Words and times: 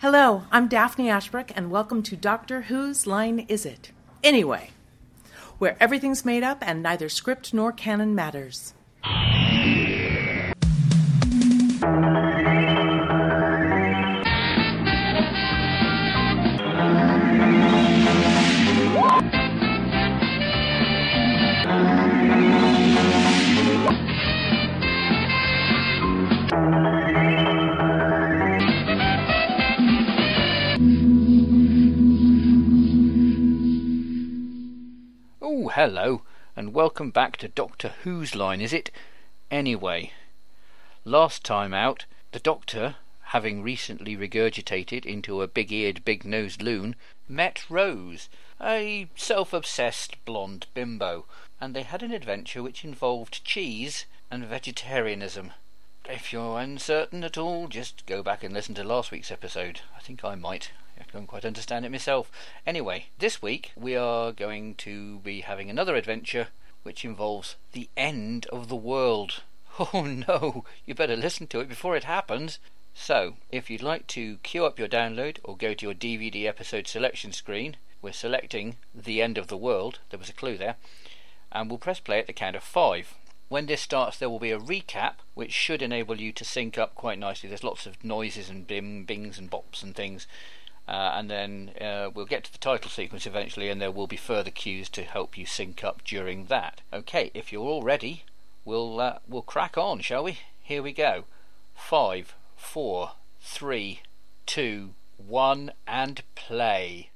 Hello, 0.00 0.44
I'm 0.52 0.68
Daphne 0.68 1.10
Ashbrook, 1.10 1.50
and 1.56 1.72
welcome 1.72 2.04
to 2.04 2.14
Doctor 2.14 2.62
Whose 2.62 3.04
Line 3.04 3.40
Is 3.48 3.66
It? 3.66 3.90
Anyway, 4.22 4.70
where 5.58 5.76
everything's 5.80 6.24
made 6.24 6.44
up 6.44 6.58
and 6.64 6.84
neither 6.84 7.08
script 7.08 7.52
nor 7.52 7.72
canon 7.72 8.14
matters. 8.14 8.74
Hello, 35.78 36.22
and 36.56 36.74
welcome 36.74 37.08
back 37.08 37.36
to 37.36 37.46
Doctor 37.46 37.92
Who's 38.02 38.34
line 38.34 38.60
is 38.60 38.72
it? 38.72 38.90
Anyway, 39.48 40.10
last 41.04 41.44
time 41.44 41.72
out, 41.72 42.04
the 42.32 42.40
Doctor, 42.40 42.96
having 43.26 43.62
recently 43.62 44.16
regurgitated 44.16 45.06
into 45.06 45.40
a 45.40 45.46
big 45.46 45.70
eared, 45.70 46.04
big 46.04 46.24
nosed 46.24 46.62
loon, 46.62 46.96
met 47.28 47.64
Rose, 47.70 48.28
a 48.60 49.06
self 49.14 49.52
obsessed 49.52 50.16
blonde 50.24 50.66
bimbo, 50.74 51.26
and 51.60 51.76
they 51.76 51.84
had 51.84 52.02
an 52.02 52.10
adventure 52.10 52.60
which 52.60 52.84
involved 52.84 53.44
cheese 53.44 54.04
and 54.32 54.44
vegetarianism. 54.46 55.52
If 56.06 56.32
you're 56.32 56.58
uncertain 56.58 57.22
at 57.22 57.38
all, 57.38 57.68
just 57.68 58.04
go 58.04 58.24
back 58.24 58.42
and 58.42 58.52
listen 58.52 58.74
to 58.74 58.82
last 58.82 59.12
week's 59.12 59.30
episode. 59.30 59.82
I 59.96 60.00
think 60.00 60.24
I 60.24 60.34
might. 60.34 60.72
I 60.98 61.04
don't 61.12 61.26
quite 61.26 61.44
understand 61.44 61.84
it 61.84 61.92
myself. 61.92 62.30
Anyway, 62.66 63.06
this 63.18 63.40
week 63.40 63.72
we 63.76 63.94
are 63.94 64.32
going 64.32 64.74
to 64.76 65.18
be 65.20 65.42
having 65.42 65.70
another 65.70 65.96
adventure 65.96 66.48
which 66.82 67.04
involves 67.04 67.56
the 67.72 67.88
end 67.96 68.46
of 68.46 68.68
the 68.68 68.76
world. 68.76 69.42
Oh 69.94 70.02
no, 70.02 70.64
you 70.84 70.94
better 70.94 71.14
listen 71.14 71.46
to 71.48 71.60
it 71.60 71.68
before 71.68 71.96
it 71.96 72.02
happens. 72.02 72.58
So, 72.94 73.36
if 73.52 73.70
you'd 73.70 73.82
like 73.82 74.08
to 74.08 74.38
queue 74.38 74.66
up 74.66 74.76
your 74.76 74.88
download 74.88 75.38
or 75.44 75.56
go 75.56 75.72
to 75.72 75.86
your 75.86 75.94
DVD 75.94 76.46
episode 76.46 76.88
selection 76.88 77.30
screen, 77.32 77.76
we're 78.02 78.12
selecting 78.12 78.76
The 78.92 79.22
End 79.22 79.38
of 79.38 79.46
the 79.46 79.56
World, 79.56 80.00
there 80.10 80.18
was 80.18 80.28
a 80.28 80.32
clue 80.32 80.56
there, 80.56 80.76
and 81.52 81.70
we'll 81.70 81.78
press 81.78 82.00
play 82.00 82.18
at 82.18 82.26
the 82.26 82.32
count 82.32 82.56
of 82.56 82.64
five. 82.64 83.14
When 83.48 83.66
this 83.66 83.80
starts, 83.80 84.18
there 84.18 84.28
will 84.28 84.38
be 84.38 84.50
a 84.50 84.58
recap, 84.58 85.14
which 85.34 85.52
should 85.52 85.80
enable 85.80 86.20
you 86.20 86.32
to 86.32 86.44
sync 86.44 86.76
up 86.76 86.94
quite 86.94 87.18
nicely. 87.18 87.48
There's 87.48 87.64
lots 87.64 87.86
of 87.86 88.02
noises 88.04 88.50
and 88.50 88.66
bim, 88.66 89.04
bings 89.04 89.38
and 89.38 89.50
bops 89.50 89.82
and 89.82 89.94
things. 89.94 90.26
Uh, 90.88 91.12
and 91.16 91.30
then 91.30 91.72
uh, 91.82 92.08
we'll 92.14 92.24
get 92.24 92.44
to 92.44 92.52
the 92.52 92.56
title 92.56 92.90
sequence 92.90 93.26
eventually, 93.26 93.68
and 93.68 93.78
there 93.78 93.90
will 93.90 94.06
be 94.06 94.16
further 94.16 94.50
cues 94.50 94.88
to 94.88 95.02
help 95.02 95.36
you 95.36 95.44
sync 95.44 95.84
up 95.84 96.02
during 96.02 96.46
that. 96.46 96.80
Okay, 96.90 97.30
if 97.34 97.52
you're 97.52 97.66
all 97.66 97.82
ready, 97.82 98.24
we'll 98.64 98.98
uh, 98.98 99.18
we'll 99.28 99.42
crack 99.42 99.76
on, 99.76 100.00
shall 100.00 100.24
we? 100.24 100.38
Here 100.62 100.82
we 100.82 100.92
go. 100.92 101.24
Five, 101.74 102.34
four, 102.56 103.12
three, 103.38 104.00
two, 104.46 104.94
one, 105.18 105.72
and 105.86 106.22
play. 106.34 107.10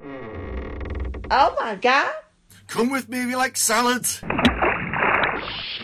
Oh 0.00 1.56
my 1.58 1.74
God. 1.80 2.12
Come 2.68 2.90
with 2.90 3.08
me 3.08 3.20
if 3.20 3.28
you 3.28 3.36
like 3.36 3.56
salad. 3.56 4.06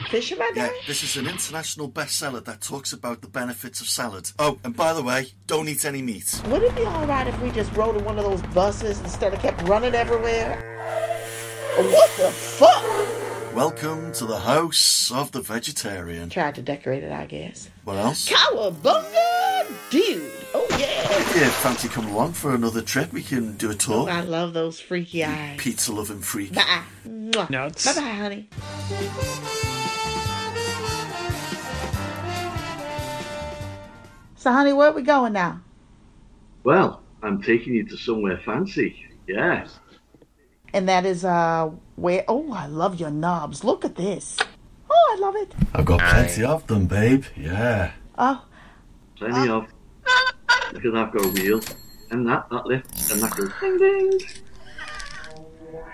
Fisherman 0.09 0.49
Yeah, 0.57 0.71
this 0.87 1.03
is 1.03 1.19
an 1.19 1.27
international 1.27 1.87
bestseller 1.91 2.43
that 2.47 2.63
talks 2.63 2.95
about 2.95 3.21
the 3.21 3.29
benefits 3.29 3.83
of 3.83 3.89
salad. 3.89 4.31
Oh, 4.39 4.59
and 4.65 4.75
by 4.75 4.95
the 4.95 5.03
way, 5.03 5.27
don't 5.47 5.69
eat 5.69 5.85
any 5.85 6.01
meat. 6.01 6.41
Would 6.47 6.63
it 6.63 6.75
be 6.75 6.81
alright 6.87 7.27
if 7.27 7.39
we 7.43 7.51
just 7.51 7.71
rode 7.77 7.95
in 7.95 8.05
one 8.07 8.19
of 8.19 8.25
those 8.25 8.41
buses 8.55 9.01
instead 9.01 9.35
of 9.35 9.41
kept 9.41 9.61
running 9.69 9.95
everywhere? 9.95 10.57
What 11.77 12.11
the 12.17 12.31
fuck? 12.31 13.55
Welcome 13.55 14.13
to 14.15 14.25
the 14.25 14.39
house 14.39 15.11
of 15.13 15.33
the 15.33 15.43
vegetarian. 15.43 16.31
Tried 16.31 16.55
to 16.55 16.63
decorate 16.63 17.03
it, 17.05 17.13
I 17.13 17.27
guess. 17.27 17.69
What 17.85 17.99
else? 17.99 18.31
Cowabunga, 18.31 19.67
dude. 19.91 20.33
Oh 20.55 20.67
yeah. 20.71 20.79
Yeah, 21.39 21.51
fancy 21.51 21.89
coming 21.89 22.15
along 22.15 22.33
for 22.33 22.55
another 22.55 22.81
trip, 22.81 23.13
we 23.13 23.23
can 23.23 23.59
do 23.59 23.71
a 23.71 23.75
tour. 23.75 24.09
Oh, 24.09 24.13
I 24.13 24.23
love 24.23 24.55
those 24.55 24.81
freaky 24.81 25.23
eyes. 25.23 25.59
Pizza 25.59 25.93
loving 25.93 26.21
freak. 26.21 26.55
Bye. 26.55 26.83
Mwah. 27.07 27.51
Nuts. 27.51 27.85
Bye 27.85 28.01
bye, 28.01 28.09
honey. 28.09 29.55
So, 34.49 34.53
honey, 34.53 34.73
where 34.73 34.89
are 34.89 34.95
we 34.95 35.03
going 35.03 35.35
now? 35.35 35.61
Well, 36.65 37.03
I'm 37.23 37.43
taking 37.43 37.75
you 37.75 37.85
to 37.87 37.99
somewhere 37.99 38.41
fancy. 38.47 39.05
Yes. 39.27 39.79
And 40.73 40.89
that 40.89 41.05
is 41.05 41.23
uh 41.23 41.71
where 41.97 42.25
oh 42.29 42.51
I 42.55 42.65
love 42.65 42.99
your 42.99 43.11
knobs. 43.11 43.63
Look 43.63 43.85
at 43.85 43.97
this. 43.97 44.39
Oh, 44.89 45.15
I 45.15 45.21
love 45.21 45.37
it. 45.37 45.53
I've 45.75 45.85
got 45.85 46.01
plenty 46.01 46.45
of 46.45 46.67
them, 46.67 46.87
babe. 46.87 47.25
Yeah. 47.37 47.93
Oh, 48.17 48.43
Plenty 49.17 49.51
of. 49.51 49.67
Look 50.73 50.85
at 50.87 50.93
that 50.95 51.13
go 51.13 51.29
wheel. 51.29 51.61
And 52.11 52.27
that, 52.27 52.49
that 52.49 52.65
lift. 52.65 53.13
And 53.13 53.21
that 53.21 53.37
goes 53.37 53.53
ding 53.61 53.77
ding. 53.77 54.19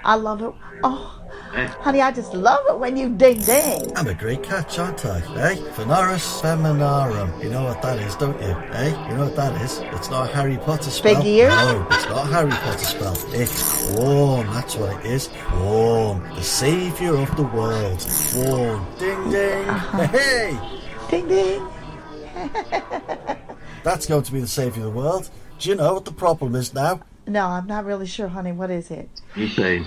I 0.05 0.15
love 0.15 0.43
it. 0.43 0.55
Oh? 0.85 1.24
Honey, 1.55 2.01
I 2.01 2.11
just 2.11 2.35
love 2.35 2.65
it 2.69 2.79
when 2.79 2.97
you 2.97 3.09
ding 3.09 3.41
ding. 3.41 3.97
I'm 3.97 4.07
a 4.09 4.15
great 4.15 4.43
catch, 4.43 4.79
aren't 4.79 5.05
I? 5.05 5.19
Eh? 5.19 5.57
Venaris 5.77 6.41
feminarum. 6.41 7.43
You 7.43 7.51
know 7.51 7.65
what 7.65 7.81
that 7.83 7.99
is, 7.99 8.17
don't 8.17 8.41
you? 8.41 8.49
Eh? 8.49 9.09
You 9.09 9.17
know 9.17 9.25
what 9.25 9.37
that 9.37 9.61
is? 9.63 9.79
It's 9.79 10.11
not 10.11 10.31
a 10.31 10.33
Harry 10.35 10.57
Potter 10.57 10.91
spell. 10.91 11.17
Big 11.17 11.27
ears? 11.27 11.51
No, 11.51 11.87
it's 11.91 12.05
not 12.07 12.27
a 12.27 12.33
Harry 12.33 12.51
Potter 12.51 12.85
spell. 12.85 13.17
It's 13.33 13.95
Quorn. 13.95 14.47
That's 14.49 14.77
what 14.77 15.05
it 15.05 15.07
is. 15.11 15.31
Quorn. 15.47 16.23
The 16.35 16.43
saviour 16.43 17.17
of 17.17 17.37
the 17.37 17.45
world. 17.45 18.05
Quorn. 18.33 18.85
Ding 18.99 19.31
ding. 19.31 19.69
Uh-huh. 19.69 20.07
Hey! 20.15 20.59
Ding 21.11 21.29
ding. 21.29 21.69
That's 23.85 24.07
going 24.07 24.23
to 24.23 24.33
be 24.33 24.41
the 24.41 24.49
saviour 24.49 24.87
of 24.87 24.93
the 24.93 24.99
world. 24.99 25.31
Do 25.59 25.69
you 25.69 25.75
know 25.77 25.95
what 25.95 26.05
the 26.05 26.13
problem 26.13 26.55
is 26.55 26.75
now? 26.75 27.01
No, 27.27 27.47
I'm 27.47 27.67
not 27.67 27.85
really 27.85 28.07
sure, 28.07 28.29
honey. 28.29 28.53
What 28.53 28.71
is 28.71 28.91
it? 28.91 29.09
Methane. 29.37 29.87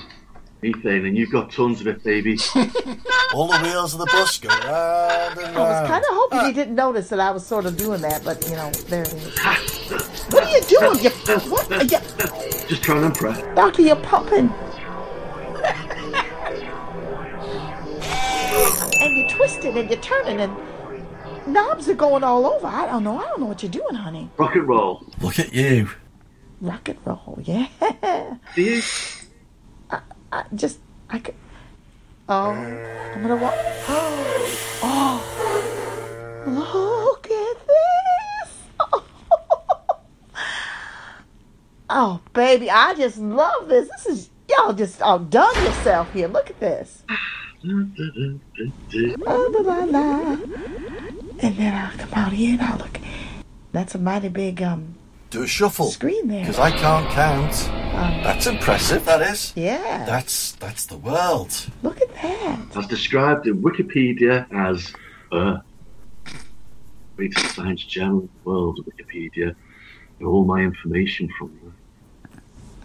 Methane. 0.71 1.05
And 1.05 1.17
you've 1.17 1.31
got 1.31 1.51
tons 1.51 1.81
of 1.81 1.87
it, 1.87 2.03
baby. 2.03 2.37
All 3.33 3.47
the 3.47 3.59
wheels 3.61 3.93
of 3.93 3.99
the 3.99 4.05
bus 4.05 4.37
go 4.39 4.49
round 4.49 5.39
and 5.39 5.57
I 5.57 5.59
was 5.59 5.87
kind 5.89 6.03
of 6.03 6.09
hoping 6.11 6.39
you 6.39 6.45
ah. 6.45 6.51
didn't 6.51 6.75
notice 6.75 7.09
that 7.09 7.19
I 7.19 7.31
was 7.31 7.45
sort 7.45 7.65
of 7.65 7.77
doing 7.77 8.01
that, 8.01 8.23
but 8.23 8.43
you 8.49 8.55
know, 8.55 8.71
there 8.87 9.03
it 9.03 9.13
is. 9.13 9.37
What 10.29 10.43
are 10.43 10.49
you 10.49 10.61
doing? 10.61 11.03
You, 11.03 11.09
what? 11.49 11.71
Are 11.71 11.83
you, 11.83 12.67
Just 12.67 12.83
trying 12.83 13.01
to 13.01 13.07
impress. 13.07 13.41
Doctor, 13.55 13.81
you're 13.81 13.95
pumping. 13.97 14.51
and 19.01 19.17
you're 19.17 19.29
twisting 19.29 19.77
and 19.77 19.89
you're 19.89 19.99
turning 19.99 20.41
and 20.41 20.55
knobs 21.47 21.87
are 21.89 21.95
going 21.95 22.23
all 22.23 22.45
over. 22.45 22.67
I 22.67 22.85
don't 22.85 23.03
know. 23.03 23.19
I 23.19 23.23
don't 23.23 23.39
know 23.39 23.45
what 23.47 23.63
you're 23.63 23.71
doing, 23.71 23.95
honey. 23.95 24.29
Rock 24.37 24.55
and 24.55 24.67
roll. 24.67 25.05
Look 25.21 25.39
at 25.39 25.53
you. 25.53 25.89
Rock 26.61 26.89
and 26.89 26.97
roll, 27.05 27.39
yeah. 27.43 27.67
Do 28.55 28.61
you? 28.61 28.81
I 30.31 30.43
just, 30.53 30.79
I 31.09 31.19
could. 31.19 31.35
Oh, 32.29 32.51
I'm 32.51 33.21
gonna 33.21 33.37
walk. 33.37 33.53
Oh, 33.87 34.83
oh, 36.45 37.03
look 37.07 37.31
at 37.31 37.67
this. 37.67 38.53
Oh, 41.89 42.19
baby, 42.33 42.69
I 42.69 42.93
just 42.95 43.17
love 43.17 43.69
this. 43.69 43.87
This 43.87 44.05
is 44.05 44.29
y'all 44.49 44.73
just 44.73 45.01
outdone 45.01 45.55
yourself 45.55 46.11
here. 46.11 46.27
Look 46.27 46.49
at 46.49 46.59
this. 46.59 47.03
Oh, 49.25 49.49
la, 49.53 49.61
la, 49.61 49.83
la. 49.85 50.37
And 51.39 51.57
then 51.57 51.73
I'll 51.73 51.97
come 51.97 52.13
out 52.13 52.33
here 52.33 52.53
and 52.53 52.61
I'll 52.61 52.77
look. 52.77 52.99
That's 53.71 53.95
a 53.95 53.99
mighty 53.99 54.29
big 54.29 54.61
um 54.61 54.96
Do 55.29 55.43
a 55.43 55.47
shuffle. 55.47 55.91
screen 55.91 56.27
there. 56.27 56.41
Because 56.41 56.59
I 56.59 56.71
can't 56.71 57.09
count. 57.09 57.69
Um, 57.95 58.23
That's 58.23 58.47
impressive, 58.47 59.03
that 59.05 59.21
is. 59.21 59.53
yeah. 59.55 60.05
That's 60.05 60.51
that's 60.53 60.85
the 60.85 60.97
world. 60.97 61.67
Look 61.83 61.99
at 62.01 62.13
that. 62.15 62.59
As 62.77 62.87
described 62.87 63.47
in 63.47 63.61
Wikipedia 63.61 64.45
as 64.53 64.93
uh, 65.31 65.57
greatest 67.15 67.55
science 67.55 67.83
journal 67.83 68.21
in 68.21 68.29
the 68.43 68.49
world, 68.49 68.85
Wikipedia. 68.85 69.55
Get 70.19 70.25
all 70.25 70.45
my 70.45 70.61
information 70.61 71.29
from 71.37 71.59
you. 71.61 71.73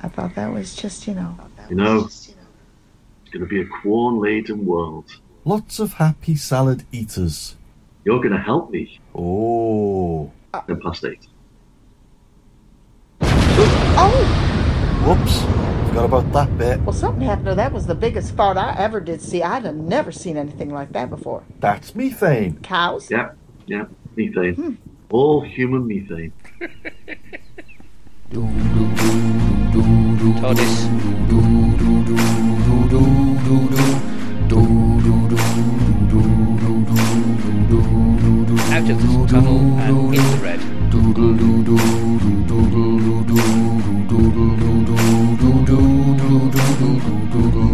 I 0.03 0.09
thought 0.09 0.35
that 0.35 0.53
was 0.53 0.75
just, 0.75 1.07
you 1.07 1.15
know. 1.15 1.37
You 1.71 1.77
know, 1.77 2.05
it's 2.07 2.35
going 3.31 3.41
to 3.41 3.47
be 3.47 3.61
a 3.61 3.67
corn 3.67 4.19
laden 4.19 4.67
world. 4.67 5.21
Lots 5.45 5.79
of 5.79 5.95
happy 5.95 6.35
salad 6.37 6.85
eaters. 6.91 7.57
You're 8.05 8.19
going 8.19 8.33
to 8.33 8.39
help 8.39 8.71
me. 8.71 8.99
Oh. 9.15 10.33
Ten 10.67 10.81
past 10.81 11.05
eight. 11.05 11.27
Oh, 13.95 14.25
Whoops. 15.07 15.41
Forgot 15.89 16.05
about 16.05 16.33
that 16.33 16.59
bit. 16.59 16.81
well, 16.81 16.93
something 16.95 17.23
happened 17.23 17.47
to 17.47 17.55
that 17.57 17.73
was 17.73 17.87
the 17.87 17.95
biggest 17.95 18.35
fart 18.35 18.57
I 18.57 18.75
ever 18.79 19.01
did 19.01 19.21
see. 19.21 19.43
I'd 19.43 19.65
have 19.65 19.75
never 19.75 20.11
seen 20.11 20.37
anything 20.37 20.71
like 20.71 20.93
that 20.93 21.11
before. 21.11 21.43
That's 21.61 21.95
methane. 21.95 22.61
Cows? 22.61 23.11
Yeah, 23.11 23.33
yeah, 23.67 23.85
methane. 24.17 24.55
Hmm. 24.55 24.75
All 25.11 25.43
human 25.43 25.87
methane. 25.87 26.33
TARDIS. 30.41 30.73
Out 38.73 38.89
of 38.91 39.03
the 39.03 39.27
tunnel 39.29 39.59
and 39.79 40.15
in 40.15 40.31
the 40.31 40.39
red. 40.43 40.83
So 47.33 47.72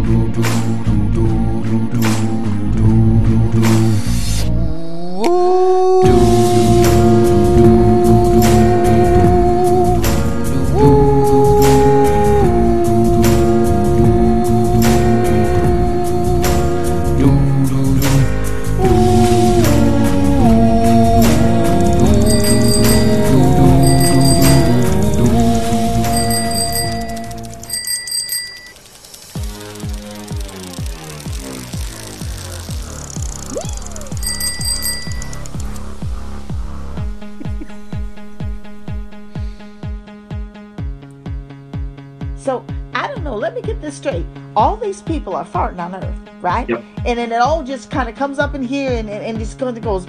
are 45.38 45.44
farting 45.44 45.79
on 45.79 45.94
Earth, 45.94 46.31
right? 46.40 46.69
Yep. 46.69 46.85
And 47.06 47.19
then 47.19 47.32
it 47.32 47.40
all 47.40 47.62
just 47.62 47.90
kind 47.90 48.08
of 48.08 48.14
comes 48.14 48.38
up 48.38 48.55
in 48.55 48.62
here, 48.62 48.93
and 48.93 49.08
and, 49.08 49.25
and 49.25 49.38
just 49.38 49.58
going 49.58 49.75
to 49.75 49.81
goes 49.81 50.06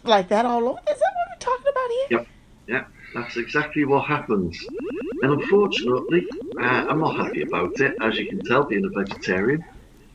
like 0.04 0.28
that 0.28 0.44
all 0.44 0.68
over. 0.68 0.78
Is 0.90 0.98
that 0.98 1.12
what 1.16 1.28
we're 1.30 1.38
talking 1.38 1.66
about 1.68 1.90
here? 1.90 2.06
Yep. 2.10 2.26
Yeah, 2.66 2.84
that's 3.14 3.36
exactly 3.36 3.84
what 3.84 4.04
happens. 4.04 4.58
And 5.22 5.32
unfortunately, 5.32 6.26
uh, 6.58 6.86
I'm 6.88 7.00
not 7.00 7.16
happy 7.16 7.42
about 7.42 7.78
it. 7.80 7.94
As 8.00 8.16
you 8.18 8.26
can 8.26 8.40
tell, 8.44 8.64
being 8.64 8.84
a 8.84 8.88
vegetarian, 8.88 9.64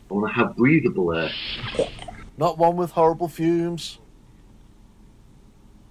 I 0.10 0.14
want 0.14 0.28
to 0.28 0.34
have 0.34 0.56
breathable 0.56 1.14
air. 1.14 1.32
Not 2.38 2.58
one 2.58 2.76
with 2.76 2.92
horrible 2.92 3.28
fumes. 3.28 4.00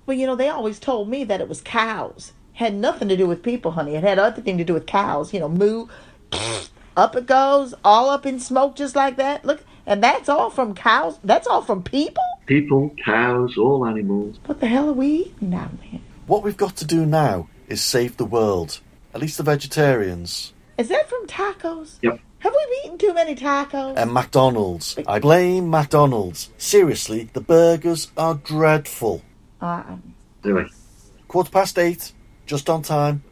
Well, 0.07 0.17
you 0.17 0.27
know, 0.27 0.37
they 0.37 0.49
always 0.49 0.79
told 0.79 1.09
me 1.09 1.25
that 1.25 1.41
it 1.41 1.49
was 1.49 1.61
cows. 1.61 2.33
Had 2.55 2.75
nothing 2.75 3.09
to 3.09 3.17
do 3.17 3.27
with 3.27 3.43
people, 3.43 3.73
honey. 3.73 3.95
It 3.95 4.05
had 4.05 4.19
everything 4.19 4.59
to 4.59 4.65
do 4.65 4.75
with 4.75 4.87
cows. 4.87 5.33
You 5.33 5.41
know, 5.41 5.49
moo, 5.49 5.87
up 6.97 7.17
it 7.17 7.27
goes, 7.27 7.75
all 7.85 8.11
up 8.11 8.27
in 8.27 8.41
smoke 8.41 8.77
just 8.77 8.95
like 8.97 9.17
that. 9.17 9.45
Look, 9.45 9.65
and 9.87 10.03
that's 10.03 10.29
all 10.29 10.51
from 10.51 10.75
cows. 10.75 11.19
That's 11.25 11.47
all 11.47 11.63
from 11.63 11.83
people. 11.83 12.23
People, 12.47 12.95
cows, 13.05 13.57
all 13.57 13.87
animals. 13.87 14.39
What 14.47 14.61
the 14.61 14.67
hell 14.67 14.89
are 14.91 14.93
we 14.95 15.07
eating 15.09 15.51
down 15.51 15.79
there? 15.91 16.01
What 16.27 16.43
we've 16.43 16.57
got 16.57 16.77
to 16.77 16.85
do 16.85 17.05
now 17.07 17.49
is 17.69 17.83
save 17.83 18.17
the 18.17 18.25
world. 18.25 18.81
At 19.15 19.21
least 19.21 19.37
the 19.39 19.43
vegetarians. 19.43 20.53
Is 20.79 20.89
that 20.89 21.09
from 21.09 21.27
tacos? 21.27 21.99
Yep. 22.03 22.21
Have 22.41 22.53
we 22.53 22.81
eaten 22.85 22.99
too 22.99 23.15
many 23.15 23.35
tacos? 23.35 23.95
And 23.97 24.13
McDonald's. 24.13 24.99
I 25.07 25.19
blame 25.19 25.71
McDonald's. 25.71 26.51
Seriously, 26.59 27.31
the 27.33 27.41
burgers 27.41 28.11
are 28.17 28.35
dreadful. 28.35 29.23
Uh, 29.61 29.83
Anyway, 30.45 30.67
Quarter 31.27 31.51
past 31.51 31.79
eight, 31.79 32.13
just 32.45 32.69
on 32.69 32.83
time. 32.83 33.23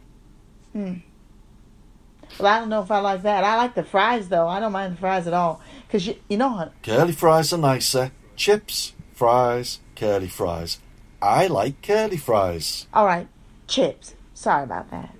Well, 2.42 2.52
I 2.54 2.58
don't 2.60 2.68
know 2.68 2.82
if 2.82 2.90
I 2.90 2.98
like 2.98 3.22
that. 3.22 3.44
I 3.44 3.56
like 3.56 3.74
the 3.74 3.82
fries 3.84 4.28
though. 4.28 4.48
I 4.48 4.60
don't 4.60 4.72
mind 4.72 4.94
the 4.94 5.00
fries 5.00 5.26
at 5.26 5.32
all. 5.32 5.60
Cause 5.90 6.06
you, 6.06 6.16
you 6.28 6.36
know, 6.36 6.48
honey, 6.50 6.70
Curly 6.82 7.12
fries 7.12 7.52
are 7.52 7.58
nicer. 7.58 8.10
Chips, 8.36 8.92
fries, 9.14 9.80
curly 9.96 10.28
fries. 10.28 10.78
I 11.20 11.46
like 11.46 11.80
curly 11.82 12.16
fries. 12.16 12.86
all 12.92 13.06
right, 13.06 13.28
chips. 13.68 14.14
Sorry 14.34 14.64
about 14.64 14.90
that. 14.90 15.14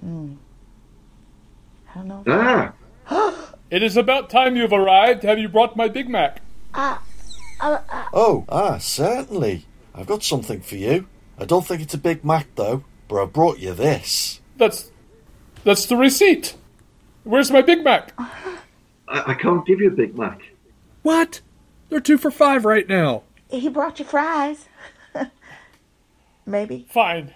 Hmm. 0.00 0.34
I 1.94 1.98
don't 1.98 2.26
know. 2.26 2.72
ah, 3.08 3.54
It 3.70 3.82
is 3.82 3.96
about 3.96 4.30
time 4.30 4.56
you've 4.56 4.72
arrived. 4.72 5.22
Have 5.24 5.38
you 5.38 5.48
brought 5.48 5.76
my 5.76 5.88
Big 5.88 6.08
Mac? 6.08 6.40
I, 6.74 6.98
I, 7.60 7.78
I, 7.88 8.08
Oh, 8.12 8.44
ah, 8.48 8.78
certainly. 8.78 9.66
I've 9.94 10.06
got 10.06 10.22
something 10.22 10.60
for 10.60 10.76
you. 10.76 11.06
I 11.38 11.44
don't 11.44 11.66
think 11.66 11.80
it's 11.82 11.94
a 11.94 11.98
Big 11.98 12.24
Mac 12.24 12.46
though, 12.54 12.84
but 13.08 13.22
I 13.22 13.26
brought 13.26 13.58
you 13.58 13.72
this. 13.74 14.40
That's 14.56 14.90
that's 15.64 15.86
the 15.86 15.96
receipt. 15.96 16.54
Where's 17.24 17.50
my 17.50 17.62
Big 17.62 17.82
Mac? 17.84 18.12
I, 18.18 18.58
I 19.08 19.34
can't 19.34 19.66
give 19.66 19.80
you 19.80 19.88
a 19.88 19.92
Big 19.92 20.16
Mac. 20.16 20.40
What? 21.02 21.40
They're 21.88 22.00
two 22.00 22.18
for 22.18 22.30
five 22.30 22.64
right 22.64 22.88
now. 22.88 23.22
he 23.50 23.68
brought 23.68 23.98
you 23.98 24.04
fries. 24.04 24.66
Maybe. 26.46 26.86
Fine. 26.90 27.32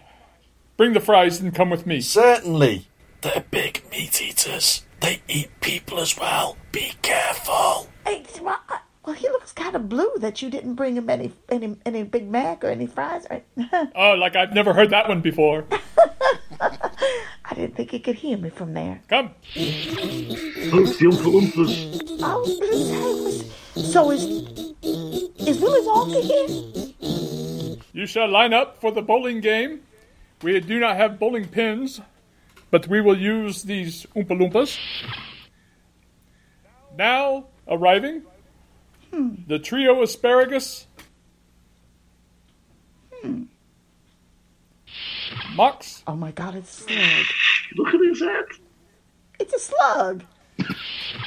Bring 0.77 0.93
the 0.93 1.01
fries 1.01 1.41
and 1.41 1.55
come 1.55 1.71
with 1.71 1.87
me. 1.87 2.01
Certainly. 2.01 2.87
They're 3.21 3.45
big 3.51 3.83
meat 3.91 4.21
eaters. 4.23 4.85
They 5.01 5.23
eat 5.29 5.51
people 5.61 5.99
as 5.99 6.17
well. 6.19 6.57
Be 6.73 6.93
careful. 7.03 7.89
Hey, 8.07 8.25
well, 8.41 8.61
I- 8.69 8.81
well, 9.05 9.15
he 9.17 9.27
looks 9.29 9.53
kind 9.53 9.75
of 9.75 9.89
blue 9.89 10.13
that 10.19 10.43
you 10.43 10.51
didn't 10.51 10.75
bring 10.75 10.95
him 10.95 11.09
any 11.09 11.33
any 11.49 11.77
any 11.87 12.03
Big 12.03 12.29
Mac 12.29 12.63
or 12.63 12.69
any 12.69 12.87
fries. 12.87 13.27
Or, 13.31 13.41
Oh, 13.95 14.13
like 14.13 14.37
I've 14.37 14.53
never 14.53 14.75
heard 14.75 14.91
that 14.91 15.09
one 15.09 15.23
before. 15.23 15.65
I 17.51 17.55
didn't 17.55 17.77
think 17.77 17.91
he 17.91 17.99
could 17.99 18.17
hear 18.17 18.37
me 18.37 18.51
from 18.51 18.75
there. 18.75 19.01
Come. 19.09 19.31
Oh, 19.31 19.33
it's 19.57 20.99
the 20.99 21.07
Oompa 21.07 21.31
Loompas. 21.33 21.73
Oh, 22.21 22.45
so 23.81 24.11
is 24.11 24.25
is 25.49 25.61
Willy 25.61 25.81
Wonka 25.81 26.21
here? 26.21 27.77
You 27.95 28.07
shall 28.07 28.29
line 28.29 28.53
up 28.53 28.81
for 28.81 28.93
the 28.93 29.01
bowling 29.01 29.41
game. 29.41 29.81
We 30.43 30.61
do 30.61 30.79
not 30.79 30.97
have 30.97 31.19
bowling 31.19 31.49
pins, 31.49 32.01
but 32.71 32.87
we 32.87 33.01
will 33.01 33.19
use 33.19 33.63
these 33.63 34.05
Oompa 34.15 34.39
Loompas. 34.39 34.79
Now 36.97 37.47
arriving, 37.67 38.23
hmm. 39.11 39.37
the 39.47 39.59
trio 39.59 40.03
asparagus. 40.03 40.87
Hmm. 43.23 43.45
Moxx, 45.59 46.05
Oh 46.07 46.15
my 46.15 46.31
God, 46.31 46.55
it's 46.55 46.79
a 46.79 46.83
slug. 46.85 47.27
Look 47.77 47.95
at 47.95 48.01
his 48.01 48.21
head. 48.21 48.45
It's 49.41 49.53
a 49.55 49.59
slug. 49.59 50.23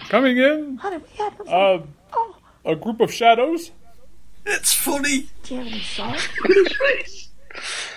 coming 0.07 0.37
in, 0.37 0.77
Honey, 0.77 0.97
we 0.99 1.17
have 1.17 1.37
them. 1.37 1.47
uh, 1.49 1.79
oh, 2.13 2.35
a 2.63 2.75
group 2.77 3.01
of 3.01 3.11
shadows. 3.13 3.71
It's 4.45 4.73
funny. 4.73 5.27
do 5.43 5.53
you 5.55 5.59
have 5.59 5.67
any 5.67 5.81
salt? 5.81 6.29
Look 6.47 6.49
at 6.57 6.67
his 6.67 6.77
face. 6.77 7.29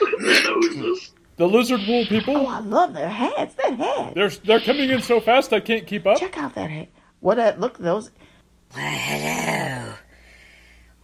Look 0.01 0.13
at 0.13 0.21
their 0.21 0.43
noses. 0.61 1.13
The 1.37 1.47
lizard 1.47 1.81
wool 1.87 2.05
people. 2.07 2.37
Oh. 2.37 2.47
I 2.47 2.59
love 2.59 2.95
their 2.95 3.09
hats. 3.09 3.55
That 3.55 3.75
hat. 3.77 4.15
They're 4.15 4.29
they're 4.29 4.61
coming 4.61 4.91
in 4.91 5.03
so 5.03 5.21
fast 5.21 5.53
I 5.53 5.61
can't 5.61 5.87
keep 5.87 6.05
up. 6.07 6.19
Check 6.19 6.37
out 6.37 6.55
that 6.57 6.69
hat. 6.71 6.89
What? 7.21 7.39
Uh, 7.39 7.55
look, 7.59 7.79
those. 7.79 8.11
Why, 8.73 8.81
hello. 8.81 9.95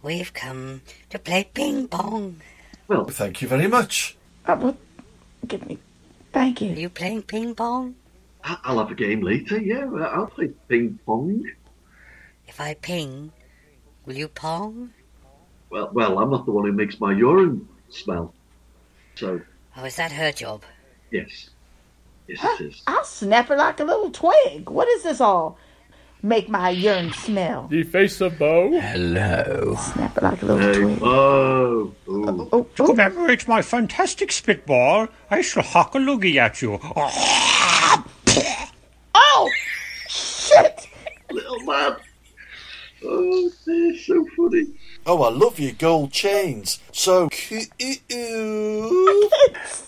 We've 0.03 0.33
come 0.33 0.81
to 1.09 1.19
play 1.19 1.49
ping 1.53 1.87
pong. 1.87 2.41
Well, 2.87 3.05
Thank 3.05 3.41
you 3.41 3.47
very 3.47 3.67
much. 3.67 4.17
Uh, 4.45 4.55
what? 4.57 4.75
Give 5.47 5.65
me. 5.67 5.77
Thank 6.31 6.61
you. 6.61 6.69
Are 6.69 6.73
you. 6.73 6.81
you 6.81 6.89
playing 6.89 7.23
ping 7.23 7.55
pong? 7.55 7.95
I- 8.43 8.57
I'll 8.63 8.79
have 8.79 8.91
a 8.91 8.95
game 8.95 9.21
later. 9.21 9.59
Yeah, 9.59 9.85
I'll 9.91 10.27
play 10.27 10.49
ping 10.67 10.99
pong. 11.05 11.43
If 12.47 12.59
I 12.59 12.73
ping, 12.73 13.31
will 14.05 14.15
you 14.15 14.27
pong? 14.27 14.91
Well, 15.69 15.89
well, 15.93 16.19
I'm 16.19 16.31
not 16.31 16.45
the 16.45 16.51
one 16.51 16.65
who 16.65 16.71
makes 16.73 16.99
my 16.99 17.13
urine 17.13 17.67
smell. 17.89 18.33
So, 19.15 19.41
Oh, 19.77 19.85
is 19.85 19.95
that 19.95 20.11
her 20.11 20.31
job? 20.31 20.63
yes. 21.11 21.49
Yes, 22.27 22.43
it 22.59 22.65
is. 22.65 22.81
I'll 22.87 23.03
snap 23.03 23.47
her 23.47 23.55
like 23.57 23.79
a 23.79 23.83
little 23.83 24.11
twig. 24.11 24.69
What 24.69 24.87
is 24.87 25.03
this 25.03 25.19
all? 25.19 25.57
Make 26.23 26.49
my 26.49 26.69
urine 26.69 27.13
smell. 27.13 27.67
The 27.67 27.81
face 27.83 28.21
of 28.21 28.37
Boe. 28.37 28.79
Hello. 28.79 29.75
Snap 29.79 30.17
it 30.17 30.23
like 30.23 30.41
a 30.43 30.45
little 30.45 30.59
Hey, 30.61 30.73
twig. 30.79 30.99
Oh, 31.01 31.93
oh, 32.07 32.25
oh. 32.27 32.49
Oh, 32.51 32.67
oh, 32.79 32.85
commemorate 32.85 33.47
my 33.47 33.63
fantastic 33.63 34.31
spitball, 34.31 35.07
I 35.31 35.41
shall 35.41 35.63
hock 35.63 35.95
a 35.95 35.97
loogie 35.97 36.35
at 36.35 36.61
you. 36.61 36.79
oh, 39.15 39.49
shit! 40.07 40.87
little 41.31 41.59
man. 41.61 41.95
Oh, 43.03 43.51
they're 43.65 43.97
so 43.97 44.23
funny. 44.37 44.67
Oh, 45.05 45.23
I 45.23 45.29
love 45.29 45.59
your 45.59 45.71
gold 45.71 46.11
chains. 46.11 46.79
So 46.91 47.29
cute. 47.29 47.69
Let's 47.79 47.99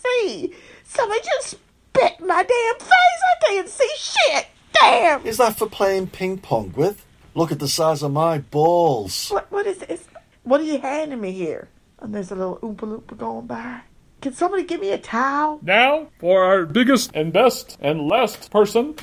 see. 0.03 0.53
Somebody 0.83 1.21
just 1.23 1.49
spit 1.49 2.19
my 2.21 2.43
damn 2.43 2.79
face. 2.79 2.89
I 2.89 3.45
can't 3.45 3.69
see 3.69 3.91
shit. 3.97 4.47
Damn. 4.73 5.25
Is 5.25 5.37
that 5.37 5.57
for 5.57 5.67
playing 5.67 6.07
ping 6.07 6.37
pong 6.37 6.73
with? 6.75 7.05
Look 7.35 7.51
at 7.51 7.59
the 7.59 7.67
size 7.67 8.03
of 8.03 8.11
my 8.11 8.39
balls. 8.39 9.29
What? 9.29 9.51
What 9.51 9.65
is 9.65 9.79
this? 9.79 10.05
What 10.43 10.61
are 10.61 10.65
you 10.65 10.79
handing 10.79 11.21
me 11.21 11.31
here? 11.31 11.69
And 11.99 12.13
there's 12.13 12.31
a 12.31 12.35
little 12.35 12.57
Oompa 12.57 12.81
Loompa 12.81 13.17
going 13.17 13.47
by. 13.47 13.81
Can 14.21 14.33
somebody 14.33 14.63
give 14.63 14.81
me 14.81 14.91
a 14.91 14.97
towel? 14.97 15.59
Now, 15.61 16.07
for 16.19 16.43
our 16.43 16.65
biggest 16.65 17.11
and 17.13 17.33
best 17.33 17.77
and 17.81 18.07
last 18.07 18.51
person 18.51 18.95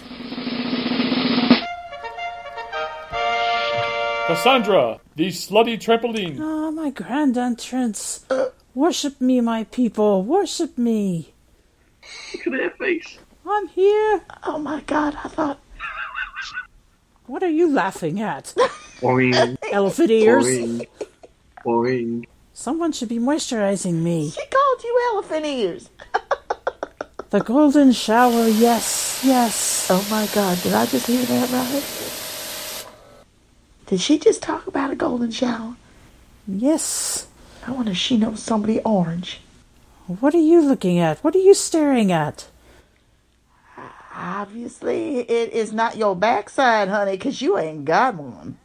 Cassandra, 4.30 5.00
the 5.16 5.26
slutty 5.26 5.76
trampoline. 5.76 6.38
Ah, 6.40 6.70
my 6.70 6.90
grand 6.90 7.36
entrance. 7.36 8.24
Worship 8.76 9.20
me, 9.20 9.40
my 9.40 9.64
people. 9.64 10.22
Worship 10.22 10.78
me. 10.78 11.34
Look 12.32 12.46
at 12.46 12.52
her 12.52 12.70
face. 12.78 13.18
I'm 13.48 13.68
here. 13.68 14.22
Oh 14.44 14.58
my 14.58 14.80
god, 14.82 15.16
I 15.24 15.28
thought. 15.28 15.60
What 17.26 17.42
are 17.42 17.48
you 17.48 17.70
laughing 17.72 18.20
at? 18.20 18.54
Boing, 19.00 19.56
Elephant 19.70 20.10
ears? 20.10 20.44
boing, 20.46 20.86
boing. 21.64 22.26
Someone 22.52 22.92
should 22.92 23.08
be 23.08 23.18
moisturizing 23.18 24.02
me. 24.02 24.30
She 24.30 24.46
called 24.46 24.84
you 24.84 25.10
elephant 25.12 25.46
ears. 25.46 25.90
The 27.30 27.40
golden 27.40 27.92
shower, 27.92 28.48
yes, 28.48 29.22
yes. 29.24 29.86
Oh 29.88 30.04
my 30.10 30.26
god, 30.34 30.60
did 30.62 30.74
I 30.74 30.84
just 30.86 31.06
hear 31.06 31.24
that 31.24 31.50
right? 31.50 32.86
Did 33.86 34.00
she 34.00 34.18
just 34.18 34.42
talk 34.42 34.66
about 34.66 34.90
a 34.90 34.96
golden 34.96 35.30
shower? 35.30 35.76
Yes. 36.46 37.28
I 37.66 37.70
wonder 37.70 37.92
if 37.92 37.96
she 37.96 38.16
knows 38.16 38.42
somebody 38.42 38.80
orange. 38.80 39.40
What 40.06 40.34
are 40.34 40.38
you 40.38 40.60
looking 40.60 40.98
at? 40.98 41.18
What 41.22 41.36
are 41.36 41.40
you 41.40 41.54
staring 41.54 42.10
at? 42.10 42.48
Obviously, 44.22 45.20
it 45.20 45.50
is 45.52 45.72
not 45.72 45.96
your 45.96 46.14
backside, 46.14 46.88
honey, 46.88 47.16
'cause 47.16 47.40
you 47.40 47.56
ain't 47.56 47.86
got 47.86 48.16
one. 48.16 48.58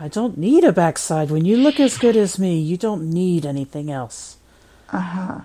I 0.00 0.08
don't 0.08 0.38
need 0.38 0.64
a 0.64 0.72
backside. 0.72 1.30
When 1.30 1.44
you 1.44 1.58
look 1.58 1.78
as 1.78 1.98
good 1.98 2.16
as 2.16 2.38
me, 2.38 2.58
you 2.58 2.78
don't 2.78 3.10
need 3.10 3.44
anything 3.44 3.90
else. 3.90 4.38
Uh 4.90 4.98
huh. 5.00 5.40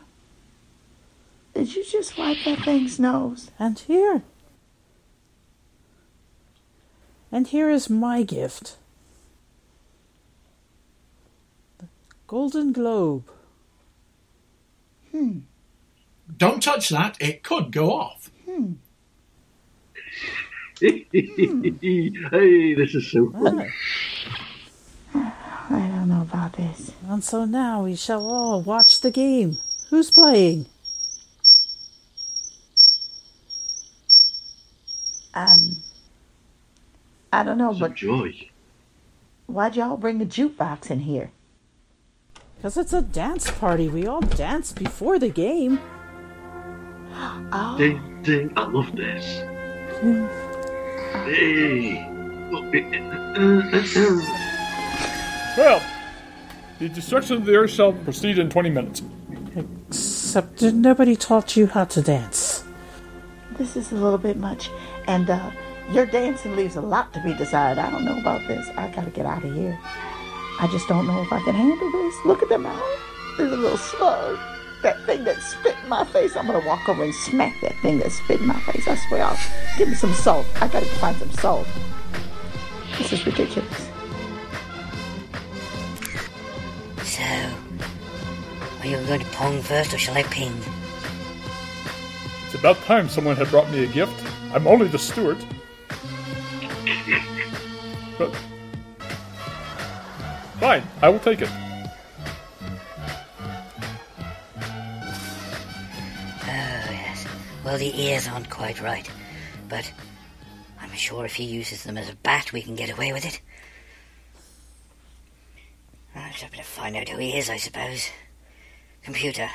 Did 1.53 1.75
you 1.75 1.83
just 1.83 2.17
wipe 2.17 2.37
that 2.45 2.63
thing's 2.63 2.99
nose? 2.99 3.51
And 3.59 3.77
here. 3.79 4.23
And 7.33 7.47
here 7.47 7.69
is 7.69 7.89
my 7.89 8.23
gift. 8.23 8.77
The 11.79 11.87
Golden 12.27 12.71
Globe. 12.71 13.29
Hmm. 15.11 15.39
Don't 16.37 16.63
touch 16.63 16.87
that, 16.89 17.17
it 17.19 17.43
could 17.43 17.71
go 17.71 17.91
off. 17.91 18.31
Hmm. 18.45 18.73
Hey, 20.81 22.73
this 22.73 22.95
is 22.95 23.11
so 23.11 23.29
funny. 23.31 23.69
I 25.13 25.87
don't 25.87 26.09
know 26.09 26.21
about 26.23 26.53
this. 26.53 26.91
and 27.07 27.23
so 27.23 27.45
now 27.45 27.83
we 27.83 27.95
shall 27.95 28.25
all 28.29 28.61
watch 28.61 28.99
the 29.01 29.11
game. 29.11 29.57
Who's 29.89 30.11
playing? 30.11 30.65
Um, 35.33 35.77
I 37.31 37.43
don't 37.43 37.57
know, 37.57 37.71
It's 37.71 37.79
a 37.79 37.83
but 37.83 37.95
joy. 37.95 38.49
why'd 39.47 39.75
y'all 39.77 39.95
bring 39.97 40.21
a 40.21 40.25
jukebox 40.25 40.91
in 40.91 40.99
here? 40.99 41.31
Because 42.57 42.75
it's 42.77 42.91
a 42.93 43.01
dance 43.01 43.49
party. 43.49 43.87
We 43.87 44.05
all 44.07 44.21
dance 44.21 44.71
before 44.73 45.19
the 45.19 45.29
game. 45.29 45.79
Oh, 47.53 47.75
Ding, 47.77 48.21
ding. 48.23 48.53
I 48.55 48.65
love 48.67 48.95
this. 48.95 49.41
Hey. 51.13 52.07
Look, 52.51 52.73
it-. 52.73 53.01
Well, 55.57 55.81
the 56.79 56.89
destruction 56.89 57.37
of 57.37 57.45
the 57.45 57.55
earth 57.55 57.71
shall 57.71 57.93
proceed 57.93 58.39
in 58.39 58.49
20 58.49 58.69
minutes. 58.69 59.01
Except 59.87 60.61
nobody 60.61 61.15
taught 61.15 61.55
you 61.57 61.67
how 61.67 61.85
to 61.85 62.01
dance. 62.01 62.63
this 63.57 63.75
is 63.75 63.91
a 63.91 63.95
little 63.95 64.17
bit 64.17 64.37
much. 64.37 64.69
And, 65.07 65.29
uh, 65.29 65.51
your 65.91 66.05
dancing 66.05 66.55
leaves 66.55 66.77
a 66.77 66.81
lot 66.81 67.11
to 67.13 67.21
be 67.21 67.33
desired. 67.33 67.77
I 67.77 67.91
don't 67.91 68.05
know 68.05 68.17
about 68.17 68.47
this. 68.47 68.67
I 68.77 68.87
gotta 68.89 69.09
get 69.09 69.25
out 69.25 69.43
of 69.43 69.53
here. 69.53 69.77
I 70.59 70.67
just 70.67 70.87
don't 70.87 71.05
know 71.05 71.21
if 71.21 71.33
I 71.33 71.41
can 71.41 71.53
handle 71.53 71.91
this. 71.91 72.15
Look 72.25 72.41
at 72.41 72.49
them 72.49 72.65
out. 72.65 72.81
There's 73.37 73.51
a 73.51 73.57
little 73.57 73.77
slug. 73.77 74.39
That 74.81 74.99
thing 75.05 75.23
that 75.25 75.39
spit 75.41 75.75
in 75.83 75.89
my 75.89 76.03
face. 76.05 76.35
I'm 76.35 76.47
gonna 76.47 76.65
walk 76.65 76.89
over 76.89 77.03
and 77.03 77.13
smack 77.13 77.59
that 77.61 77.75
thing 77.81 77.99
that 77.99 78.11
spit 78.11 78.39
in 78.39 78.47
my 78.47 78.59
face. 78.61 78.87
I 78.87 78.95
swear. 78.95 79.23
I'll 79.23 79.39
give 79.77 79.89
me 79.89 79.95
some 79.95 80.13
salt. 80.13 80.45
I 80.59 80.67
gotta 80.67 80.85
find 80.85 81.15
some 81.17 81.31
salt. 81.33 81.67
This 82.97 83.13
is 83.13 83.25
ridiculous. 83.25 83.89
So, 87.03 87.23
are 88.79 88.87
you 88.87 88.97
going 89.05 89.19
to 89.19 89.25
pong 89.27 89.61
first 89.61 89.93
or 89.93 89.97
shall 89.97 90.17
I 90.17 90.23
ping? 90.23 90.53
It's 92.45 92.55
about 92.55 92.77
time 92.83 93.09
someone 93.09 93.35
had 93.35 93.49
brought 93.49 93.69
me 93.69 93.83
a 93.83 93.87
gift. 93.87 94.13
I'm 94.53 94.67
only 94.67 94.87
the 94.87 94.99
steward. 94.99 95.37
But. 98.17 98.35
Fine, 100.59 100.83
I 101.01 101.09
will 101.09 101.19
take 101.19 101.41
it. 101.41 101.49
Well, 107.71 107.79
the 107.79 108.01
ears 108.01 108.27
aren't 108.27 108.49
quite 108.49 108.81
right, 108.81 109.09
but 109.69 109.89
I'm 110.81 110.91
sure 110.91 111.23
if 111.23 111.35
he 111.35 111.45
uses 111.45 111.85
them 111.85 111.97
as 111.97 112.09
a 112.09 112.15
bat, 112.17 112.51
we 112.51 112.61
can 112.61 112.75
get 112.75 112.89
away 112.89 113.13
with 113.13 113.25
it. 113.25 113.39
I 116.13 116.31
just 116.31 116.53
to 116.53 116.63
find 116.63 116.97
out 116.97 117.07
who 117.07 117.17
he 117.17 117.37
is, 117.37 117.49
I 117.49 117.55
suppose. 117.55 118.09
Computer, 119.03 119.49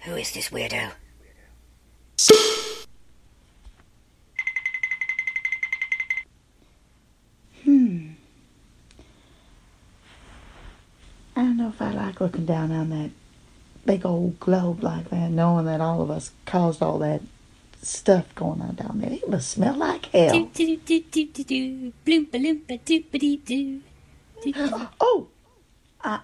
who 0.00 0.16
is 0.16 0.32
this 0.32 0.50
weirdo? 0.50 0.90
Hmm. 7.64 8.08
I 11.36 11.40
don't 11.40 11.56
know 11.56 11.68
if 11.70 11.80
I 11.80 11.90
like 11.90 12.20
looking 12.20 12.44
down 12.44 12.70
on 12.70 12.90
that 12.90 13.10
big 13.84 14.04
old 14.06 14.38
globe 14.40 14.82
like 14.82 15.10
that, 15.10 15.30
knowing 15.30 15.66
that 15.66 15.80
all 15.80 16.02
of 16.02 16.10
us 16.10 16.32
caused 16.46 16.82
all 16.82 16.98
that 16.98 17.22
stuff 17.82 18.32
going 18.34 18.60
on 18.60 18.74
down 18.74 19.00
there. 19.00 19.12
It 19.12 19.28
must 19.28 19.50
smell 19.50 19.74
like 19.74 20.06
hell. 20.06 20.32
Oh, 25.00 25.28
uh, 26.02 26.18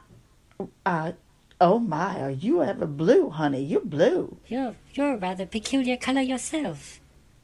uh, 0.84 1.12
oh 1.60 1.78
my, 1.78 2.20
are 2.20 2.30
you 2.30 2.62
ever 2.62 2.86
blue, 2.86 3.30
honey? 3.30 3.62
You're 3.62 3.80
blue. 3.80 4.36
You're 4.48 4.74
you're 4.94 5.14
a 5.14 5.16
rather 5.18 5.46
peculiar 5.46 5.96
color 5.96 6.22
yourself. 6.22 7.00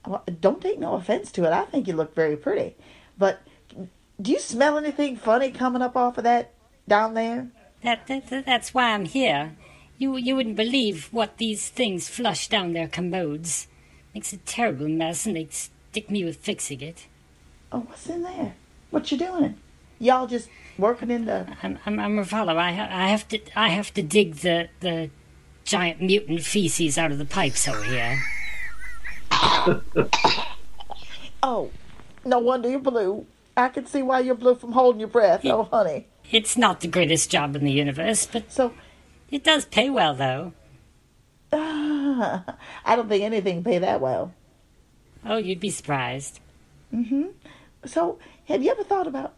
Well, 0.06 0.24
don't 0.40 0.60
take 0.60 0.78
no 0.78 0.94
offense 0.94 1.30
to 1.32 1.44
it. 1.44 1.52
I 1.52 1.64
think 1.66 1.86
you 1.86 1.94
look 1.94 2.14
very 2.14 2.36
pretty. 2.36 2.74
But 3.18 3.40
do 4.20 4.32
you 4.32 4.38
smell 4.40 4.76
anything 4.78 5.16
funny 5.16 5.50
coming 5.50 5.82
up 5.82 5.96
off 5.96 6.18
of 6.18 6.24
that 6.24 6.52
down 6.88 7.14
there? 7.14 7.48
That, 7.82 8.06
that- 8.06 8.46
that's 8.46 8.72
why 8.74 8.92
I'm 8.94 9.04
here. 9.04 9.56
You 10.02 10.16
you 10.16 10.34
wouldn't 10.34 10.56
believe 10.56 11.10
what 11.12 11.36
these 11.36 11.68
things 11.68 12.08
flush 12.08 12.48
down 12.48 12.72
their 12.72 12.88
commodes. 12.88 13.68
Makes 14.12 14.32
a 14.32 14.36
terrible 14.38 14.88
mess, 14.88 15.26
and 15.26 15.36
they 15.36 15.46
stick 15.48 16.10
me 16.10 16.24
with 16.24 16.38
fixing 16.38 16.80
it. 16.80 17.06
Oh, 17.70 17.82
what's 17.86 18.08
in 18.08 18.24
there? 18.24 18.54
What 18.90 19.12
you 19.12 19.16
doing? 19.16 19.54
Y'all 20.00 20.26
just 20.26 20.48
working 20.76 21.12
in 21.12 21.26
the. 21.26 21.46
I'm 21.62 21.78
I'm, 21.86 22.00
I'm 22.00 22.18
a 22.18 22.24
follow. 22.24 22.58
I 22.58 22.72
ha- 22.72 22.88
I 22.90 23.10
have 23.10 23.28
to 23.28 23.38
I 23.54 23.68
have 23.68 23.94
to 23.94 24.02
dig 24.02 24.34
the 24.46 24.70
the 24.80 25.10
giant 25.62 26.00
mutant 26.02 26.42
feces 26.42 26.98
out 26.98 27.12
of 27.12 27.18
the 27.18 27.24
pipes 27.24 27.68
over 27.68 27.84
here. 27.84 28.18
Oh, 31.44 31.72
no 32.24 32.38
wonder 32.38 32.70
you're 32.70 32.78
blue. 32.78 33.26
I 33.56 33.68
can 33.68 33.84
see 33.84 34.00
why 34.00 34.20
you're 34.20 34.36
blue 34.36 34.54
from 34.54 34.70
holding 34.70 35.00
your 35.00 35.08
breath. 35.08 35.44
Oh, 35.44 35.64
honey. 35.64 36.06
It's 36.30 36.56
not 36.56 36.78
the 36.80 36.86
greatest 36.86 37.30
job 37.32 37.56
in 37.56 37.64
the 37.64 37.72
universe, 37.72 38.26
but 38.26 38.52
so 38.52 38.72
it 39.32 39.42
does 39.42 39.64
pay 39.64 39.90
well, 39.90 40.14
though. 40.14 40.52
I 41.52 42.54
don't 42.86 43.08
think 43.08 43.24
anything 43.24 43.64
pay 43.64 43.78
that 43.78 44.00
well. 44.00 44.32
Oh, 45.24 45.38
you'd 45.38 45.60
be 45.60 45.70
surprised. 45.70 46.40
Mm-hmm. 46.94 47.24
So, 47.86 48.18
have 48.46 48.62
you 48.62 48.70
ever 48.70 48.84
thought 48.84 49.06
about? 49.06 49.34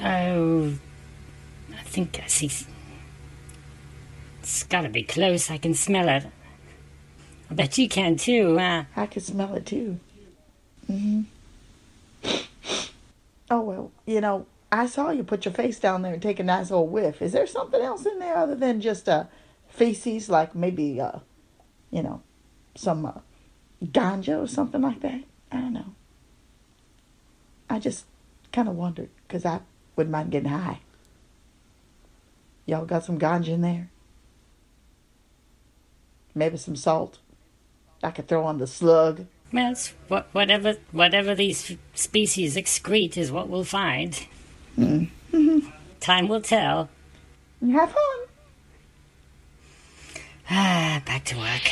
Oh, 0.00 0.72
I 1.74 1.82
think 1.82 2.20
I 2.22 2.26
see. 2.28 2.50
It's 4.40 4.62
got 4.64 4.82
to 4.82 4.88
be 4.88 5.02
close. 5.02 5.50
I 5.50 5.58
can 5.58 5.74
smell 5.74 6.08
it. 6.08 6.26
I 7.50 7.54
bet 7.54 7.78
you 7.78 7.88
can 7.88 8.16
too, 8.16 8.58
huh? 8.58 8.84
I 8.96 9.06
can 9.06 9.22
smell 9.22 9.54
it 9.54 9.66
too. 9.66 9.98
Mm 10.90 11.26
hmm 12.22 12.28
Oh 13.50 13.60
well, 13.60 13.92
you 14.06 14.22
know, 14.22 14.46
I 14.72 14.86
saw 14.86 15.10
you 15.10 15.22
put 15.22 15.44
your 15.44 15.52
face 15.52 15.78
down 15.78 16.00
there 16.00 16.14
and 16.14 16.22
take 16.22 16.40
a 16.40 16.42
nice 16.42 16.70
old 16.70 16.90
whiff. 16.90 17.20
Is 17.20 17.32
there 17.32 17.46
something 17.46 17.80
else 17.80 18.06
in 18.06 18.18
there 18.18 18.38
other 18.38 18.54
than 18.54 18.80
just 18.80 19.06
uh, 19.06 19.24
feces, 19.68 20.30
like 20.30 20.54
maybe 20.54 20.98
uh, 20.98 21.18
you 21.90 22.02
know, 22.02 22.22
some 22.74 23.04
uh, 23.04 23.20
ganja 23.84 24.42
or 24.42 24.46
something 24.48 24.80
like 24.80 25.00
that? 25.00 25.20
I 25.52 25.56
don't 25.56 25.74
know. 25.74 25.94
I 27.68 27.78
just 27.80 28.06
kind 28.50 28.66
of 28.66 28.74
wondered 28.74 29.10
because 29.28 29.44
I 29.44 29.60
wouldn't 29.94 30.12
mind 30.12 30.30
getting 30.30 30.48
high. 30.48 30.80
Y'all 32.64 32.86
got 32.86 33.04
some 33.04 33.18
ganja 33.18 33.48
in 33.48 33.60
there? 33.60 33.90
Maybe 36.34 36.56
some 36.56 36.76
salt. 36.76 37.18
I 38.02 38.10
could 38.10 38.26
throw 38.26 38.44
on 38.44 38.56
the 38.56 38.66
slug. 38.66 39.26
Well, 39.52 39.72
it's 39.72 39.92
wha- 40.08 40.24
whatever 40.32 40.76
whatever 40.92 41.34
these 41.34 41.76
species 41.92 42.56
excrete 42.56 43.18
is 43.18 43.30
what 43.30 43.50
we'll 43.50 43.64
find. 43.64 44.26
Mm-hmm. 44.78 45.68
Time 46.00 46.28
will 46.28 46.40
tell. 46.40 46.88
You 47.60 47.78
Have 47.78 47.90
fun. 47.90 48.18
Ah, 50.50 51.02
back 51.06 51.24
to 51.24 51.36
work. 51.38 51.62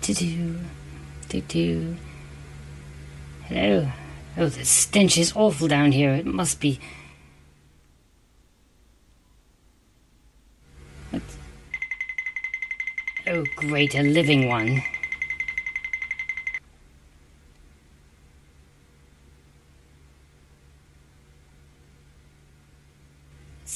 Do-do-do. 0.00 0.58
Do-do. 1.28 1.96
Hello. 3.44 3.88
Oh, 4.36 4.48
the 4.48 4.64
stench 4.64 5.18
is 5.18 5.32
awful 5.36 5.68
down 5.68 5.92
here. 5.92 6.12
It 6.12 6.26
must 6.26 6.60
be. 6.60 6.80
What? 11.10 11.22
Oh, 13.26 13.44
great, 13.56 13.94
a 13.94 14.02
living 14.02 14.48
one. 14.48 14.82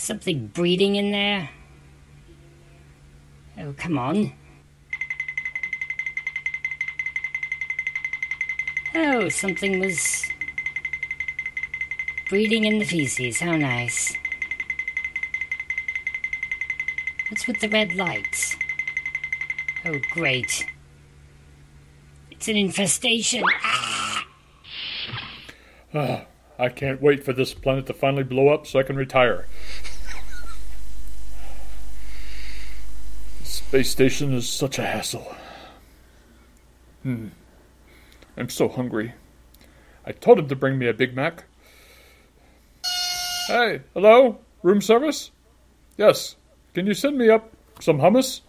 Something 0.05 0.49
breeding 0.49 0.97
in 0.97 1.13
there? 1.13 1.49
Oh, 3.59 3.73
come 3.73 3.97
on. 3.97 4.35
Oh, 8.95 9.31
something 9.31 9.81
was 9.81 10.27
breeding 12.29 12.65
in 12.65 12.81
the 12.81 12.85
feces. 12.85 13.41
How 13.41 13.57
nice. 13.57 14.15
What's 17.31 17.47
with 17.47 17.61
the 17.61 17.71
red 17.71 17.95
lights? 17.95 18.57
Oh, 19.87 19.99
great. 20.11 20.67
It's 22.31 22.49
an 22.49 22.59
infestation. 22.59 23.43
Ah, 25.95 26.27
I 26.59 26.69
can't 26.69 27.01
wait 27.01 27.25
for 27.25 27.33
this 27.33 27.55
planet 27.55 27.87
to 27.87 27.95
finally 27.95 28.23
blow 28.23 28.49
up 28.51 28.67
so 28.67 28.79
I 28.79 28.83
can 28.83 28.97
retire. 28.97 29.47
Space 33.75 33.91
station 33.91 34.33
is 34.33 34.49
such 34.49 34.79
a 34.79 34.87
hassle. 34.87 35.35
Hmm. 37.03 37.31
I'm 38.37 38.49
so 38.49 38.69
hungry. 38.69 39.15
I 40.07 40.13
told 40.13 40.39
him 40.39 40.47
to 40.47 40.55
bring 40.55 40.79
me 40.79 40.87
a 40.87 40.95
Big 40.95 41.17
Mac. 41.17 41.43
Hey, 43.49 43.81
hello? 43.93 44.39
Room 44.63 44.81
service? 44.81 45.33
Yes. 45.97 46.37
Can 46.73 46.87
you 46.87 46.95
send 46.95 47.19
me 47.19 47.29
up 47.31 47.51
some 47.81 47.99
hummus? 47.99 48.43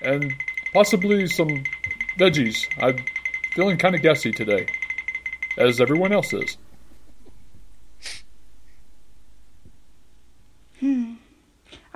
And 0.00 0.32
possibly 0.72 1.26
some 1.26 1.64
veggies. 2.20 2.68
I'm 2.80 3.04
feeling 3.56 3.78
kind 3.78 3.96
of 3.96 4.00
gassy 4.00 4.30
today, 4.30 4.68
as 5.58 5.80
everyone 5.80 6.12
else 6.12 6.32
is. 6.32 6.56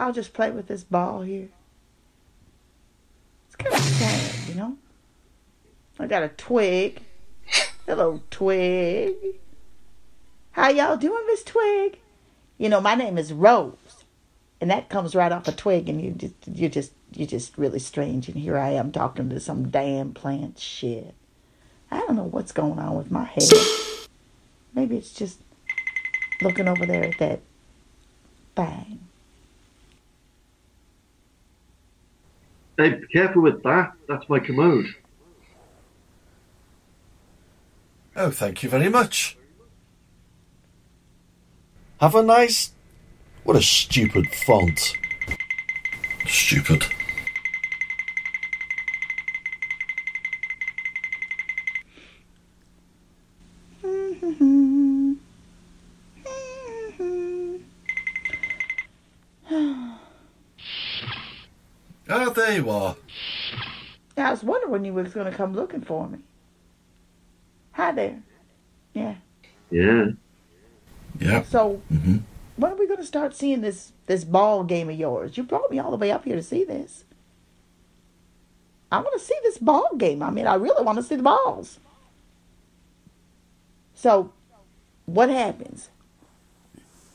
I'll 0.00 0.14
just 0.14 0.32
play 0.32 0.50
with 0.50 0.66
this 0.66 0.82
ball 0.82 1.20
here. 1.20 1.50
It's 3.46 3.56
kind 3.56 3.74
of 3.74 3.80
sad, 3.80 4.48
you 4.48 4.54
know? 4.54 4.78
I 5.98 6.06
got 6.06 6.22
a 6.22 6.28
twig. 6.28 7.02
Hello, 7.86 8.22
twig. 8.30 9.14
How 10.52 10.70
y'all 10.70 10.96
doing, 10.96 11.22
Miss 11.26 11.42
Twig? 11.44 11.98
You 12.56 12.70
know, 12.70 12.80
my 12.80 12.94
name 12.94 13.18
is 13.18 13.30
Rose. 13.30 14.04
And 14.58 14.70
that 14.70 14.88
comes 14.88 15.14
right 15.14 15.32
off 15.32 15.46
a 15.46 15.52
twig, 15.52 15.90
and 15.90 16.00
you 16.00 16.12
just, 16.12 16.34
you're 16.46 16.70
just, 16.70 16.92
you're 17.12 17.26
just 17.26 17.58
really 17.58 17.78
strange. 17.78 18.26
And 18.26 18.38
here 18.38 18.56
I 18.56 18.70
am 18.70 18.92
talking 18.92 19.28
to 19.28 19.38
some 19.38 19.68
damn 19.68 20.14
plant 20.14 20.58
shit. 20.58 21.14
I 21.90 21.98
don't 22.00 22.16
know 22.16 22.24
what's 22.24 22.52
going 22.52 22.78
on 22.78 22.96
with 22.96 23.10
my 23.10 23.24
head. 23.24 23.52
Maybe 24.72 24.96
it's 24.96 25.12
just 25.12 25.40
looking 26.40 26.68
over 26.68 26.86
there 26.86 27.04
at 27.04 27.18
that 27.18 27.40
thing. 28.56 29.00
Hey, 32.80 32.94
be 32.94 33.06
careful 33.08 33.42
with 33.42 33.62
that. 33.64 33.92
That's 34.08 34.26
my 34.30 34.38
commode. 34.38 34.86
Oh, 38.16 38.30
thank 38.30 38.62
you 38.62 38.70
very 38.70 38.88
much. 38.88 39.36
Have 42.00 42.14
a 42.14 42.22
nice. 42.22 42.72
What 43.44 43.58
a 43.58 43.60
stupid 43.60 44.32
font. 44.32 44.94
Stupid. 46.26 46.86
I 64.80 64.90
was 64.90 64.94
when 64.94 65.04
you 65.04 65.04
was 65.04 65.12
going 65.14 65.30
to 65.30 65.36
come 65.36 65.54
looking 65.54 65.82
for 65.82 66.08
me. 66.08 66.18
Hi 67.72 67.92
there. 67.92 68.22
Yeah. 68.94 69.16
Yeah. 69.70 70.06
Yeah. 71.18 71.42
So, 71.42 71.82
hmm 71.88 72.18
when 72.56 72.72
are 72.72 72.76
we 72.76 72.86
going 72.86 73.00
to 73.00 73.06
start 73.06 73.34
seeing 73.34 73.62
this 73.62 73.92
this 74.06 74.22
ball 74.22 74.64
game 74.64 74.90
of 74.90 74.96
yours? 74.96 75.36
You 75.36 75.44
brought 75.44 75.70
me 75.70 75.78
all 75.78 75.90
the 75.90 75.96
way 75.96 76.12
up 76.12 76.24
here 76.24 76.36
to 76.36 76.42
see 76.42 76.62
this. 76.62 77.04
I 78.92 78.98
want 78.98 79.18
to 79.18 79.24
see 79.24 79.38
this 79.42 79.56
ball 79.56 79.96
game. 79.96 80.22
I 80.22 80.30
mean, 80.30 80.46
I 80.46 80.54
really 80.56 80.84
want 80.84 80.98
to 80.98 81.02
see 81.02 81.16
the 81.16 81.22
balls. 81.22 81.78
So, 83.94 84.30
what 85.06 85.30
happens? 85.30 85.88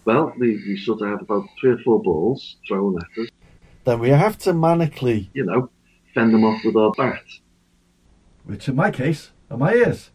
Well, 0.06 0.34
we, 0.40 0.56
we 0.68 0.78
sort 0.78 1.02
of 1.02 1.10
have 1.10 1.22
about 1.22 1.46
three 1.60 1.72
or 1.72 1.78
four 1.80 2.02
balls 2.02 2.56
thrown 2.68 2.98
at 2.98 3.22
us. 3.22 3.30
Then 3.84 4.00
we 4.00 4.10
have 4.10 4.40
to 4.40 4.54
manically. 4.54 5.28
You 5.34 5.46
know, 5.46 5.70
fend 6.16 6.34
them 6.34 6.44
off 6.44 6.64
with 6.66 6.76
our 6.76 6.92
bat. 6.92 7.22
Which 8.46 8.68
in 8.68 8.76
my 8.76 8.92
case 8.92 9.32
are 9.50 9.58
my 9.58 9.74
ears. 9.74 10.12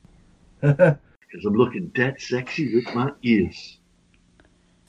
Because 1.31 1.47
I'm 1.47 1.55
looking 1.55 1.89
dead 1.95 2.21
sexy 2.21 2.75
with 2.75 2.93
my 2.93 3.13
ears. 3.23 3.79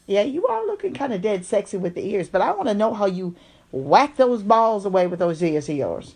Yeah, 0.08 0.24
you 0.24 0.48
are 0.48 0.66
looking 0.66 0.92
kind 0.92 1.14
of 1.14 1.22
dead 1.22 1.46
sexy 1.46 1.78
with 1.78 1.94
the 1.94 2.04
ears, 2.04 2.30
but 2.30 2.42
I 2.42 2.52
want 2.52 2.68
to 2.68 2.74
know 2.74 2.96
how 2.96 3.06
you 3.06 3.36
whack 3.72 4.18
those 4.18 4.42
balls 4.42 4.84
away 4.84 5.06
with 5.06 5.20
those 5.20 5.44
ears 5.44 5.70
of 5.70 5.76
yours. 5.76 6.16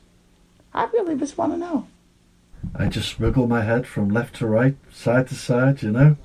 I 0.73 0.85
really 0.85 1.15
just 1.15 1.38
want 1.38 1.53
to 1.53 1.57
know. 1.57 1.88
I 2.73 2.88
just 2.88 3.19
wriggle 3.19 3.47
my 3.47 3.61
head 3.61 3.85
from 3.85 4.09
left 4.09 4.38
to 4.38 4.47
right, 4.47 4.75
side 4.91 5.27
to 5.27 5.35
side, 5.35 5.83
you 5.83 5.91
know? 5.91 6.17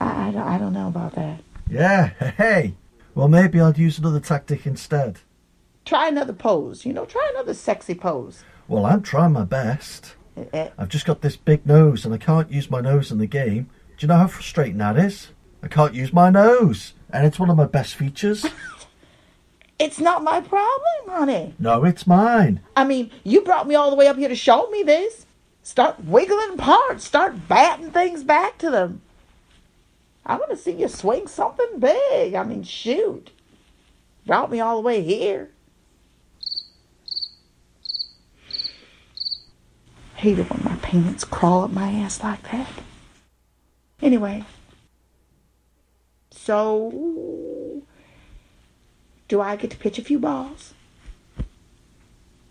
I, 0.00 0.28
I, 0.28 0.30
don't, 0.32 0.42
I 0.42 0.58
don't 0.58 0.72
know 0.72 0.88
about 0.88 1.14
that. 1.14 1.40
Yeah, 1.68 2.08
hey. 2.08 2.74
Well, 3.14 3.28
maybe 3.28 3.60
I'll 3.60 3.74
use 3.74 3.98
another 3.98 4.18
tactic 4.18 4.66
instead. 4.66 5.20
Try 5.84 6.08
another 6.08 6.32
pose. 6.32 6.84
You 6.84 6.92
know, 6.92 7.04
try 7.04 7.28
another 7.34 7.54
sexy 7.54 7.94
pose. 7.94 8.42
Well, 8.68 8.86
I'm 8.86 9.02
trying 9.02 9.32
my 9.32 9.44
best. 9.44 10.14
Eh, 10.36 10.44
eh, 10.52 10.70
I've 10.78 10.88
just 10.88 11.06
got 11.06 11.20
this 11.20 11.36
big 11.36 11.66
nose 11.66 12.04
and 12.04 12.14
I 12.14 12.18
can't 12.18 12.50
use 12.50 12.70
my 12.70 12.80
nose 12.80 13.10
in 13.10 13.18
the 13.18 13.26
game. 13.26 13.68
Do 13.96 14.04
you 14.04 14.08
know 14.08 14.16
how 14.16 14.26
frustrating 14.26 14.78
that 14.78 14.96
is? 14.96 15.28
I 15.62 15.68
can't 15.68 15.94
use 15.94 16.12
my 16.12 16.28
nose, 16.28 16.92
and 17.10 17.24
it's 17.26 17.38
one 17.38 17.48
of 17.48 17.56
my 17.56 17.66
best 17.66 17.94
features. 17.94 18.44
It's 19.76 19.98
not 19.98 20.22
my 20.22 20.40
problem, 20.40 21.08
honey. 21.08 21.54
no, 21.58 21.84
it's 21.84 22.06
mine. 22.06 22.60
I 22.76 22.84
mean, 22.84 23.10
you 23.24 23.40
brought 23.40 23.66
me 23.66 23.74
all 23.74 23.90
the 23.90 23.96
way 23.96 24.06
up 24.06 24.16
here 24.16 24.28
to 24.28 24.36
show 24.36 24.70
me 24.70 24.84
this. 24.84 25.26
Start 25.64 26.04
wiggling 26.04 26.56
parts. 26.56 27.04
Start 27.04 27.48
batting 27.48 27.90
things 27.90 28.22
back 28.22 28.56
to 28.58 28.70
them. 28.70 29.02
I 30.24 30.36
want 30.36 30.50
to 30.50 30.56
see 30.56 30.70
you 30.70 30.86
swing 30.86 31.26
something 31.26 31.80
big. 31.80 32.34
I 32.34 32.44
mean, 32.44 32.62
shoot. 32.62 33.32
Brought 34.24 34.50
me 34.50 34.60
all 34.60 34.76
the 34.76 34.82
way 34.86 35.02
here. 35.02 35.50
Hate 40.24 40.38
it 40.38 40.48
when 40.48 40.64
my 40.64 40.76
pants 40.76 41.22
crawl 41.22 41.64
up 41.64 41.70
my 41.70 41.90
ass 41.90 42.22
like 42.22 42.50
that. 42.50 42.66
Anyway, 44.00 44.42
so 46.30 47.82
do 49.28 49.42
I 49.42 49.56
get 49.56 49.70
to 49.72 49.76
pitch 49.76 49.98
a 49.98 50.02
few 50.02 50.18
balls? 50.18 50.72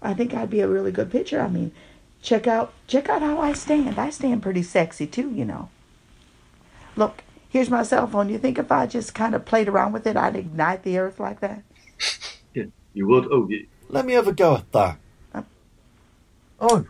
I 0.03 0.13
think 0.13 0.35
I'd 0.35 0.51
be 0.51 0.59
a 0.59 0.67
really 0.67 0.91
good 0.91 1.09
pitcher. 1.11 1.41
I 1.41 1.47
mean, 1.47 1.71
check 2.21 2.45
out 2.45 2.73
check 2.85 3.09
out 3.09 3.23
how 3.23 3.39
I 3.39 3.53
stand. 3.53 3.97
I 3.97 4.11
stand 4.11 4.43
pretty 4.43 4.61
sexy 4.61 5.07
too, 5.07 5.31
you 5.31 5.43
know. 5.43 5.69
Look, 6.95 7.23
here's 7.49 7.71
my 7.71 7.81
cell 7.81 8.05
phone. 8.05 8.29
You 8.29 8.37
think 8.37 8.59
if 8.59 8.71
I 8.71 8.85
just 8.85 9.15
kind 9.15 9.33
of 9.33 9.45
played 9.45 9.67
around 9.67 9.93
with 9.93 10.05
it, 10.05 10.15
I'd 10.15 10.35
ignite 10.35 10.83
the 10.83 10.99
earth 10.99 11.19
like 11.19 11.39
that? 11.39 11.63
Yeah, 12.53 12.65
you 12.93 13.07
would. 13.07 13.25
Oh, 13.31 13.49
you, 13.49 13.65
Let 13.89 14.05
me 14.05 14.13
have 14.13 14.27
a 14.27 14.31
go 14.31 14.57
at 14.57 14.71
that. 14.73 14.99
Uh, 15.33 15.41
Oh. 16.61 16.85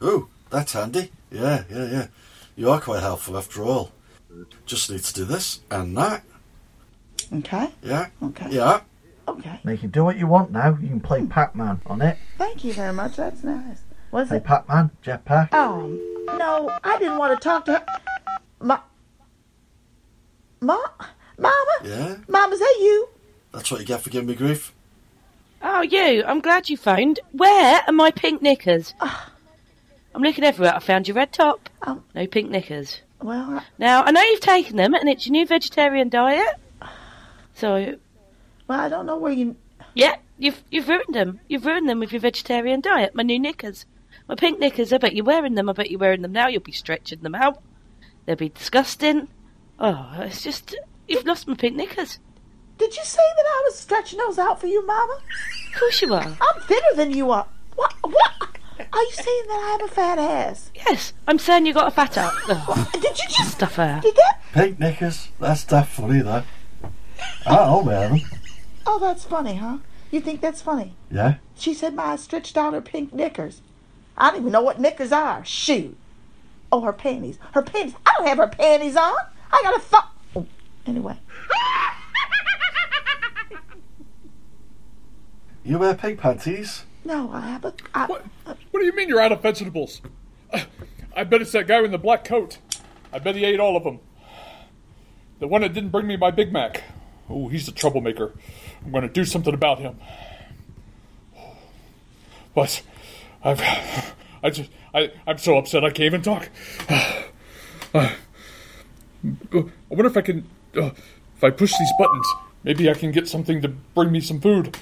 Oh, 0.00 0.28
that's 0.50 0.72
handy. 0.72 1.10
Yeah, 1.30 1.64
yeah, 1.70 1.90
yeah. 1.90 2.06
You 2.56 2.70
are 2.70 2.80
quite 2.80 3.00
helpful 3.02 3.36
after 3.36 3.62
all. 3.62 3.92
Just 4.66 4.90
need 4.90 5.02
to 5.02 5.14
do 5.14 5.24
this 5.24 5.60
and 5.70 5.96
that. 5.96 6.22
Okay. 7.32 7.70
Yeah. 7.82 8.08
Okay. 8.22 8.46
Yeah. 8.50 8.80
Okay. 9.28 9.60
Now 9.62 9.72
you 9.72 9.78
can 9.78 9.90
do 9.90 10.04
what 10.04 10.16
you 10.16 10.26
want 10.26 10.50
now. 10.50 10.76
You 10.80 10.88
can 10.88 11.00
play 11.00 11.20
hmm. 11.20 11.28
Pac-Man 11.28 11.80
on 11.86 12.02
it. 12.02 12.18
Thank 12.38 12.64
you 12.64 12.72
very 12.72 12.92
much. 12.92 13.16
That's 13.16 13.44
nice. 13.44 13.82
What's 14.10 14.28
Play 14.28 14.38
it? 14.38 14.44
Pac-Man, 14.44 14.90
jetpack. 15.04 15.50
Oh 15.52 15.86
no, 16.38 16.70
I 16.82 16.98
didn't 16.98 17.18
want 17.18 17.40
to 17.40 17.44
talk 17.44 17.64
to 17.66 17.72
her. 17.74 17.86
Ma, 18.60 18.80
ma, 20.60 20.78
mama, 21.38 21.76
Yeah. 21.84 22.16
mama, 22.28 22.54
is 22.54 22.60
that 22.60 22.76
you? 22.80 23.08
That's 23.52 23.70
what 23.70 23.80
you 23.80 23.86
get 23.86 24.00
for 24.00 24.10
giving 24.10 24.28
me 24.28 24.34
grief. 24.34 24.72
Oh, 25.62 25.82
you. 25.82 26.24
I'm 26.24 26.40
glad 26.40 26.68
you 26.68 26.76
phoned. 26.76 27.20
Where 27.32 27.82
are 27.86 27.92
my 27.92 28.10
pink 28.10 28.42
knickers? 28.42 28.94
Ah. 29.00 29.29
I'm 30.14 30.22
looking 30.22 30.44
everywhere. 30.44 30.74
I 30.74 30.80
found 30.80 31.08
your 31.08 31.16
red 31.16 31.32
top. 31.32 31.68
Oh. 31.86 32.02
No 32.14 32.26
pink 32.26 32.50
knickers. 32.50 33.00
Well, 33.22 33.58
I, 33.58 33.62
Now, 33.78 34.02
I 34.02 34.10
know 34.10 34.22
you've 34.22 34.40
taken 34.40 34.76
them, 34.76 34.94
and 34.94 35.08
it's 35.08 35.26
your 35.26 35.32
new 35.32 35.46
vegetarian 35.46 36.08
diet. 36.08 36.56
So, 37.54 37.96
well, 38.66 38.80
I 38.80 38.88
don't 38.88 39.06
know 39.06 39.16
where 39.18 39.32
you. 39.32 39.56
yeah, 39.94 40.16
you've 40.38 40.62
you've 40.70 40.88
ruined 40.88 41.14
them. 41.14 41.40
You've 41.48 41.66
ruined 41.66 41.88
them 41.88 42.00
with 42.00 42.12
your 42.12 42.20
vegetarian 42.20 42.80
diet. 42.80 43.14
My 43.14 43.22
new 43.22 43.38
knickers. 43.38 43.84
My 44.28 44.34
pink 44.36 44.58
knickers, 44.58 44.92
I 44.92 44.98
bet 44.98 45.14
you're 45.14 45.24
wearing 45.24 45.54
them. 45.54 45.68
I 45.68 45.72
bet 45.72 45.90
you're 45.90 46.00
wearing 46.00 46.22
them 46.22 46.32
now. 46.32 46.46
You'll 46.48 46.62
be 46.62 46.72
stretching 46.72 47.20
them 47.20 47.34
out. 47.34 47.60
They'll 48.24 48.36
be 48.36 48.48
disgusting. 48.50 49.28
Oh, 49.78 50.08
it's 50.18 50.42
just... 50.42 50.76
You've 51.08 51.26
lost 51.26 51.48
my 51.48 51.54
pink 51.54 51.74
knickers. 51.76 52.18
Did 52.78 52.96
you 52.96 53.04
say 53.04 53.22
that 53.36 53.44
I 53.46 53.62
was 53.66 53.78
stretching 53.78 54.18
those 54.20 54.38
out 54.38 54.60
for 54.60 54.68
you, 54.68 54.86
mama? 54.86 55.18
Of 55.74 55.80
course 55.80 56.00
you 56.00 56.14
are. 56.14 56.22
I'm 56.22 56.62
thinner 56.62 56.94
than 56.96 57.10
you 57.10 57.30
are. 57.32 57.46
What? 57.74 57.92
What? 58.02 58.58
Are 58.92 59.02
you 59.02 59.12
saying 59.12 59.42
that 59.48 59.62
I 59.64 59.78
have 59.80 59.90
a 59.90 59.94
fat 59.94 60.18
ass? 60.18 60.70
Yes, 60.74 61.12
I'm 61.26 61.38
saying 61.38 61.66
you 61.66 61.72
got 61.74 61.88
a 61.88 61.90
fat 61.90 62.16
up. 62.18 62.32
Oh, 62.48 62.90
Did 62.92 63.02
you 63.04 63.28
just? 63.28 63.52
stuff 63.52 63.76
her. 63.76 64.00
Did 64.02 64.16
that? 64.16 64.40
Pink 64.52 64.78
knickers. 64.78 65.28
That's 65.38 65.64
that 65.64 65.88
funny, 65.88 66.22
though. 66.22 66.42
I'll 67.46 67.82
wear 67.84 68.08
them. 68.08 68.20
Oh, 68.86 68.98
that's 68.98 69.24
funny, 69.24 69.56
huh? 69.56 69.78
You 70.10 70.20
think 70.20 70.40
that's 70.40 70.62
funny? 70.62 70.94
Yeah. 71.10 71.34
She 71.54 71.74
said 71.74 71.94
my 71.94 72.16
stretched 72.16 72.56
out 72.56 72.72
her 72.72 72.80
pink 72.80 73.12
knickers. 73.12 73.60
I 74.16 74.30
don't 74.30 74.40
even 74.40 74.52
know 74.52 74.62
what 74.62 74.80
knickers 74.80 75.12
are. 75.12 75.44
Shoot. 75.44 75.96
Oh, 76.72 76.80
her 76.82 76.92
panties. 76.92 77.38
Her 77.52 77.62
panties. 77.62 77.94
I 78.06 78.12
don't 78.18 78.26
have 78.26 78.38
her 78.38 78.48
panties 78.48 78.96
on. 78.96 79.14
I 79.52 79.60
got 79.62 79.76
a 79.76 79.80
fuck. 79.80 80.14
Oh, 80.36 80.46
anyway. 80.86 81.16
You 85.62 85.78
wear 85.78 85.94
pink 85.94 86.18
panties? 86.20 86.84
No, 87.04 87.30
I 87.32 87.40
have 87.40 87.64
a. 87.64 87.74
I, 87.94 88.06
What? 88.06 88.24
What 88.44 88.80
do 88.80 88.84
you 88.84 88.94
mean 88.94 89.08
you're 89.08 89.20
out 89.20 89.32
of 89.32 89.42
vegetables? 89.42 90.00
I 91.16 91.24
bet 91.24 91.42
it's 91.42 91.52
that 91.52 91.66
guy 91.66 91.82
in 91.82 91.90
the 91.90 91.98
black 91.98 92.24
coat. 92.24 92.58
I 93.12 93.18
bet 93.18 93.34
he 93.34 93.44
ate 93.44 93.60
all 93.60 93.76
of 93.76 93.84
them. 93.84 93.98
The 95.40 95.48
one 95.48 95.62
that 95.62 95.72
didn't 95.72 95.90
bring 95.90 96.06
me 96.06 96.16
my 96.16 96.30
Big 96.30 96.52
Mac. 96.52 96.82
Oh, 97.28 97.48
he's 97.48 97.66
a 97.68 97.72
troublemaker. 97.72 98.32
I'm 98.84 98.92
going 98.92 99.02
to 99.02 99.08
do 99.08 99.24
something 99.24 99.54
about 99.54 99.78
him. 99.78 99.98
But 102.52 102.82
I've, 103.44 103.60
I 104.42 104.50
just, 104.50 104.70
I, 104.92 105.12
I'm 105.24 105.38
so 105.38 105.56
upset 105.56 105.84
I 105.84 105.90
can't 105.90 106.06
even 106.06 106.22
talk. 106.22 106.48
Uh, 106.88 107.22
I 107.94 108.16
wonder 109.88 110.06
if 110.06 110.16
I 110.16 110.20
can, 110.20 110.48
uh, 110.76 110.90
if 111.36 111.44
I 111.44 111.50
push 111.50 111.72
these 111.78 111.92
buttons, 111.98 112.26
maybe 112.64 112.90
I 112.90 112.94
can 112.94 113.12
get 113.12 113.28
something 113.28 113.62
to 113.62 113.68
bring 113.68 114.10
me 114.10 114.20
some 114.20 114.40
food. 114.40 114.76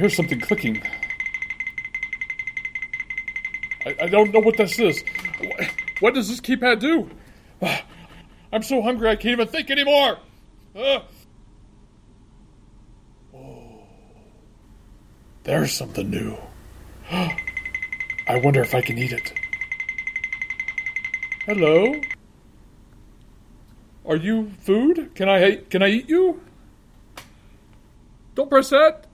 Hear 0.00 0.08
something 0.10 0.40
clicking. 0.40 0.82
I, 3.84 3.96
I 4.02 4.06
don't 4.08 4.32
know 4.32 4.40
what 4.40 4.56
this 4.56 4.78
is. 4.78 5.04
What, 5.38 5.70
what 6.00 6.14
does 6.14 6.28
this 6.28 6.40
keypad 6.40 6.80
do? 6.80 7.10
I'm 8.52 8.62
so 8.62 8.82
hungry 8.82 9.10
I 9.10 9.16
can't 9.16 9.32
even 9.32 9.48
think 9.48 9.70
anymore. 9.70 10.18
Uh. 10.74 11.00
Oh. 13.34 13.82
There's 15.44 15.72
something 15.72 16.10
new. 16.10 16.36
I 17.10 18.38
wonder 18.42 18.62
if 18.62 18.74
I 18.74 18.80
can 18.80 18.96
eat 18.96 19.12
it. 19.12 19.32
Hello? 21.44 22.00
Are 24.06 24.16
you 24.16 24.50
food? 24.60 25.14
Can 25.14 25.28
I 25.28 25.56
can 25.56 25.82
I 25.82 25.88
eat 25.88 26.08
you? 26.08 26.40
Don't 28.34 28.48
press 28.48 28.70
that. 28.70 29.09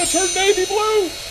Gonna 0.00 0.10
turn 0.10 0.34
navy 0.34 0.64
blue! 0.64 1.29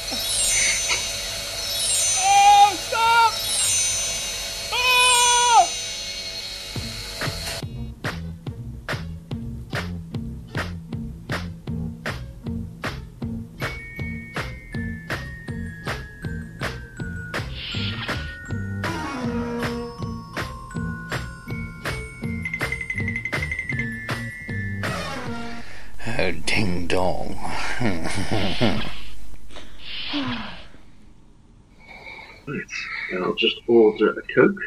Order 34.01 34.19
a 34.19 34.33
Coke. 34.33 34.61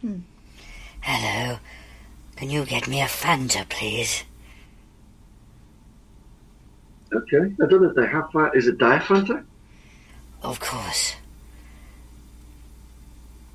Hmm. 0.00 0.18
Hello. 1.02 1.58
Can 2.36 2.50
you 2.50 2.64
get 2.64 2.88
me 2.88 3.00
a 3.00 3.06
Fanta, 3.06 3.68
please? 3.68 4.24
Okay. 7.12 7.54
I 7.62 7.66
don't 7.66 7.82
know 7.82 7.90
if 7.90 7.96
they 7.96 8.06
have 8.06 8.30
that. 8.32 8.52
Is 8.54 8.66
it 8.66 8.78
Diet 8.78 9.02
Fanta? 9.02 9.44
Of 10.42 10.60
course. 10.60 11.16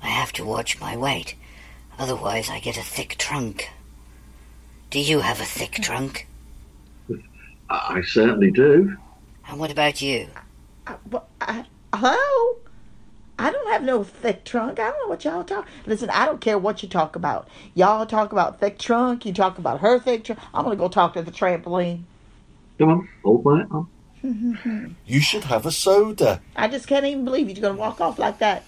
I 0.02 0.08
have 0.08 0.32
to 0.34 0.44
watch 0.44 0.80
my 0.80 0.96
weight, 0.96 1.34
otherwise 1.98 2.48
I 2.48 2.60
get 2.60 2.76
a 2.76 2.82
thick 2.82 3.16
trunk. 3.18 3.70
Do 4.90 5.00
you 5.00 5.20
have 5.20 5.40
a 5.40 5.44
thick 5.44 5.72
trunk? 5.72 6.28
I 7.68 7.96
I 7.96 8.02
certainly 8.02 8.52
do. 8.52 8.96
And 9.48 9.58
what 9.58 9.72
about 9.72 10.00
you? 10.00 10.28
I, 10.86 10.92
what, 11.10 11.28
I, 11.40 11.64
hello? 11.92 12.56
I 13.38 13.50
don't 13.50 13.68
have 13.70 13.82
no 13.82 14.02
thick 14.02 14.44
trunk. 14.44 14.78
I 14.78 14.90
don't 14.90 14.98
know 15.02 15.08
what 15.08 15.24
y'all 15.24 15.44
talk. 15.44 15.66
Listen, 15.84 16.08
I 16.10 16.24
don't 16.24 16.40
care 16.40 16.58
what 16.58 16.82
you 16.82 16.88
talk 16.88 17.16
about. 17.16 17.48
Y'all 17.74 18.06
talk 18.06 18.32
about 18.32 18.60
thick 18.60 18.78
trunk. 18.78 19.26
You 19.26 19.32
talk 19.32 19.58
about 19.58 19.80
her 19.80 19.98
thick 19.98 20.24
trunk. 20.24 20.40
I'm 20.54 20.64
gonna 20.64 20.76
go 20.76 20.88
talk 20.88 21.14
to 21.14 21.22
the 21.22 21.30
trampoline. 21.30 22.02
Come 22.78 22.90
on, 22.90 23.08
hold 23.22 23.44
my 23.44 23.64
arm. 23.70 23.88
You 25.06 25.20
should 25.20 25.44
have 25.44 25.66
a 25.66 25.70
soda. 25.70 26.40
I 26.56 26.68
just 26.68 26.88
can't 26.88 27.04
even 27.04 27.24
believe 27.24 27.48
you're 27.48 27.60
gonna 27.60 27.78
walk 27.78 28.00
off 28.00 28.18
like 28.18 28.38
that. 28.38 28.64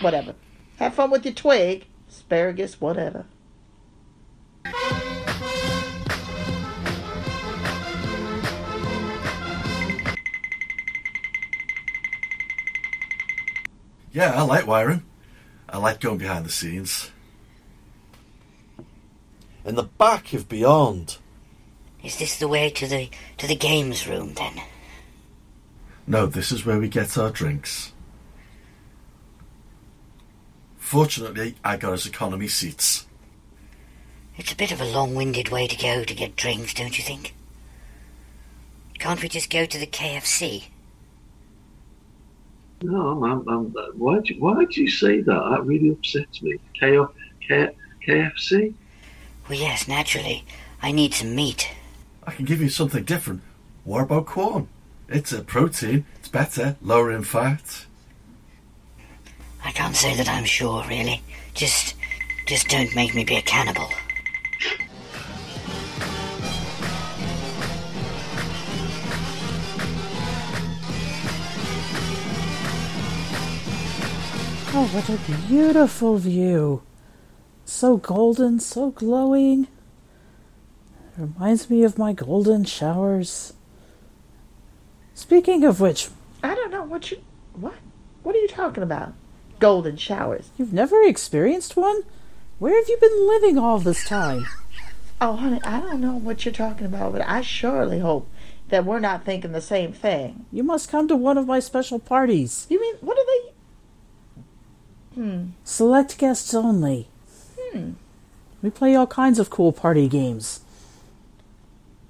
Whatever. 0.00 0.34
Have 0.78 0.94
fun 0.94 1.10
with 1.10 1.24
your 1.24 1.34
twig, 1.34 1.86
asparagus, 2.08 2.80
whatever. 2.80 3.26
Yeah, 14.12 14.32
I 14.32 14.42
like 14.42 14.66
wiring. 14.66 15.04
I 15.68 15.78
like 15.78 16.00
going 16.00 16.18
behind 16.18 16.44
the 16.44 16.50
scenes. 16.50 17.10
In 19.64 19.76
the 19.76 19.84
back 19.84 20.32
of 20.32 20.48
Beyond. 20.48 21.18
Is 22.02 22.18
this 22.18 22.38
the 22.38 22.48
way 22.48 22.70
to 22.70 22.86
the 22.86 23.10
to 23.38 23.46
the 23.46 23.54
games 23.54 24.08
room 24.08 24.34
then? 24.34 24.60
No, 26.06 26.26
this 26.26 26.50
is 26.50 26.64
where 26.64 26.80
we 26.80 26.88
get 26.88 27.16
our 27.16 27.30
drinks. 27.30 27.92
Fortunately, 30.78 31.54
I 31.62 31.76
got 31.76 31.92
us 31.92 32.06
economy 32.06 32.48
seats. 32.48 33.06
It's 34.36 34.52
a 34.52 34.56
bit 34.56 34.72
of 34.72 34.80
a 34.80 34.86
long-winded 34.86 35.50
way 35.50 35.68
to 35.68 35.76
go 35.76 36.02
to 36.02 36.14
get 36.14 36.34
drinks, 36.34 36.74
don't 36.74 36.98
you 36.98 37.04
think? 37.04 37.34
Can't 38.98 39.22
we 39.22 39.28
just 39.28 39.50
go 39.50 39.66
to 39.66 39.78
the 39.78 39.86
KFC? 39.86 40.64
No, 42.82 43.22
I'm, 43.24 43.46
I'm, 43.48 43.66
why'd, 43.98 44.28
you, 44.28 44.36
why'd 44.36 44.74
you 44.76 44.88
say 44.88 45.20
that? 45.20 45.48
That 45.50 45.64
really 45.66 45.90
upsets 45.90 46.40
me. 46.42 46.56
K- 46.78 47.04
K- 47.46 47.76
KFC? 48.06 48.74
Well, 49.48 49.58
yes, 49.58 49.86
naturally. 49.86 50.44
I 50.80 50.92
need 50.92 51.12
some 51.12 51.34
meat. 51.34 51.70
I 52.26 52.32
can 52.32 52.46
give 52.46 52.60
you 52.60 52.68
something 52.70 53.04
different. 53.04 53.42
What 53.84 54.02
about 54.02 54.26
corn? 54.26 54.68
It's 55.08 55.32
a 55.32 55.42
protein. 55.42 56.06
It's 56.16 56.28
better, 56.28 56.76
lower 56.80 57.10
in 57.12 57.24
fat. 57.24 57.84
I 59.62 59.72
can't 59.72 59.96
say 59.96 60.16
that 60.16 60.28
I'm 60.28 60.44
sure, 60.44 60.84
really. 60.88 61.22
Just, 61.52 61.96
just 62.46 62.68
don't 62.68 62.94
make 62.94 63.14
me 63.14 63.24
be 63.24 63.36
a 63.36 63.42
cannibal. 63.42 63.88
Oh, 74.72 74.88
what 74.92 75.08
a 75.08 75.48
beautiful 75.48 76.16
view. 76.18 76.82
So 77.64 77.96
golden, 77.96 78.60
so 78.60 78.92
glowing. 78.92 79.64
It 79.64 81.20
Reminds 81.20 81.68
me 81.68 81.82
of 81.82 81.98
my 81.98 82.12
golden 82.12 82.64
showers. 82.64 83.52
Speaking 85.12 85.64
of 85.64 85.80
which, 85.80 86.08
I 86.44 86.54
don't 86.54 86.70
know 86.70 86.84
what 86.84 87.10
you. 87.10 87.18
What? 87.54 87.74
What 88.22 88.36
are 88.36 88.38
you 88.38 88.46
talking 88.46 88.84
about? 88.84 89.12
Golden 89.58 89.96
showers. 89.96 90.50
you've 90.56 90.72
never 90.72 91.02
experienced 91.02 91.76
one? 91.76 92.02
Where 92.60 92.76
have 92.78 92.88
you 92.88 92.96
been 93.00 93.26
living 93.26 93.58
all 93.58 93.80
this 93.80 94.04
time? 94.04 94.46
Oh, 95.20 95.32
honey, 95.34 95.60
I 95.64 95.80
don't 95.80 96.00
know 96.00 96.14
what 96.14 96.44
you're 96.44 96.54
talking 96.54 96.86
about, 96.86 97.12
but 97.12 97.22
I 97.26 97.40
surely 97.40 97.98
hope 97.98 98.28
that 98.68 98.84
we're 98.84 99.00
not 99.00 99.24
thinking 99.24 99.50
the 99.50 99.60
same 99.60 99.92
thing. 99.92 100.46
You 100.52 100.62
must 100.62 100.88
come 100.88 101.08
to 101.08 101.16
one 101.16 101.36
of 101.36 101.46
my 101.46 101.58
special 101.58 101.98
parties. 101.98 102.66
You 102.70 102.80
mean, 102.80 102.94
what 103.00 103.18
are 103.18 103.26
they? 103.26 103.49
Hmm. 105.20 105.48
Select 105.64 106.16
guests 106.16 106.54
only. 106.54 107.08
Hmm. 107.58 107.90
We 108.62 108.70
play 108.70 108.94
all 108.94 109.06
kinds 109.06 109.38
of 109.38 109.50
cool 109.50 109.70
party 109.70 110.08
games. 110.08 110.60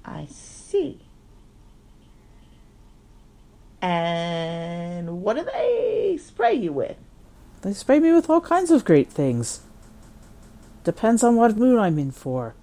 I 0.05 0.27
see. 0.29 1.01
And 3.81 5.21
what 5.23 5.35
do 5.35 5.43
they 5.43 6.17
spray 6.23 6.53
you 6.53 6.71
with? 6.71 6.95
They 7.63 7.73
spray 7.73 7.99
me 7.99 8.13
with 8.13 8.29
all 8.29 8.39
kinds 8.39 8.71
of 8.71 8.85
great 8.85 9.09
things. 9.09 9.59
Depends 10.85 11.21
on 11.21 11.35
what 11.35 11.57
mood 11.57 11.79
I'm 11.79 11.99
in 11.99 12.11
for. 12.11 12.55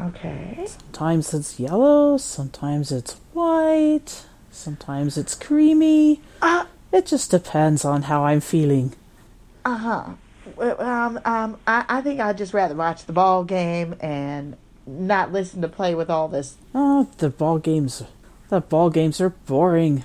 Okay. 0.00 0.64
Sometimes 0.66 1.32
it's 1.32 1.60
yellow, 1.60 2.16
sometimes 2.16 2.90
it's 2.90 3.14
white, 3.32 4.26
sometimes 4.50 5.16
it's 5.16 5.36
creamy. 5.36 6.20
Uh, 6.42 6.64
it 6.92 7.06
just 7.06 7.30
depends 7.30 7.84
on 7.84 8.02
how 8.02 8.24
I'm 8.24 8.40
feeling. 8.40 8.94
Uh 9.64 9.76
huh. 9.76 10.04
Well, 10.56 10.80
um, 10.80 11.20
um, 11.24 11.58
I, 11.66 11.84
I 11.88 12.00
think 12.00 12.20
I'd 12.20 12.38
just 12.38 12.54
rather 12.54 12.74
watch 12.74 13.04
the 13.04 13.12
ball 13.12 13.44
game 13.44 13.94
and 14.00 14.56
not 14.86 15.32
listen 15.32 15.60
to 15.62 15.68
play 15.68 15.94
with 15.94 16.10
all 16.10 16.28
this. 16.28 16.56
Oh, 16.74 17.08
the 17.18 17.28
ball 17.28 17.58
games. 17.58 18.02
The 18.48 18.60
ball 18.60 18.90
games 18.90 19.20
are 19.20 19.30
boring. 19.30 20.04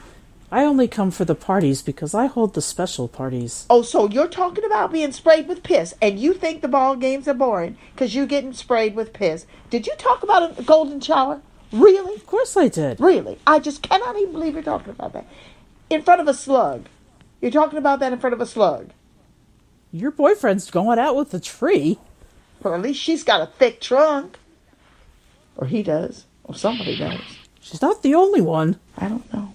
I 0.52 0.66
only 0.66 0.88
come 0.88 1.10
for 1.10 1.26
the 1.26 1.34
parties 1.34 1.82
because 1.82 2.14
I 2.14 2.28
hold 2.28 2.54
the 2.54 2.62
special 2.62 3.08
parties. 3.08 3.66
Oh, 3.72 3.82
so 3.82 4.08
you're 4.08 4.28
talking 4.28 4.64
about 4.64 4.92
being 4.92 5.12
sprayed 5.12 5.48
with 5.48 5.64
piss, 5.64 5.96
and 6.00 6.20
you 6.20 6.34
think 6.34 6.62
the 6.62 6.68
ball 6.68 6.96
games 6.96 7.28
are 7.28 7.34
boring 7.34 7.78
because 7.96 8.14
you're 8.14 8.28
getting 8.28 8.54
sprayed 8.54 8.96
with 8.96 9.14
piss. 9.14 9.48
Did 9.72 9.88
you 9.88 9.94
talk 9.98 10.22
about 10.22 10.60
a 10.60 10.62
golden 10.62 11.02
shower? 11.02 11.42
Really? 11.72 12.14
Of 12.14 12.28
course 12.28 12.56
I 12.56 12.68
did. 12.68 13.00
Really? 13.00 13.40
I 13.48 13.58
just 13.58 13.82
cannot 13.82 14.16
even 14.16 14.34
believe 14.34 14.54
you're 14.54 14.62
talking 14.62 14.92
about 14.92 15.14
that. 15.14 15.26
In 15.94 16.02
front 16.02 16.22
of 16.22 16.28
a 16.28 16.34
slug. 16.34 16.88
You're 17.40 17.52
talking 17.52 17.78
about 17.78 18.00
that 18.00 18.12
in 18.12 18.20
front 18.20 18.34
of 18.34 18.42
a 18.42 18.48
slug. 18.48 18.90
Your 19.92 20.10
boyfriend's 20.10 20.72
going 20.72 20.98
out 20.98 21.16
with 21.16 21.32
a 21.36 21.40
tree. 21.40 22.00
Well, 22.64 22.74
at 22.74 22.82
least 22.82 23.00
she's 23.00 23.24
got 23.24 23.42
a 23.42 23.46
thick 23.46 23.80
trunk. 23.80 24.40
Or 25.56 25.68
he 25.68 25.84
does. 25.84 26.26
Or 26.46 26.56
somebody 26.56 26.98
does. 26.98 27.22
She's 27.60 27.82
not 27.82 28.02
the 28.02 28.16
only 28.16 28.42
one. 28.42 28.80
I 28.98 29.08
don't 29.08 29.32
know. 29.32 29.54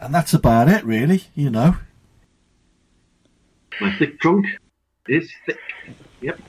And 0.00 0.14
that's 0.14 0.32
about 0.32 0.68
it, 0.68 0.84
really, 0.84 1.24
you 1.34 1.50
know. 1.50 1.76
My 3.78 3.94
thick 3.98 4.18
trunk 4.20 4.46
is 5.06 5.30
thick. 5.44 5.58
Yep. 6.22 6.40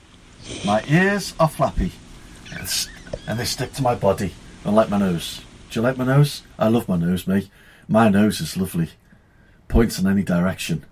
My 0.65 0.81
ears 0.87 1.33
are 1.41 1.49
flappy. 1.49 1.91
And 3.27 3.37
they 3.37 3.45
stick 3.45 3.73
to 3.73 3.81
my 3.81 3.95
body, 3.95 4.33
unlike 4.63 4.89
my 4.89 4.97
nose. 4.97 5.41
Do 5.73 5.79
you 5.79 5.83
like 5.87 5.97
my 5.97 6.05
nose? 6.05 6.43
I 6.59 6.67
love 6.67 6.87
my 6.87 6.97
nose, 6.97 7.25
mate. 7.25 7.49
My 7.87 8.07
nose 8.07 8.39
is 8.39 8.55
lovely. 8.55 8.89
Points 9.67 9.97
in 9.97 10.05
any 10.05 10.21
direction. 10.21 10.85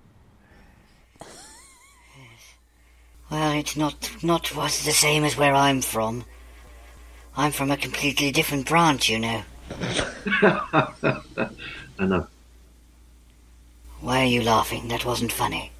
Well, 3.29 3.51
it's 3.51 3.77
not 3.77 4.09
not 4.23 4.55
was 4.55 4.83
the 4.83 4.91
same 4.91 5.23
as 5.23 5.37
where 5.37 5.53
I'm 5.53 5.83
from. 5.83 6.25
I'm 7.37 7.51
from 7.51 7.69
a 7.69 7.77
completely 7.77 8.31
different 8.31 8.67
branch, 8.67 9.07
you 9.07 9.19
know. 9.19 9.43
I 10.41 11.59
know. 11.99 12.25
Why 13.99 14.21
are 14.21 14.25
you 14.25 14.41
laughing? 14.41 14.87
That 14.87 15.05
wasn't 15.05 15.31
funny. 15.31 15.71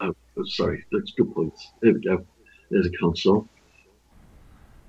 Oh, 0.00 0.14
oh, 0.36 0.44
sorry. 0.44 0.84
That's 0.92 1.10
good 1.10 1.34
points. 1.34 1.72
There 1.80 1.92
we 1.92 2.00
go. 2.00 2.24
There's 2.70 2.86
a 2.86 2.96
console. 2.98 3.48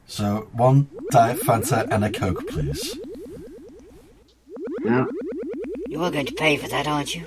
So, 0.05 0.49
one 0.51 0.87
Diet 1.09 1.39
Fanta 1.39 1.87
and 1.89 2.05
a 2.05 2.11
Coke, 2.11 2.47
please. 2.47 2.95
Yeah. 4.85 5.05
You 5.87 6.03
are 6.03 6.11
going 6.11 6.27
to 6.27 6.33
pay 6.33 6.57
for 6.57 6.67
that, 6.67 6.87
aren't 6.87 7.15
you? 7.15 7.23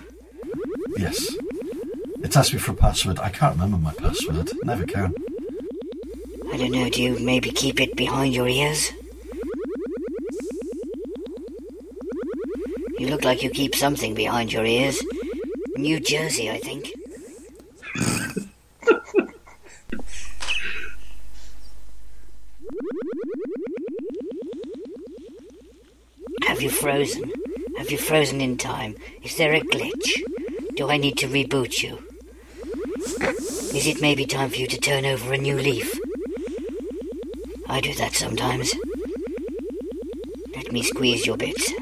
Yes. 0.97 1.35
It 2.23 2.37
asked 2.37 2.53
me 2.53 2.59
for 2.61 2.73
a 2.73 2.75
password. 2.75 3.19
I 3.19 3.31
can't 3.31 3.55
remember 3.55 3.79
my 3.79 3.93
password. 3.95 4.51
Never 4.63 4.85
can. 4.87 5.13
I 6.53 6.57
don't 6.57 6.71
know, 6.71 6.89
do 6.89 7.03
you 7.03 7.19
maybe 7.19 7.51
keep 7.51 7.81
it 7.81 7.97
behind 7.97 8.35
your 8.35 8.49
ears? 8.49 8.93
You 12.99 13.09
look 13.09 13.25
like 13.25 13.43
you 13.43 13.51
keep 13.51 13.75
something 13.75 14.15
behind 14.15 14.53
your 14.53 14.65
ears. 14.65 15.03
New 15.77 15.99
Jersey, 16.01 16.51
I 16.51 16.59
think. 16.59 16.93
Have 26.47 26.63
you 26.63 26.71
frozen? 26.71 27.38
Have 27.89 27.99
you 27.99 28.07
frozen 28.07 28.43
in 28.43 28.59
time? 28.59 28.97
Is 29.23 29.39
there 29.39 29.55
a 29.55 29.63
glitch? 29.63 30.23
Do 30.77 30.91
I 30.91 30.99
need 30.99 31.17
to 31.17 31.27
reboot 31.27 31.83
you? 31.83 31.97
Is 33.75 33.87
it 33.87 34.03
maybe 34.03 34.27
time 34.27 34.51
for 34.51 34.57
you 34.57 34.67
to 34.67 34.79
turn 34.79 35.07
over 35.07 35.33
a 35.33 35.39
new 35.39 35.57
leaf? 35.57 35.99
I 37.67 37.81
do 37.81 37.95
that 37.95 38.13
sometimes. 38.13 38.75
Let 40.55 40.71
me 40.71 40.83
squeeze 40.83 41.25
your 41.25 41.39
bits. 41.39 41.73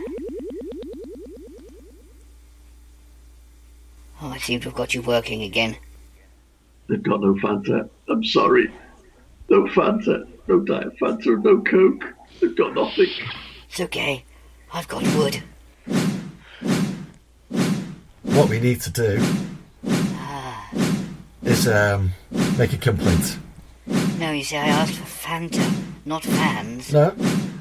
Oh, 4.23 4.29
I 4.29 4.39
seem 4.39 4.61
to 4.61 4.69
have 4.69 4.77
got 4.77 4.95
you 4.95 5.03
working 5.03 5.43
again. 5.43 5.77
They've 6.89 7.03
got 7.03 7.21
no 7.21 7.35
Fanta. 7.35 7.89
I'm 8.09 8.23
sorry. 8.23 8.73
No 9.49 9.65
Fanta. 9.65 10.25
No 10.47 10.61
Diet 10.61 10.97
Fanta. 11.01 11.43
No 11.43 11.63
Coke. 11.63 12.15
They've 12.41 12.55
got 12.55 12.77
nothing. 12.77 13.11
It's 13.69 13.81
okay. 13.81 14.25
I've 14.73 14.87
got 14.87 15.03
wood. 15.17 15.43
What 18.37 18.51
we 18.51 18.61
need 18.61 18.83
to 18.83 18.91
do 18.91 19.19
is 21.43 21.67
um, 21.67 22.11
make 22.59 22.75
a 22.75 22.77
complaint. 22.77 23.39
No, 24.19 24.31
you 24.31 24.45
see, 24.45 24.59
I 24.59 24.69
asked 24.69 24.93
for 24.93 25.07
Fanta, 25.27 25.67
not 26.05 26.23
fans. 26.23 26.93
No, 26.93 27.15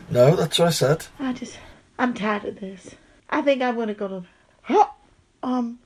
no, 0.09 0.35
that's 0.35 0.59
what 0.59 0.67
I 0.67 0.71
said. 0.71 1.05
I 1.17 1.31
just, 1.31 1.57
I'm 1.97 2.13
tired 2.13 2.43
of 2.43 2.59
this. 2.59 2.93
I 3.29 3.41
think 3.41 3.61
I'm 3.61 3.77
gonna 3.77 3.93
go 3.93 4.07
to, 4.09 4.23
huh, 4.63 4.88
um, 5.43 5.79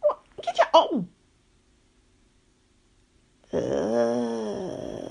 what, 0.00 0.20
get 0.42 0.56
your, 0.56 0.66
oh. 0.72 1.04
Uh, 3.52 5.07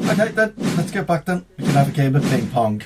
Okay, 0.00 0.28
then, 0.28 0.54
let's 0.76 0.90
get 0.90 1.06
back 1.06 1.24
then. 1.24 1.44
We 1.58 1.64
can 1.64 1.74
have 1.74 1.88
a 1.88 1.92
game 1.92 2.16
of 2.16 2.22
ping 2.24 2.48
pong. 2.50 2.82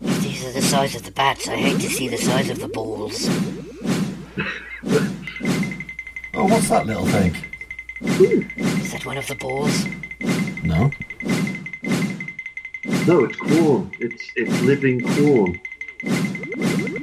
If 0.00 0.20
these 0.22 0.44
are 0.44 0.52
the 0.52 0.62
size 0.62 0.94
of 0.94 1.04
the 1.04 1.10
bats, 1.12 1.48
I 1.48 1.56
hate 1.56 1.80
to 1.80 1.88
see 1.88 2.08
the 2.08 2.18
size 2.18 2.50
of 2.50 2.60
the 2.60 2.68
balls. 2.68 3.28
Oh, 6.34 6.46
what's 6.46 6.68
that 6.68 6.86
little 6.86 7.06
thing? 7.06 7.36
Is 8.00 8.92
that 8.92 9.06
one 9.06 9.16
of 9.16 9.26
the 9.26 9.36
balls? 9.36 9.86
No. 10.64 10.90
No, 13.06 13.24
it's 13.24 13.36
corn. 13.36 13.90
It's 14.00 14.30
it's 14.36 14.60
living 14.62 15.00
corn. 15.00 15.60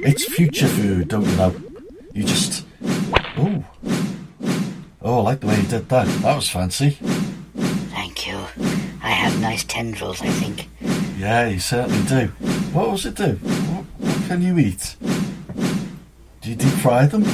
It's 0.02 0.24
future 0.24 0.68
food, 0.68 1.08
don't 1.08 1.26
you 1.26 1.36
know? 1.36 1.54
You 2.12 2.24
just. 2.24 2.66
Oh. 3.36 3.64
Oh, 5.02 5.18
I 5.20 5.22
like 5.22 5.40
the 5.40 5.46
way 5.46 5.56
you 5.60 5.66
did 5.66 5.88
that. 5.88 6.06
That 6.22 6.36
was 6.36 6.48
fancy. 6.50 6.98
Thank 9.40 9.48
you. 9.48 9.48
I 9.48 9.52
have 9.52 9.58
nice 9.58 9.64
tendrils, 9.64 10.22
I 10.22 10.28
think. 10.28 10.68
Yeah, 11.18 11.48
you 11.48 11.60
certainly 11.60 12.06
do. 12.06 12.26
What 12.72 12.90
was 12.90 13.06
it 13.06 13.14
do? 13.14 13.32
What, 13.32 13.84
what 13.98 14.28
can 14.28 14.42
you 14.42 14.58
eat? 14.58 14.96
Do 16.40 16.50
you 16.50 16.56
deep 16.56 16.72
fry 16.74 17.06
them? 17.06 17.24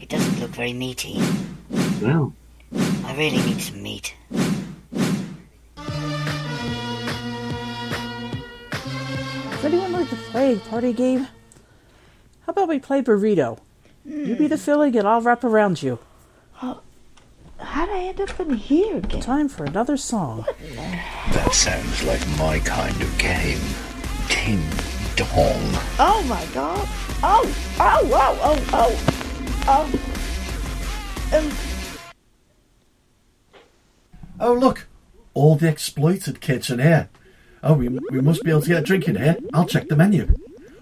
It 0.00 0.08
doesn't 0.08 0.40
look 0.40 0.50
very 0.50 0.72
meaty. 0.72 1.20
Well, 2.00 2.32
I 3.04 3.14
really 3.16 3.38
need 3.38 3.60
some 3.60 3.82
meat. 3.82 4.14
Does 9.50 9.64
anyone 9.64 9.92
like 9.92 10.08
to 10.10 10.16
play 10.16 10.54
a 10.54 10.56
party 10.56 10.92
game? 10.92 11.26
How 12.42 12.52
about 12.52 12.68
we 12.68 12.78
play 12.78 13.02
burrito? 13.02 13.58
You 14.04 14.36
be 14.36 14.46
the 14.46 14.56
hmm. 14.56 14.62
filling 14.62 14.96
and 14.96 15.06
I'll 15.06 15.20
wrap 15.20 15.44
around 15.44 15.82
you. 15.82 15.98
How'd 17.60 17.88
I 17.90 17.98
end 18.04 18.20
up 18.20 18.40
in 18.40 18.54
here 18.54 18.96
again? 18.96 19.20
Time 19.20 19.48
for 19.48 19.64
another 19.64 19.96
song. 19.96 20.44
That 21.32 21.54
sounds 21.54 22.02
like 22.04 22.26
my 22.38 22.58
kind 22.60 23.00
of 23.00 23.18
game. 23.18 23.60
Ting 24.28 24.62
dong. 25.16 25.28
Oh 25.98 26.24
my 26.28 26.44
god. 26.54 26.88
Oh, 27.22 27.54
oh, 27.78 28.10
oh, 28.12 28.38
oh, 28.42 28.66
oh. 28.72 29.96
Oh. 31.32 31.36
Um, 31.38 31.52
Oh, 34.40 34.54
look. 34.54 34.86
All 35.34 35.54
the 35.54 35.68
exploited 35.68 36.40
kids 36.40 36.70
in 36.70 36.78
here. 36.78 37.10
Oh, 37.62 37.74
we, 37.74 37.88
we 37.88 38.22
must 38.22 38.42
be 38.42 38.50
able 38.50 38.62
to 38.62 38.68
get 38.68 38.78
a 38.78 38.82
drink 38.82 39.06
in 39.06 39.16
here. 39.16 39.36
I'll 39.52 39.66
check 39.66 39.88
the 39.88 39.96
menu. 39.96 40.34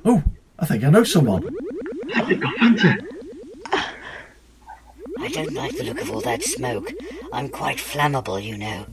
Oh, 0.04 0.22
I 0.58 0.64
think 0.64 0.84
I 0.84 0.90
know 0.90 1.02
someone. 1.02 1.42
They've 2.28 2.40
got 2.40 2.54
Fanta. 2.54 3.04
I 5.20 5.28
don't 5.28 5.52
like 5.52 5.76
the 5.76 5.84
look 5.84 6.00
of 6.00 6.10
all 6.10 6.20
that 6.20 6.42
smoke. 6.42 6.92
I'm 7.32 7.48
quite 7.48 7.78
flammable, 7.78 8.42
you 8.42 8.56
know. 8.56 8.86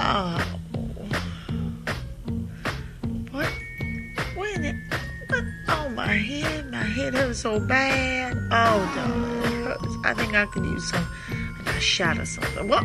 oh. 0.00 0.58
What? 3.32 3.48
When 4.36 4.64
it? 4.64 4.76
Oh, 5.68 5.88
my 5.90 6.06
head. 6.06 6.70
My 6.70 6.76
head 6.78 7.14
hurts 7.14 7.40
so 7.40 7.58
bad. 7.58 8.36
Oh, 8.50 8.92
darling, 8.94 9.52
it 9.52 9.64
hurts. 9.64 9.96
I 10.04 10.14
think 10.14 10.34
I 10.34 10.46
could 10.46 10.64
use 10.64 10.88
some 10.90 11.06
a 11.66 11.80
shot 11.80 12.18
or 12.18 12.26
something. 12.26 12.68
What? 12.68 12.84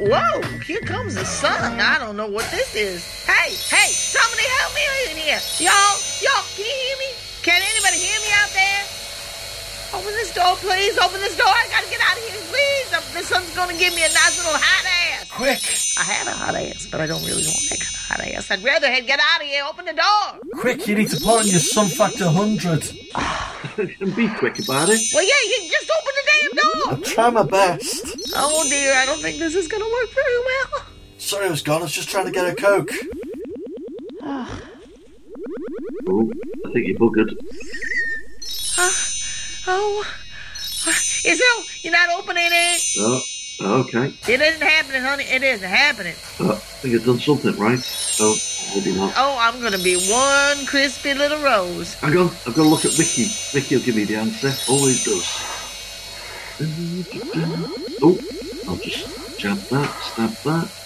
Whoa! 0.00 0.42
Here 0.66 0.80
comes 0.80 1.14
the 1.14 1.24
sun. 1.24 1.78
I 1.80 1.98
don't 2.00 2.16
know 2.16 2.26
what 2.26 2.50
this 2.50 2.74
is. 2.74 3.24
Hey, 3.24 3.50
hey! 3.50 3.90
Somebody 3.92 4.42
help 4.58 4.74
me 4.74 4.82
in 5.10 5.16
here, 5.18 5.40
y'all! 5.60 5.96
Y'all, 6.20 6.42
can 6.56 6.64
you 6.66 6.72
hear 6.72 6.96
me? 6.98 7.10
Can 7.42 7.62
anybody 7.62 7.98
hear 7.98 8.20
me 8.20 8.28
out 8.32 8.50
there? 8.52 8.93
Open 9.94 10.12
this 10.14 10.34
door, 10.34 10.56
please. 10.56 10.98
Open 10.98 11.20
this 11.20 11.36
door. 11.36 11.46
I 11.46 11.68
gotta 11.70 11.88
get 11.88 12.00
out 12.00 12.18
of 12.18 12.24
here, 12.24 12.42
please. 12.50 12.90
This 12.90 13.14
The 13.14 13.22
sun's 13.22 13.54
gonna 13.54 13.78
give 13.78 13.94
me 13.94 14.02
a 14.02 14.08
nice 14.08 14.36
little 14.38 14.58
hot 14.58 15.22
ass. 15.22 15.30
Quick! 15.30 15.62
I 15.96 16.02
have 16.02 16.26
a 16.26 16.32
hot 16.32 16.56
ass, 16.56 16.88
but 16.90 17.00
I 17.00 17.06
don't 17.06 17.22
really 17.22 17.44
want 17.46 17.62
that 17.70 17.78
kind 17.78 17.94
of 17.94 18.00
hot 18.02 18.20
ass. 18.20 18.50
I'd 18.50 18.64
rather 18.64 18.88
head 18.88 19.06
get 19.06 19.20
out 19.20 19.40
of 19.40 19.46
here. 19.46 19.62
Open 19.64 19.84
the 19.84 19.92
door. 19.92 20.40
Quick, 20.58 20.88
you 20.88 20.96
need 20.96 21.10
to 21.10 21.20
put 21.20 21.40
on 21.40 21.46
your 21.46 21.60
Sun 21.60 21.90
Factor 21.90 22.24
100. 22.24 22.90
and 24.00 24.16
be 24.16 24.26
quick 24.34 24.58
about 24.58 24.88
it. 24.90 25.00
Well, 25.14 25.22
yeah, 25.22 25.42
you 25.46 25.70
just 25.70 25.88
open 25.88 26.12
the 26.18 26.24
damn 26.32 26.50
door. 26.58 26.90
I'll 26.90 27.14
try 27.14 27.30
my 27.30 27.44
best. 27.44 28.04
Oh 28.34 28.66
dear, 28.68 28.94
I 28.94 29.06
don't 29.06 29.22
think 29.22 29.38
this 29.38 29.54
is 29.54 29.68
gonna 29.68 29.84
work 29.84 30.10
very 30.10 30.38
well. 30.38 30.86
Sorry 31.18 31.46
I 31.46 31.50
was 31.50 31.62
gone. 31.62 31.82
I 31.82 31.84
was 31.84 31.92
just 31.92 32.10
trying 32.10 32.26
to 32.26 32.32
get 32.32 32.46
a 32.48 32.54
Coke. 32.54 32.90
Oh, 36.06 36.30
I 36.66 36.72
think 36.72 36.86
you're 36.86 36.98
buggered. 36.98 37.34
Uh, 38.76 38.92
oh, 39.66 40.04
is 41.24 41.40
it? 41.40 41.66
You're 41.82 41.92
not 41.92 42.10
opening 42.18 42.48
it. 42.50 42.82
Oh, 42.98 43.22
okay. 43.60 44.12
It 44.28 44.40
isn't 44.40 44.62
happening, 44.62 45.02
honey. 45.02 45.24
It 45.24 45.42
isn't 45.42 45.68
happening. 45.68 46.14
Uh, 46.38 46.52
I 46.52 46.56
think 46.56 46.94
I've 46.94 47.04
done 47.04 47.18
something 47.18 47.56
right. 47.56 47.78
Oh, 48.20 48.36
maybe 48.74 48.94
not. 48.94 49.14
Oh, 49.16 49.36
I'm 49.40 49.60
gonna 49.60 49.78
be 49.78 49.96
one 50.08 50.66
crispy 50.66 51.14
little 51.14 51.42
rose. 51.42 51.94
Hang 51.94 52.16
on, 52.16 52.26
I've 52.46 52.54
got 52.54 52.54
to 52.54 52.62
look 52.64 52.84
at 52.84 52.92
Vicky. 52.92 53.24
Vicky 53.52 53.76
will 53.76 53.82
give 53.82 53.96
me 53.96 54.04
the 54.04 54.16
answer. 54.16 54.52
Always 54.70 55.04
does. 55.04 55.26
Oh, 58.02 58.18
I'll 58.68 58.76
just 58.76 59.38
jab 59.38 59.58
that, 59.58 59.90
stab 60.02 60.30
that. 60.44 60.80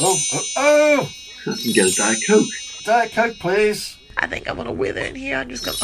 Oh, 0.00 0.18
oh, 0.32 0.42
oh! 0.56 1.10
I 1.52 1.56
can 1.56 1.72
get 1.72 1.92
a 1.92 1.94
Diet 1.94 2.22
Coke. 2.26 2.46
Diet 2.84 3.12
Coke, 3.12 3.38
please. 3.38 3.97
I 4.18 4.26
think 4.26 4.48
I'm 4.48 4.56
gonna 4.56 4.72
wither 4.72 5.00
in 5.00 5.14
here. 5.14 5.36
I'm 5.36 5.48
just 5.48 5.64
gonna. 5.64 5.76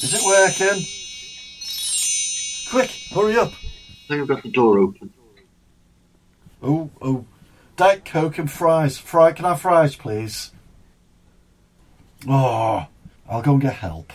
Is 0.00 0.14
it 0.14 0.24
working? 0.26 0.84
Quick, 2.70 2.90
hurry 3.14 3.36
up. 3.36 3.52
I 3.52 4.08
think 4.08 4.20
I've 4.22 4.28
got 4.28 4.42
the 4.42 4.50
door 4.50 4.78
open. 4.78 5.12
Oh, 6.62 6.90
oh. 7.00 7.24
Diet 7.76 8.04
Coke 8.04 8.38
and 8.38 8.50
fries. 8.50 8.98
Fry, 8.98 9.32
can 9.32 9.44
I 9.44 9.50
have 9.50 9.60
fries, 9.60 9.96
please? 9.96 10.52
Oh, 12.28 12.86
I'll 13.28 13.42
go 13.42 13.52
and 13.52 13.62
get 13.62 13.74
help. 13.74 14.12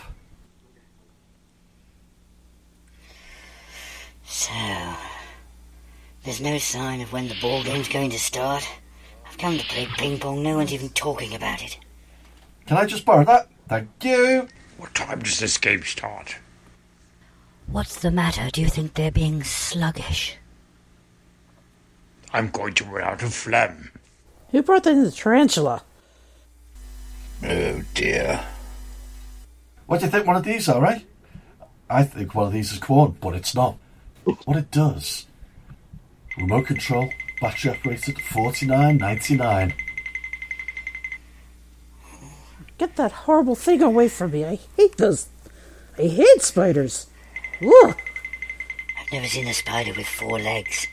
So, 4.24 4.52
there's 6.24 6.40
no 6.40 6.58
sign 6.58 7.00
of 7.00 7.12
when 7.12 7.28
the 7.28 7.36
ball 7.40 7.64
game's 7.64 7.88
going 7.88 8.10
to 8.10 8.18
start. 8.18 8.68
I've 9.26 9.38
come 9.38 9.56
to 9.58 9.64
play 9.66 9.88
ping 9.96 10.18
pong. 10.18 10.42
No 10.42 10.56
one's 10.56 10.72
even 10.74 10.90
talking 10.90 11.34
about 11.34 11.62
it. 11.62 11.78
Can 12.66 12.76
I 12.76 12.86
just 12.86 13.04
borrow 13.04 13.24
that? 13.24 13.48
Thank 13.68 13.88
you. 14.02 14.48
What 14.78 14.94
time 14.94 15.20
does 15.20 15.38
this 15.38 15.58
game 15.58 15.82
start? 15.82 16.36
What's 17.66 18.00
the 18.00 18.10
matter? 18.10 18.50
Do 18.50 18.60
you 18.60 18.68
think 18.68 18.94
they're 18.94 19.10
being 19.10 19.42
sluggish? 19.42 20.36
I'm 22.32 22.50
going 22.50 22.74
to 22.74 22.84
run 22.84 23.04
out 23.04 23.22
of 23.22 23.32
phlegm. 23.32 23.90
Who 24.50 24.62
brought 24.62 24.86
in 24.86 25.04
the 25.04 25.10
tarantula? 25.10 25.82
Oh 27.42 27.82
dear. 27.94 28.44
What 29.86 30.00
do 30.00 30.06
you 30.06 30.10
think 30.10 30.26
one 30.26 30.36
of 30.36 30.44
these 30.44 30.68
are, 30.68 30.84
eh? 30.86 31.00
I 31.90 32.02
think 32.04 32.34
one 32.34 32.46
of 32.46 32.52
these 32.52 32.72
is 32.72 32.78
corn, 32.78 33.16
but 33.20 33.34
it's 33.34 33.54
not. 33.54 33.76
What 34.24 34.56
it 34.56 34.70
does. 34.70 35.26
Remote 36.38 36.66
control, 36.66 37.10
battery 37.40 37.72
operated, 37.72 38.20
forty 38.20 38.66
nine 38.66 38.96
ninety 38.96 39.36
nine. 39.36 39.74
Get 42.78 42.96
that 42.96 43.12
horrible 43.12 43.54
thing 43.54 43.82
away 43.82 44.08
from 44.08 44.32
me. 44.32 44.44
I 44.44 44.58
hate 44.76 44.96
those. 44.96 45.28
I 45.98 46.02
hate 46.02 46.42
spiders. 46.42 47.06
Ugh. 47.62 47.96
I've 48.98 49.12
never 49.12 49.26
seen 49.26 49.46
a 49.46 49.54
spider 49.54 49.92
with 49.96 50.06
four 50.06 50.40
legs. 50.40 50.88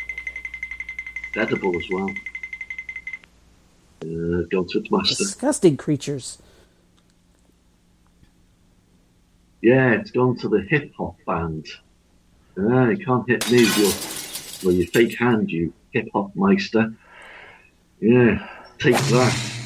It's 1.29 1.37
edible 1.37 1.75
as 1.75 1.89
well. 1.91 2.09
Uh, 4.03 4.43
gone 4.51 4.67
to 4.67 4.79
its 4.79 4.91
master. 4.91 5.15
Disgusting 5.23 5.77
creatures. 5.77 6.37
Yeah, 9.61 9.91
it's 9.93 10.11
gone 10.11 10.37
to 10.37 10.49
the 10.49 10.61
hip 10.61 10.91
hop 10.97 11.17
band. 11.25 11.67
Ah, 12.59 12.89
you 12.89 12.97
can't 13.03 13.27
hit 13.29 13.49
me 13.51 13.63
with 13.63 13.77
your, 13.77 14.67
well, 14.67 14.75
your 14.75 14.87
fake 14.87 15.17
hand, 15.17 15.51
you 15.51 15.73
hip 15.91 16.09
hop 16.13 16.35
meister. 16.35 16.93
Yeah, 17.99 18.47
take 18.79 18.97
that. 18.97 19.60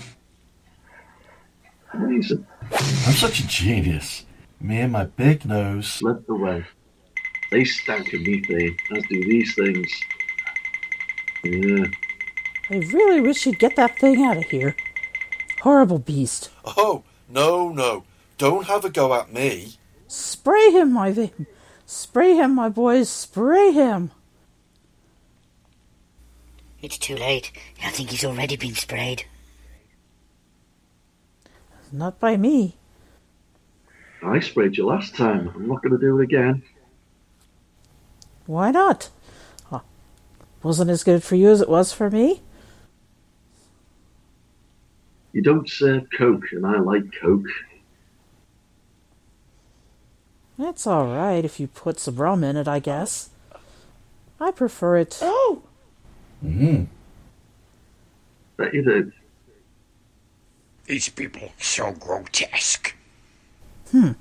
Amazing. 1.96 2.46
I'm 2.72 3.14
such 3.14 3.40
a 3.40 3.48
genius. 3.48 4.26
Me 4.60 4.80
and 4.80 4.92
my 4.92 5.06
big 5.06 5.46
nose. 5.46 6.02
Led 6.02 6.26
the 6.28 6.36
way. 6.36 6.66
They 7.52 7.64
stank 7.64 8.14
of 8.14 8.22
methane, 8.22 8.76
as 8.96 9.04
do 9.10 9.24
these 9.24 9.56
things. 9.56 9.92
Yeah. 11.44 11.86
I 12.70 12.78
really 12.78 13.22
wish 13.22 13.46
you'd 13.46 13.60
get 13.60 13.76
that 13.76 13.98
thing 14.00 14.24
out 14.24 14.38
of 14.38 14.46
here. 14.46 14.76
Horrible 15.62 16.00
beast. 16.00 16.50
Oh, 16.66 17.04
no, 17.30 17.70
no. 17.70 18.04
Don't 18.38 18.66
have 18.66 18.84
a 18.84 18.90
go 18.90 19.14
at 19.14 19.32
me. 19.32 19.76
Spray 20.08 20.72
him, 20.72 20.92
my 20.94 21.12
vi- 21.12 21.32
Spray 21.86 22.36
him, 22.36 22.56
my 22.56 22.70
boys. 22.70 23.10
Spray 23.10 23.72
him. 23.72 24.12
It's 26.82 26.98
too 26.98 27.16
late. 27.16 27.52
I 27.84 27.92
think 27.92 28.10
he's 28.10 28.26
already 28.26 28.58
been 28.58 28.76
sprayed. 28.76 29.26
Not 31.96 32.20
by 32.20 32.36
me. 32.36 32.76
I 34.22 34.40
sprayed 34.42 34.76
you 34.78 34.86
last 34.86 35.16
time. 35.16 35.50
I'm 35.56 35.68
not 35.68 35.82
going 35.82 35.94
to 35.94 35.98
do 35.98 36.20
it 36.20 36.24
again. 36.24 36.62
Why 38.48 38.70
not? 38.72 39.10
Huh. 39.70 39.80
Wasn't 40.62 40.90
as 40.90 41.04
good 41.06 41.24
for 41.24 41.36
you 41.36 41.50
as 41.50 41.62
it 41.62 41.70
was 41.70 41.94
for 41.94 42.10
me? 42.10 42.42
You 45.32 45.42
don't 45.42 45.70
serve 45.70 46.08
Coke, 46.18 46.52
and 46.52 46.66
I 46.66 46.80
like 46.80 47.04
Coke. 47.22 47.48
That's 50.58 50.86
all 50.86 51.08
right 51.08 51.46
if 51.46 51.60
you 51.60 51.68
put 51.68 52.00
some 52.00 52.16
rum 52.18 52.44
in 52.44 52.58
it, 52.58 52.68
I 52.68 52.80
guess. 52.80 53.30
I 54.40 54.52
prefer 54.52 54.98
it. 54.98 55.20
Oh, 55.22 55.62
Mm-hmm. 56.44 56.84
Bet 58.58 58.74
you 58.74 58.84
do. 58.84 59.12
These 60.88 61.10
people 61.10 61.52
so 61.60 61.92
grotesque. 61.92 62.94
Hmm. 63.92 64.12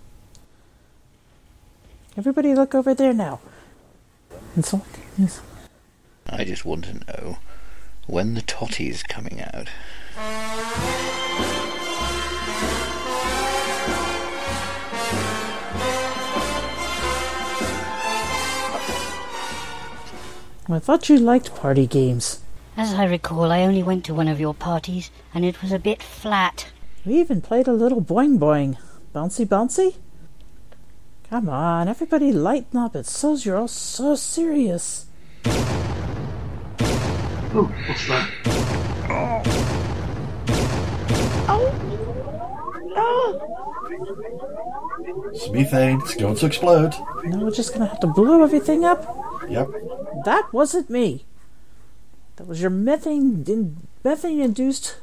Everybody 2.17 2.55
look 2.55 2.75
over 2.75 2.95
there 2.95 3.13
now. 3.13 3.41
It's 4.57 4.71
so, 4.71 4.81
yes. 5.19 5.43
I 6.27 6.45
just 6.45 6.65
want 6.65 6.85
to 6.85 6.95
know 6.95 7.39
when 8.07 8.35
the 8.35 8.43
totty's 8.43 9.03
coming 9.03 9.43
out. 9.43 9.69
I 20.67 20.79
thought 20.79 21.11
you 21.11 21.19
liked 21.19 21.55
party 21.55 21.87
games. 21.87 22.44
As 22.77 22.93
I 22.93 23.05
recall, 23.05 23.53
I 23.53 23.63
only 23.63 23.85
went 23.85 24.05
to 24.07 24.15
one 24.15 24.27
of 24.27 24.41
your 24.41 24.53
parties, 24.53 25.13
and 25.33 25.45
it 25.45 25.63
was 25.63 25.71
a 25.71 25.79
bit 25.79 26.03
flat. 26.03 26.67
We 27.07 27.21
even 27.21 27.41
played 27.41 27.69
a 27.69 27.73
little 27.73 28.03
boing 28.03 28.37
boing. 28.39 28.77
Bouncy, 29.15 29.47
bouncy? 29.47 29.95
Come 31.31 31.49
on, 31.49 31.87
everybody 31.87 32.33
lighten 32.33 32.77
up. 32.79 32.97
It 32.97 33.07
says 33.07 33.47
you're 33.47 33.57
all 33.57 33.69
so 33.69 34.17
serious. 34.17 35.07
Oh, 37.57 37.73
what's 37.87 38.09
that? 38.09 38.29
Oh! 39.09 39.43
Oh! 42.97 43.41
It's 45.33 45.49
methane. 45.51 46.01
It's 46.01 46.17
going 46.17 46.35
to 46.35 46.47
explode. 46.47 46.95
Now 47.25 47.45
we're 47.45 47.53
just 47.53 47.73
gonna 47.73 47.87
have 47.87 48.01
to 48.01 48.09
blow 48.09 48.43
everything 48.43 48.85
up. 48.85 49.07
Yep. 49.49 49.69
That 50.25 50.53
wasn't 50.53 50.91
me. 50.91 51.25
That 52.37 52.47
was 52.47 52.61
your 52.61 52.71
methane 52.71 53.45
in, 53.47 53.87
methane 54.03 54.41
induced. 54.41 54.97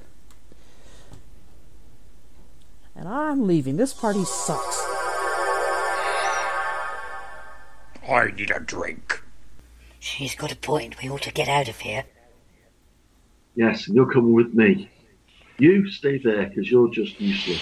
And 2.96 3.08
I'm 3.08 3.48
leaving. 3.48 3.78
This 3.78 3.94
party 3.94 4.26
sucks. 4.26 4.84
I 8.08 8.32
need 8.36 8.52
a 8.52 8.60
drink. 8.60 9.24
She's 10.00 10.36
got 10.36 10.52
a 10.52 10.56
point. 10.56 11.02
We 11.02 11.10
ought 11.10 11.22
to 11.22 11.32
get 11.32 11.48
out 11.48 11.70
of 11.70 11.80
here. 11.80 12.04
Yes, 13.56 13.88
and 13.88 13.96
you're 13.96 14.12
coming 14.12 14.34
with 14.34 14.54
me. 14.54 14.90
You 15.58 15.90
stay 15.90 16.18
there 16.18 16.48
because 16.48 16.70
you're 16.70 16.90
just 16.90 17.20
useless. 17.22 17.62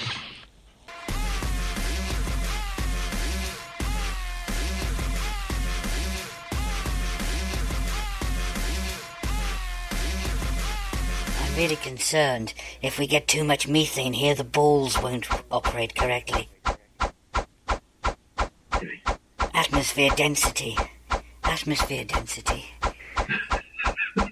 Really 11.60 11.76
concerned. 11.76 12.54
If 12.82 12.98
we 12.98 13.06
get 13.06 13.28
too 13.28 13.44
much 13.44 13.68
methane 13.68 14.14
here, 14.14 14.34
the 14.34 14.46
balls 14.46 14.98
won't 15.02 15.28
operate 15.52 15.94
correctly. 15.94 16.48
Atmosphere 19.54 20.12
density. 20.16 20.78
Atmosphere 21.44 22.06
density. 22.06 22.64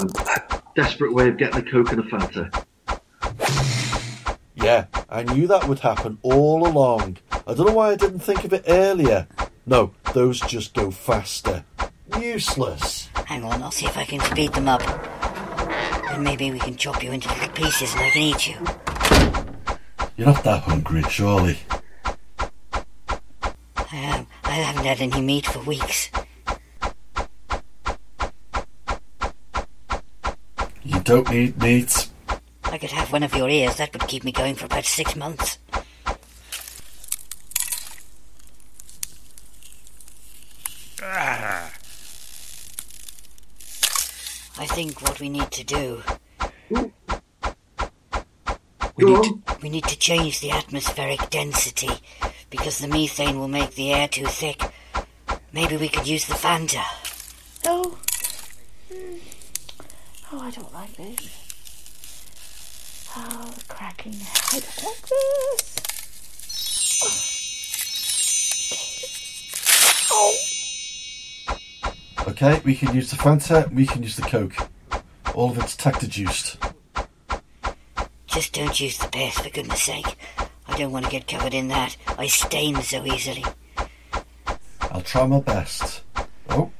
a 0.00 0.62
Desperate 0.74 1.14
way 1.14 1.28
of 1.28 1.36
getting 1.36 1.60
a 1.60 1.70
Coke 1.70 1.92
and 1.92 2.00
a 2.00 2.02
Fanta. 2.02 2.66
Yeah, 4.56 4.86
I 5.08 5.22
knew 5.22 5.46
that 5.46 5.68
would 5.68 5.78
happen 5.78 6.18
all 6.22 6.66
along. 6.66 7.18
I 7.46 7.54
don't 7.54 7.68
know 7.68 7.74
why 7.74 7.90
I 7.90 7.94
didn't 7.94 8.18
think 8.18 8.44
of 8.44 8.52
it 8.52 8.64
earlier. 8.66 9.28
No, 9.66 9.92
those 10.14 10.40
just 10.40 10.74
go 10.74 10.90
faster. 10.90 11.64
Useless. 12.20 13.03
Hang 13.26 13.42
on, 13.44 13.62
I'll 13.62 13.70
see 13.70 13.86
if 13.86 13.96
I 13.96 14.04
can 14.04 14.20
speed 14.20 14.52
them 14.52 14.68
up. 14.68 14.82
And 16.12 16.22
maybe 16.22 16.50
we 16.50 16.58
can 16.58 16.76
chop 16.76 17.02
you 17.02 17.10
into 17.10 17.28
little 17.28 17.48
pieces 17.48 17.92
and 17.94 18.02
I 18.02 18.10
can 18.10 18.22
eat 18.22 18.46
you. 18.46 18.56
You're 20.16 20.28
not 20.28 20.44
that 20.44 20.62
hungry, 20.62 21.02
surely. 21.04 21.58
I 23.76 23.96
am. 23.96 24.26
I 24.44 24.50
haven't 24.50 24.84
had 24.84 25.00
any 25.00 25.20
meat 25.20 25.46
for 25.46 25.58
weeks. 25.60 26.10
You 30.84 31.00
don't 31.00 31.28
need 31.30 31.60
meat. 31.60 32.08
I 32.64 32.78
could 32.78 32.90
have 32.90 33.10
one 33.12 33.22
of 33.22 33.34
your 33.34 33.48
ears. 33.48 33.76
That 33.76 33.92
would 33.92 34.06
keep 34.06 34.22
me 34.22 34.32
going 34.32 34.54
for 34.54 34.66
about 34.66 34.84
six 34.84 35.16
months. 35.16 35.58
Think 44.74 45.00
what 45.02 45.20
we 45.20 45.28
need 45.28 45.52
to 45.52 45.62
do. 45.62 46.02
We 46.68 46.90
Go 49.04 49.20
need, 49.20 49.22
to, 49.22 49.42
we 49.62 49.68
need 49.68 49.84
to 49.84 49.96
change 49.96 50.40
the 50.40 50.50
atmospheric 50.50 51.30
density 51.30 51.90
because 52.50 52.80
the 52.80 52.88
methane 52.88 53.38
will 53.38 53.46
make 53.46 53.76
the 53.76 53.92
air 53.92 54.08
too 54.08 54.26
thick. 54.26 54.60
Maybe 55.52 55.76
we 55.76 55.88
could 55.88 56.08
use 56.08 56.26
the 56.26 56.34
Fanta. 56.34 56.82
Oh. 57.64 57.96
Hmm. 58.92 59.16
Oh, 60.32 60.40
I 60.40 60.50
don't 60.50 60.74
like 60.74 60.96
this. 60.96 61.33
Okay, 72.44 72.60
we 72.62 72.74
can 72.74 72.94
use 72.94 73.10
the 73.10 73.16
Fanta, 73.16 73.72
we 73.72 73.86
can 73.86 74.02
use 74.02 74.16
the 74.16 74.22
Coke. 74.22 74.54
All 75.34 75.50
of 75.50 75.56
it's 75.56 75.74
tactor 75.74 76.06
juiced. 76.06 76.58
Just 78.26 78.52
don't 78.52 78.78
use 78.78 78.98
the 78.98 79.08
best, 79.08 79.40
for 79.40 79.48
goodness 79.48 79.82
sake. 79.82 80.14
I 80.68 80.76
don't 80.76 80.92
want 80.92 81.06
to 81.06 81.10
get 81.10 81.26
covered 81.26 81.54
in 81.54 81.68
that. 81.68 81.96
I 82.18 82.26
stain 82.26 82.82
so 82.82 83.06
easily. 83.06 83.46
I'll 84.82 85.00
try 85.00 85.26
my 85.26 85.40
best. 85.40 86.02
Oh, 86.50 86.70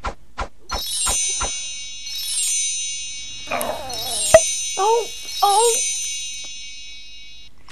Oh. 4.77 5.09
Oh. 5.43 5.77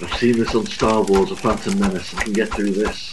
I've 0.00 0.14
seen 0.14 0.38
this 0.38 0.54
on 0.54 0.64
Star 0.64 1.02
Wars: 1.02 1.30
A 1.30 1.36
Phantom 1.36 1.78
Menace. 1.78 2.14
I 2.14 2.22
can 2.22 2.32
get 2.32 2.48
through 2.54 2.70
this. 2.70 3.12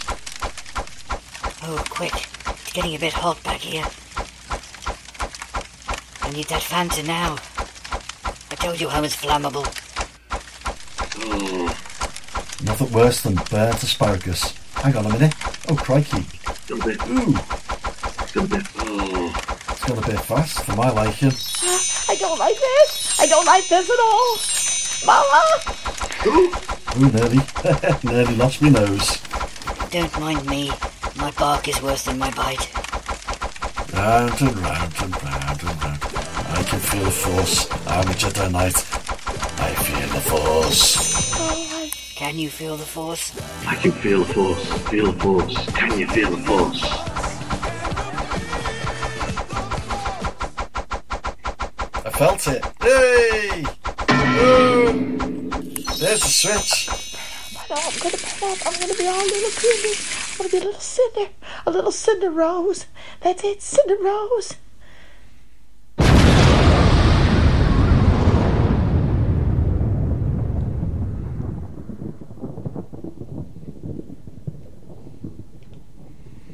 Oh, 1.64 1.84
quick. 1.90 2.14
It's 2.16 2.72
getting 2.72 2.96
a 2.96 3.00
bit 3.00 3.12
hot 3.12 3.44
back 3.44 3.60
here. 3.60 3.84
I 6.30 6.32
need 6.32 6.46
that 6.46 6.62
Fanta 6.62 7.04
now. 7.08 7.38
I 8.52 8.56
told 8.56 8.80
you 8.80 8.88
I 8.88 9.02
was 9.02 9.16
flammable. 9.16 9.66
Oh, 11.18 11.74
mm. 11.74 12.66
nothing 12.66 12.92
worse 12.92 13.24
than 13.24 13.34
burnt 13.50 13.82
asparagus. 13.82 14.54
Hang 14.76 14.96
on 14.96 15.08
a 15.08 15.10
minute. 15.10 15.34
Oh, 15.70 15.76
crikey. 15.76 16.24
it's 16.46 16.66
gonna 16.68 16.86
be. 16.86 16.92
Ooh, 17.10 17.34
It's 18.22 18.32
gonna 18.32 18.48
be. 18.48 18.58
Oh, 18.78 19.34
it's 19.70 19.84
gone 19.86 19.98
a 19.98 20.02
bit 20.06 20.20
fast 20.22 20.66
for 20.66 20.76
my 20.76 20.92
liking. 20.92 21.32
I 22.08 22.16
don't 22.20 22.38
like 22.38 22.60
this. 22.60 23.20
I 23.20 23.26
don't 23.26 23.48
like 23.48 23.68
this 23.68 23.90
at 23.90 24.00
all. 24.00 24.38
Mama. 25.08 25.42
Ooh, 26.28 26.54
Ooh 27.00 27.12
nearly, 27.12 27.40
nearly 28.04 28.36
lost 28.36 28.62
my 28.62 28.70
nose. 28.70 29.18
Don't 29.90 30.20
mind 30.20 30.46
me. 30.46 30.70
My 31.16 31.32
bark 31.40 31.68
is 31.68 31.82
worse 31.82 32.04
than 32.04 32.20
my 32.20 32.30
bite. 32.36 32.70
Round 33.96 34.42
and 34.42 34.58
round 34.60 34.94
and 35.02 35.24
round. 35.24 35.39
I 36.70 36.74
can 36.74 36.82
feel 36.82 37.04
the 37.04 37.10
force. 37.10 37.72
I'm 37.88 38.08
a 38.08 38.12
Jedi 38.14 38.52
Knight. 38.52 38.76
I 39.60 39.74
feel 39.74 40.08
the 40.14 40.22
force. 40.22 41.34
Oh, 41.36 41.90
Can 42.16 42.38
you 42.38 42.48
feel 42.52 42.78
the 42.78 42.86
force? 42.86 43.36
I 43.66 43.74
can 43.74 43.92
feel 43.92 44.20
the 44.24 44.34
force. 44.36 44.72
Feel 44.88 45.12
the 45.12 45.20
force. 45.20 45.66
Can 45.74 45.98
you 45.98 46.08
feel 46.10 46.30
the 46.30 46.38
force? 46.46 46.84
I 52.06 52.10
felt 52.12 52.48
it. 52.48 52.64
Hey! 52.84 53.66
Ooh. 54.38 55.50
There's 55.98 56.22
the 56.22 56.30
switch. 56.30 56.88
No, 57.68 57.78
I'm 57.78 57.98
gonna 57.98 58.18
burn 58.40 58.52
up. 58.52 58.68
I'm 58.68 58.80
gonna 58.80 58.94
be 58.94 59.08
all 59.08 59.26
little 59.26 59.50
creamy. 59.58 59.96
I'm 60.30 60.38
gonna 60.38 60.50
be 60.50 60.58
a 60.58 60.66
little 60.66 60.80
cinder, 60.80 61.32
a 61.66 61.72
little 61.72 61.92
cinder 61.92 62.30
rose. 62.30 62.86
That's 63.22 63.44
it, 63.44 63.64
cinder 63.64 63.98
rose. 64.04 64.54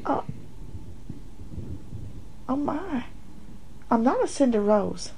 Oh, 0.08 0.24
oh 2.48 2.56
my! 2.56 3.04
I'm 3.90 3.95
not 4.06 4.24
a 4.24 4.28
cinder 4.28 4.62
rose. 4.62 5.12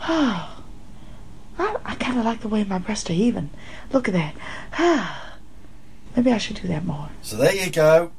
Oh. 0.00 0.58
I, 1.58 1.76
I 1.84 1.94
kind 1.96 2.18
of 2.18 2.24
like 2.24 2.40
the 2.40 2.48
way 2.48 2.64
my 2.64 2.78
breasts 2.78 3.08
are 3.08 3.14
even. 3.14 3.50
Look 3.92 4.08
at 4.08 4.14
that. 4.14 4.34
Maybe 6.16 6.32
I 6.32 6.38
should 6.38 6.60
do 6.60 6.68
that 6.68 6.84
more. 6.84 7.08
So 7.22 7.36
there 7.36 7.54
you 7.54 7.70
go. 7.70 8.10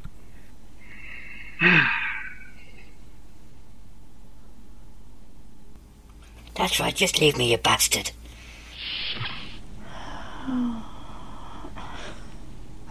That's 6.56 6.80
right, 6.80 6.96
just 6.96 7.20
leave 7.20 7.38
me, 7.38 7.52
you 7.52 7.58
bastard. 7.58 8.12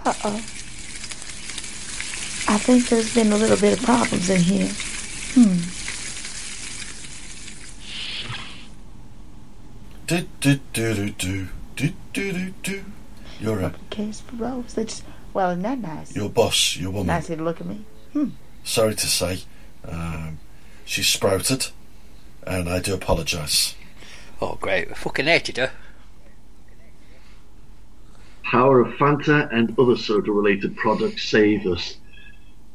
Uh 0.05 0.13
oh. 0.25 0.35
I 2.49 2.59
think 2.59 2.89
there's 2.89 3.15
been 3.15 3.31
a 3.31 3.37
little 3.37 3.57
bit 3.57 3.79
of 3.79 3.85
problems 3.85 4.29
in 4.29 4.41
here. 4.41 4.69
Hmm. 5.35 5.57
Do 10.07 10.27
do 10.41 10.61
do 10.75 10.95
do 10.95 11.11
do 11.11 11.49
do 11.75 11.93
do 12.13 12.33
do 12.33 12.55
do. 12.63 12.85
You're 13.41 13.61
a 13.61 13.75
Case 13.89 14.21
for 14.21 14.37
Rose. 14.37 14.75
They 14.75 14.85
just, 14.85 15.05
well, 15.33 15.51
isn't 15.51 15.63
that 15.63 15.79
nice? 15.79 16.15
your 16.15 16.29
boss, 16.29 16.77
your 16.77 16.91
woman. 16.91 17.07
Nice 17.07 17.29
to 17.29 17.43
look 17.43 17.61
at 17.61 17.67
me. 17.67 17.85
Hmm. 18.13 18.29
Sorry 18.63 18.95
to 18.95 19.07
say, 19.07 19.41
um, 19.89 20.39
she 20.85 21.03
sprouted, 21.03 21.69
and 22.47 22.69
I 22.69 22.81
do 22.81 22.93
apologise. 22.95 23.75
Oh, 24.41 24.59
great. 24.61 24.91
I 24.91 24.95
fucking 24.95 25.27
hated 25.27 25.57
her. 25.57 25.73
Power 28.45 28.81
of 28.81 28.93
Fanta 28.95 29.49
and 29.51 29.75
other 29.79 29.97
soda 29.97 30.31
related 30.31 30.77
products 30.77 31.25
save 31.25 31.67
us. 31.67 31.97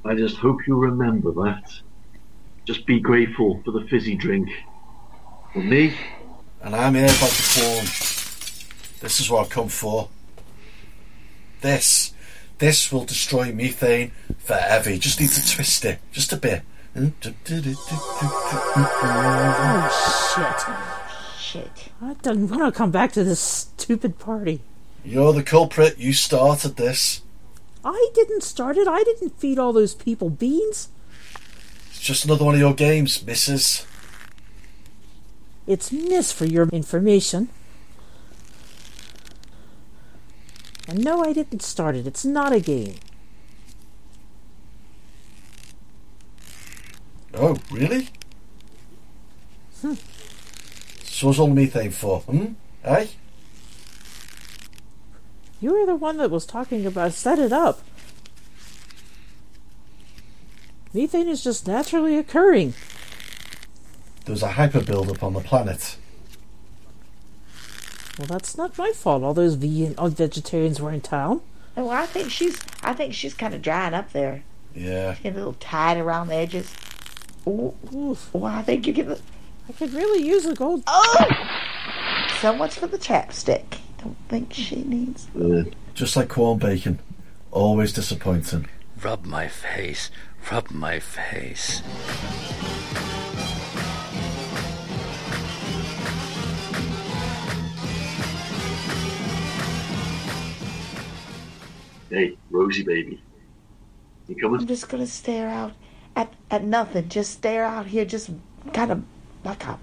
I 0.03 0.16
just 0.16 0.38
hope 0.38 0.66
you 0.66 0.76
remember 0.76 1.32
that. 1.43 1.72
Just 2.68 2.86
be 2.86 2.99
grateful 2.99 3.59
for 3.63 3.72
the 3.72 3.88
fizzy 3.88 4.13
drink. 4.13 4.49
For 5.53 5.59
me, 5.59 5.95
And 6.61 6.76
I'm 6.76 6.95
here 6.95 7.05
about 7.05 7.32
the 7.32 7.61
corn. 7.61 7.86
This 8.99 9.22
is 9.22 9.30
what 9.30 9.45
I've 9.45 9.49
come 9.49 9.70
for. 9.70 10.09
This. 11.61 12.11
This 12.57 12.91
will 12.91 13.05
destroy 13.05 13.53
methane 13.53 14.11
forever. 14.39 14.91
You 14.91 14.99
just 14.99 15.22
need 15.22 15.30
to 15.30 15.49
twist 15.49 15.86
it. 15.86 15.99
Just 16.11 16.34
a 16.34 16.38
bit. 16.38 16.63
Hmm? 16.93 17.07
Oh, 17.24 17.32
shit. 20.36 20.59
Shit. 21.39 21.72
I 22.01 22.15
don't 22.22 22.49
want 22.49 22.63
to 22.63 22.74
come 22.78 22.91
back 22.91 23.13
to 23.13 23.24
this 23.24 23.39
stupid 23.39 24.20
party. 24.20 24.59
You're 25.05 25.32
the 25.32 25.41
culprit. 25.41 25.99
You 25.99 26.11
started 26.11 26.76
this. 26.76 27.22
I 27.86 28.09
didn't 28.13 28.43
start 28.43 28.76
it. 28.76 28.89
I 28.89 29.03
didn't 29.03 29.39
feed 29.39 29.57
all 29.57 29.72
those 29.72 29.95
people 29.95 30.30
beans. 30.30 30.89
It's 31.98 32.06
just 32.06 32.26
another 32.26 32.45
one 32.45 32.54
of 32.54 32.60
your 32.60 32.76
games, 32.76 33.26
missus. 33.26 33.88
It's 35.66 35.91
Miss 35.91 36.32
for 36.32 36.45
your 36.45 36.70
information. 36.70 37.50
And 40.88 41.04
no, 41.04 41.24
I 41.24 41.34
didn't 41.34 41.64
start 41.64 41.95
it. 41.95 42.06
It's 42.06 42.24
not 42.24 42.54
a 42.54 42.60
game. 42.60 42.98
Oh, 47.34 47.58
really? 47.72 48.10
Hmm. 49.82 49.95
So 51.04 51.28
what's 51.28 51.39
all 51.39 51.48
the 51.48 51.56
methane 51.56 51.89
for? 51.89 52.20
Hmm? 52.22 52.54
Eh? 52.84 53.08
You 55.60 55.74
were 55.74 55.88
the 55.88 55.95
one 55.95 56.18
that 56.18 56.30
was 56.30 56.45
talking 56.45 56.86
about 56.86 57.14
set 57.14 57.39
it 57.39 57.52
up. 57.52 57.82
Methane 60.98 61.28
is 61.28 61.43
just 61.43 61.68
naturally 61.68 62.18
occurring. 62.18 62.74
There 64.26 64.34
was 64.34 64.41
a 64.41 64.54
hyper 64.54 64.82
buildup 64.82 65.22
on 65.22 65.34
the 65.34 65.41
planet. 65.41 65.95
Well, 68.18 68.26
that's 68.26 68.58
not 68.58 68.76
my 68.80 68.91
fault. 68.95 69.22
All 69.22 69.36
those 69.36 69.54
vegan, 69.54 69.93
all 70.00 70.10
vegetarians 70.10 70.82
were 70.82 70.91
in 70.91 71.02
town. 71.02 71.41
Oh, 71.78 71.91
I 71.91 72.08
think 72.08 72.32
she's. 72.32 72.60
I 72.82 72.93
think 72.93 73.14
she's 73.14 73.36
kind 73.36 73.54
of 73.54 73.62
drying 73.62 73.93
up 73.93 74.12
there. 74.12 74.41
Yeah. 74.74 75.14
Getting 75.22 75.34
a 75.34 75.36
little 75.36 75.54
tight 75.60 75.98
around 75.98 76.30
the 76.30 76.36
edges. 76.36 76.74
Oh, 77.45 77.76
oh 77.93 78.43
I 78.43 78.64
think 78.64 78.88
you 78.88 78.93
get 78.93 79.08
the. 79.08 79.22
I 79.70 79.74
could 79.74 79.93
really 79.93 80.24
use 80.24 80.48
a 80.48 80.56
gold. 80.56 80.82
Oh! 80.88 81.26
So 82.41 82.56
much 82.56 82.80
for 82.80 82.88
the 82.88 82.98
chapstick. 82.98 83.78
Don't 84.00 84.18
think 84.30 84.52
she 84.52 84.78
needs. 84.78 85.28
Just 85.93 86.16
like 86.16 86.30
corn 86.30 86.58
bacon. 86.58 86.98
Always 87.52 87.93
disappointing. 87.93 88.68
Rub 89.04 89.26
my 89.26 89.48
face. 89.48 90.10
Rub 90.52 90.72
my 90.72 91.00
face. 91.00 91.82
hey, 102.10 102.38
Rosie 102.50 102.84
baby. 102.84 103.22
You 104.28 104.36
coming? 104.36 104.60
I'm 104.62 104.68
just 104.68 104.89
gonna 104.89 105.08
stare 105.08 105.48
out 105.50 105.74
at 106.16 106.34
at 106.52 106.64
nothing. 106.64 107.10
Just 107.10 107.32
stare 107.32 107.66
out 107.66 107.86
here. 107.88 108.06
Just 108.06 108.30
kind 108.74 108.91
of 108.91 109.04
like 109.43 109.66
a 109.66 109.80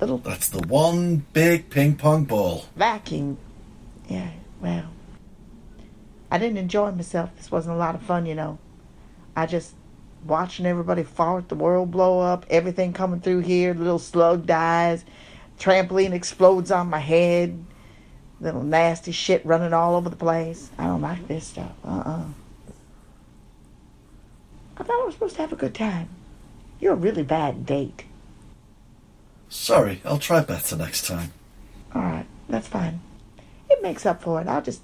little 0.00 0.18
That's 0.18 0.48
the 0.48 0.66
one 0.66 1.26
big 1.32 1.70
ping 1.70 1.96
pong 1.96 2.24
ball. 2.24 2.66
vacuum. 2.76 3.38
Yeah. 4.08 4.30
Well, 4.60 4.84
I 6.30 6.38
didn't 6.38 6.58
enjoy 6.58 6.90
myself. 6.92 7.34
This 7.36 7.50
wasn't 7.50 7.76
a 7.76 7.78
lot 7.78 7.94
of 7.94 8.02
fun, 8.02 8.26
you 8.26 8.34
know. 8.34 8.58
I 9.34 9.46
just 9.46 9.74
watching 10.24 10.66
everybody 10.66 11.02
fart, 11.02 11.48
the 11.48 11.54
world 11.54 11.90
blow 11.90 12.20
up, 12.20 12.44
everything 12.50 12.92
coming 12.92 13.20
through 13.20 13.40
here. 13.40 13.72
The 13.72 13.82
little 13.82 13.98
slug 13.98 14.46
dies, 14.46 15.04
trampoline 15.58 16.12
explodes 16.12 16.70
on 16.70 16.90
my 16.90 16.98
head. 16.98 17.64
Little 18.40 18.62
nasty 18.62 19.10
shit 19.10 19.44
running 19.44 19.72
all 19.72 19.96
over 19.96 20.08
the 20.08 20.16
place. 20.16 20.70
I 20.78 20.84
don't 20.84 21.00
like 21.00 21.26
this 21.26 21.48
stuff. 21.48 21.72
Uh-uh. 21.84 22.24
I 24.76 24.82
thought 24.84 25.02
I 25.02 25.04
was 25.04 25.14
supposed 25.14 25.34
to 25.36 25.42
have 25.42 25.52
a 25.52 25.56
good 25.56 25.74
time. 25.74 26.08
You're 26.78 26.92
a 26.92 26.96
really 26.96 27.24
bad 27.24 27.66
date. 27.66 28.04
Sorry, 29.48 30.00
I'll 30.04 30.18
try 30.18 30.40
better 30.42 30.76
next 30.76 31.06
time. 31.06 31.32
All 31.92 32.02
right, 32.02 32.26
that's 32.48 32.68
fine. 32.68 33.00
It 33.68 33.82
makes 33.82 34.06
up 34.06 34.22
for 34.22 34.40
it. 34.40 34.46
I'll 34.46 34.62
just, 34.62 34.82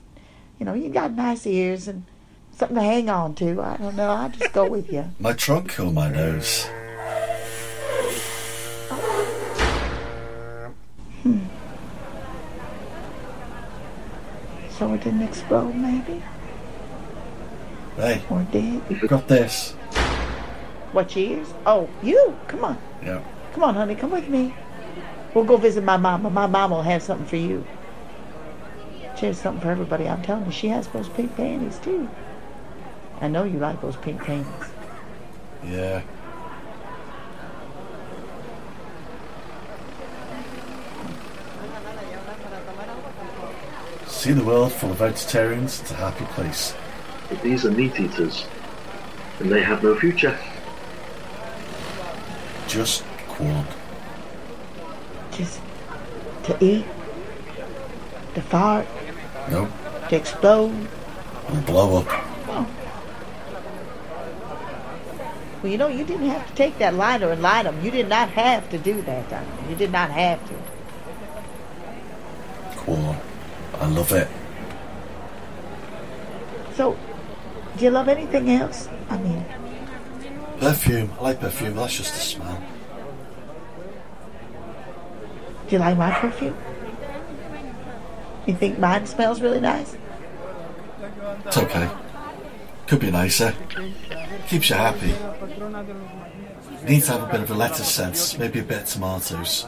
you 0.65 0.71
know, 0.71 0.75
you 0.77 0.89
got 0.89 1.13
nice 1.13 1.47
ears 1.47 1.89
and 1.89 2.05
something 2.57 2.77
to 2.77 2.83
hang 2.83 3.11
on 3.11 3.35
to. 3.35 3.61
I 3.61 3.77
don't 3.77 3.97
know. 3.97 4.09
I'll 4.09 4.31
just 4.31 4.55
go 4.55 4.67
with 4.67 4.91
you. 4.91 5.05
My 5.21 5.35
trunk 5.35 5.71
killed 5.71 5.93
my 5.93 6.09
nose? 6.09 6.65
Hmm. 11.23 11.41
So 14.71 14.95
it 14.95 15.05
didn't 15.05 15.23
explode, 15.23 15.75
maybe? 15.75 16.23
Hey, 17.97 18.23
Or 18.31 18.41
did? 18.51 19.07
got 19.07 19.29
this. 19.29 19.73
What, 20.93 21.15
ears? 21.15 21.53
Oh, 21.67 21.91
you? 22.03 22.35
Come 22.49 22.65
on. 22.65 22.79
Yeah. 23.03 23.23
Come 23.53 23.65
on, 23.65 23.75
honey. 23.75 23.97
Come 23.97 24.13
with 24.13 24.31
me. 24.31 24.55
We'll 25.35 25.45
go 25.45 25.59
visit 25.59 25.85
my 25.85 25.99
mama. 25.99 26.31
My 26.31 26.47
mama 26.47 26.77
will 26.77 26.83
have 26.83 27.03
something 27.03 27.27
for 27.27 27.37
you. 27.37 27.67
She 29.19 29.27
has 29.27 29.39
something 29.39 29.63
for 29.63 29.71
everybody. 29.71 30.09
I'm 30.09 30.23
telling 30.23 30.47
you, 30.47 30.53
she 30.53 30.69
has 30.69 30.89
those 30.89 31.09
pink 31.09 31.37
panties, 31.37 31.79
too. 31.79 32.09
I 33.21 33.29
know 33.29 33.45
you 33.45 33.59
like 33.59 33.81
those 33.81 33.97
pink 33.97 34.23
panties. 34.23 34.47
Yeah. 35.65 36.03
See 44.07 44.33
the 44.33 44.43
world 44.43 44.73
full 44.73 44.91
of 44.91 44.97
vegetarians, 44.97 45.81
it's 45.81 45.91
a 45.91 45.95
happy 45.95 46.25
place. 46.27 46.75
But 47.29 47.43
these 47.43 47.65
are 47.67 47.71
meat 47.71 47.99
eaters. 48.01 48.47
And 49.39 49.51
they 49.51 49.63
have 49.63 49.83
no 49.83 49.95
future. 49.95 50.39
Just 52.67 53.05
corn. 53.29 53.67
Just 55.31 55.61
to 56.45 56.57
eat, 56.65 56.87
to 58.35 58.43
fart, 58.43 58.87
No, 59.51 59.69
to 60.09 60.17
explode. 60.17 60.89
and 61.49 61.67
blow 61.67 61.99
up. 61.99 62.07
Well, 65.63 65.73
you 65.73 65.79
know, 65.79 65.89
you 65.89 66.05
didn't 66.05 66.29
have 66.29 66.47
to 66.47 66.55
take 66.55 66.77
that 66.79 66.95
lighter 66.95 67.31
and 67.31 67.41
light 67.41 67.63
them. 67.63 67.83
You 67.83 67.91
did 67.91 68.09
not 68.09 68.29
have 68.31 68.69
to 68.71 68.79
do 68.79 69.01
that. 69.03 69.45
You 69.69 69.75
did 69.77 69.91
not 69.93 70.11
have 70.11 70.39
to. 70.49 70.55
Cool. 72.77 73.17
I 73.81 73.87
love 73.89 74.13
it. 74.13 74.29
So, 76.75 76.99
do 77.79 77.85
you 77.85 77.91
love 77.91 78.09
anything 78.09 78.51
else? 78.51 78.89
I 79.09 79.17
mean, 79.17 79.45
Perfume. 80.61 81.11
I 81.19 81.23
like 81.23 81.41
perfume. 81.41 81.77
That's 81.77 81.97
just 81.97 82.15
a 82.15 82.19
smell. 82.19 82.63
do 85.67 85.73
you 85.77 85.79
like 85.79 85.97
my 85.97 86.11
perfume? 86.11 86.57
You 88.47 88.55
think 88.55 88.79
mine 88.79 89.07
smells 89.07 89.41
really 89.41 89.61
nice? 89.61 89.97
It's 91.47 91.57
okay. 91.57 91.91
Could 92.87 93.01
be 93.01 93.11
nicer. 93.11 93.55
Keeps 94.49 94.69
you 94.71 94.77
happy. 94.77 95.15
Need 96.87 97.03
to 97.05 97.13
have 97.13 97.23
a 97.23 97.33
bit 97.33 97.41
of 97.41 97.51
a 97.51 97.55
lettuce 97.55 97.91
scent, 97.91 98.37
maybe 98.39 98.61
a 98.61 98.63
bit 98.63 98.83
of 98.83 98.87
tomatoes. 98.87 99.67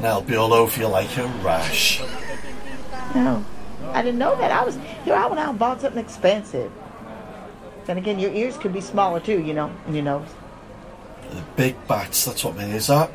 Now 0.00 0.18
it'll 0.18 0.22
be 0.22 0.34
all 0.34 0.52
over 0.52 0.80
you 0.80 0.88
like 0.88 1.16
a 1.16 1.26
rash. 1.44 2.02
No, 3.14 3.44
I 3.92 4.02
didn't 4.02 4.18
know 4.18 4.36
that. 4.38 4.50
I 4.50 4.64
was 4.64 4.76
here. 5.04 5.14
I 5.14 5.26
went 5.26 5.38
out 5.38 5.50
and 5.50 5.58
bought 5.58 5.80
something 5.80 6.02
expensive. 6.02 6.72
Then 7.84 7.98
again, 7.98 8.18
your 8.18 8.32
ears 8.32 8.56
could 8.56 8.72
be 8.72 8.80
smaller 8.80 9.20
too. 9.20 9.40
You 9.40 9.54
know, 9.54 9.70
and 9.86 9.94
your 9.94 10.04
nose. 10.04 10.28
The 11.30 11.42
big 11.56 11.86
bats, 11.86 12.24
that's 12.24 12.44
what 12.44 12.56
my 12.56 12.66
ears 12.66 12.90
are. 12.90 13.08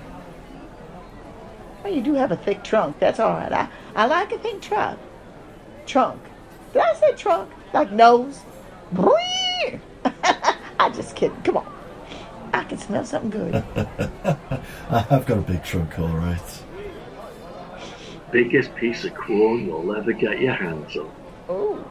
Well, 1.87 1.95
you 1.95 2.01
do 2.01 2.15
have 2.15 2.33
a 2.33 2.35
thick 2.35 2.65
trunk. 2.65 2.99
That's 2.99 3.17
all 3.17 3.31
right. 3.31 3.49
I 3.49 3.69
I 3.95 4.07
like 4.07 4.33
a 4.33 4.37
thick 4.37 4.59
trunk. 4.61 4.99
Trunk. 5.85 6.21
Did 6.73 6.81
I 6.81 6.93
say 6.95 7.13
trunk? 7.15 7.49
Like 7.73 7.93
nose? 7.93 8.41
I 10.03 10.89
just 10.93 11.15
kidding. 11.15 11.41
Come 11.43 11.55
on. 11.55 11.73
I 12.51 12.65
can 12.65 12.77
smell 12.77 13.05
something 13.05 13.29
good. 13.29 13.55
I 14.89 14.99
have 14.99 15.25
got 15.25 15.37
a 15.37 15.41
big 15.41 15.63
trunk, 15.63 15.97
alright. 15.97 16.63
Biggest 18.33 18.75
piece 18.75 19.05
of 19.05 19.15
corn 19.15 19.65
you'll 19.67 19.95
ever 19.95 20.11
get 20.11 20.41
your 20.41 20.55
hands 20.55 20.97
on. 20.97 21.09
Oh, 21.47 21.85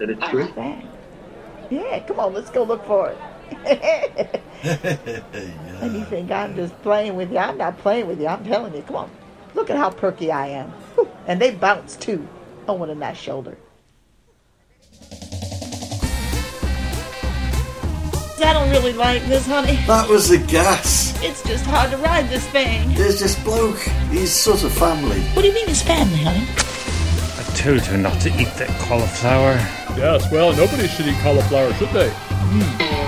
And 0.00 0.10
it's 0.10 0.22
I 0.22 0.30
true. 0.30 0.48
Yeah, 1.68 1.98
come 2.06 2.18
on. 2.18 2.32
Let's 2.32 2.48
go 2.48 2.62
look 2.62 2.82
for 2.86 3.14
it. 3.60 4.40
And 5.80 5.94
you 5.94 6.04
think 6.06 6.32
I'm 6.32 6.56
just 6.56 6.76
playing 6.82 7.14
with 7.14 7.30
you? 7.30 7.38
I'm 7.38 7.56
not 7.56 7.78
playing 7.78 8.08
with 8.08 8.20
you. 8.20 8.26
I'm 8.26 8.44
telling 8.44 8.74
you. 8.74 8.82
Come 8.82 8.96
on. 8.96 9.10
Look 9.54 9.70
at 9.70 9.76
how 9.76 9.90
perky 9.90 10.32
I 10.32 10.48
am. 10.48 10.72
And 11.28 11.40
they 11.40 11.52
bounce 11.52 11.94
too. 11.94 12.26
Oh, 12.66 12.74
what 12.74 12.90
a 12.90 12.94
nice 12.96 13.16
shoulder. 13.16 13.56
I 18.40 18.52
don't 18.52 18.70
really 18.70 18.92
like 18.92 19.22
this, 19.26 19.46
honey. 19.46 19.76
That 19.86 20.08
was 20.08 20.30
the 20.30 20.38
gas. 20.38 21.20
It's 21.22 21.42
just 21.42 21.64
hard 21.66 21.90
to 21.90 21.96
ride 21.98 22.28
this 22.28 22.46
thing. 22.48 22.92
There's 22.94 23.20
this 23.20 23.38
bloke. 23.44 23.78
He's 24.10 24.32
sort 24.32 24.64
of 24.64 24.72
family. 24.72 25.20
What 25.34 25.42
do 25.42 25.48
you 25.48 25.54
mean 25.54 25.68
his 25.68 25.82
family, 25.82 26.18
honey? 26.18 26.46
I 27.38 27.42
told 27.54 27.82
her 27.82 27.96
not 27.96 28.20
to 28.22 28.30
eat 28.30 28.52
that 28.56 28.68
cauliflower. 28.80 29.54
Yes, 29.96 30.30
well, 30.32 30.54
nobody 30.56 30.88
should 30.88 31.06
eat 31.06 31.18
cauliflower, 31.18 31.72
should 31.74 31.90
they? 31.90 32.10
Hmm. 32.10 33.07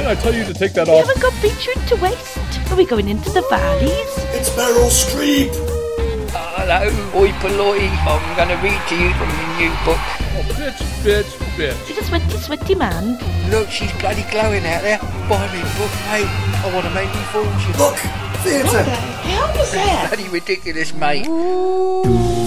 Didn't 0.00 0.16
I 0.16 0.22
tell 0.22 0.32
you 0.34 0.44
to 0.46 0.54
take 0.54 0.72
that 0.80 0.88
We 0.88 0.94
off? 0.94 1.04
haven't 1.04 1.20
got 1.20 1.34
beetroot 1.42 1.76
to 1.88 1.96
waste. 1.96 2.72
Are 2.72 2.76
we 2.76 2.86
going 2.86 3.06
into 3.10 3.28
the 3.36 3.42
valleys? 3.52 4.08
It's 4.32 4.48
Meryl 4.56 4.88
Streep. 4.88 5.52
Hello, 6.32 6.88
oi 7.20 7.28
polloi. 7.36 7.84
I'm 8.08 8.24
going 8.34 8.48
to 8.48 8.56
read 8.64 8.80
to 8.88 8.96
you 8.96 9.12
from 9.20 9.28
the 9.28 9.44
new 9.60 9.68
book. 9.84 10.00
Oh, 10.00 10.56
bitch, 10.56 10.80
bitch, 11.04 11.28
bitch. 11.52 11.76
He's 11.84 11.98
a 11.98 12.04
sweaty, 12.04 12.38
sweaty 12.38 12.74
man. 12.76 13.18
Look, 13.50 13.68
she's 13.68 13.92
bloody 14.00 14.24
glowing 14.32 14.64
out 14.64 14.80
there. 14.80 14.96
Buy 15.28 15.44
me 15.52 15.60
a 15.60 15.68
book, 15.76 15.92
mate. 16.08 16.32
I 16.64 16.70
want 16.72 16.86
to 16.88 16.94
make 16.96 17.12
me 17.12 17.20
fortune. 17.28 17.76
Look, 17.76 17.98
theatre. 18.40 18.82
How 19.28 19.52
was 19.52 19.70
that? 19.72 20.08
Bloody 20.08 20.30
ridiculous, 20.30 20.94
mate. 20.94 21.26
So, 21.26 22.39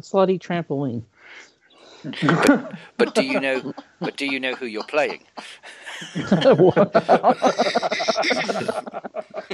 slutty 0.00 0.38
trampoline. 0.40 1.02
But 2.96 3.14
do 3.14 3.22
you 3.22 3.40
know? 3.40 3.74
But 4.00 4.16
do 4.16 4.26
you 4.26 4.40
know 4.40 4.54
who 4.54 4.66
you're 4.66 4.84
playing? 4.84 5.22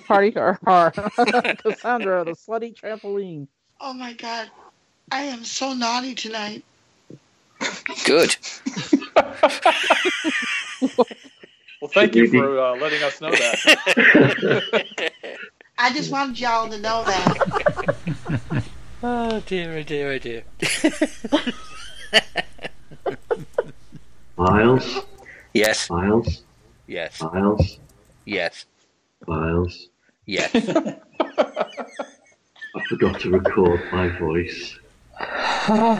Party 0.06 0.30
har 0.30 0.58
har. 0.64 0.90
Cassandra, 1.62 2.24
the 2.24 2.32
slutty 2.32 2.72
trampoline. 2.74 3.48
Oh 3.80 3.92
my 3.92 4.12
god. 4.12 4.50
I 5.10 5.22
am 5.22 5.44
so 5.44 5.72
naughty 5.72 6.14
tonight. 6.14 6.64
Good. 8.04 8.36
Well, 11.80 11.90
thank 11.92 12.14
you 12.14 12.28
for 12.28 12.58
uh, 12.58 12.76
letting 12.76 13.02
us 13.02 13.20
know 13.20 13.30
that. 13.30 14.92
I 15.78 15.92
just 15.92 16.10
wanted 16.10 16.40
y'all 16.40 16.68
to 16.68 16.78
know 16.78 17.04
that. 17.04 18.64
Oh 19.02 19.40
dear, 19.46 19.76
oh 19.78 19.82
dear, 19.82 20.12
oh 20.12 20.18
dear. 20.18 20.44
Miles, 24.36 25.00
Yes, 25.54 25.88
Miles, 25.90 26.42
yes, 26.86 27.20
Miles, 27.22 27.78
yes, 28.26 28.66
Miles. 29.26 29.88
yes. 30.26 30.50
I 30.54 30.96
forgot 32.88 33.18
to 33.20 33.30
record 33.30 33.80
my 33.92 34.08
voice. 34.18 34.78
oh, 35.68 35.98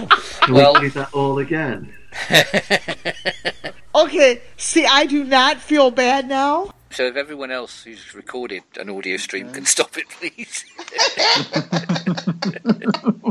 no. 0.00 0.06
Can 0.46 0.54
Well- 0.54 0.74
we 0.74 0.80
do 0.80 0.90
that 0.90 1.14
all 1.14 1.38
again? 1.38 1.92
Okay, 3.96 4.42
see, 4.56 4.84
I 4.84 5.06
do 5.06 5.22
not 5.22 5.58
feel 5.58 5.92
bad 5.92 6.28
now. 6.28 6.74
So, 6.94 7.06
if 7.06 7.16
everyone 7.16 7.50
else 7.50 7.82
who's 7.82 8.14
recorded 8.14 8.62
an 8.78 8.88
audio 8.88 9.16
stream 9.16 9.50
can 9.52 9.66
stop 9.66 9.96
it, 9.98 10.08
please. 10.10 10.64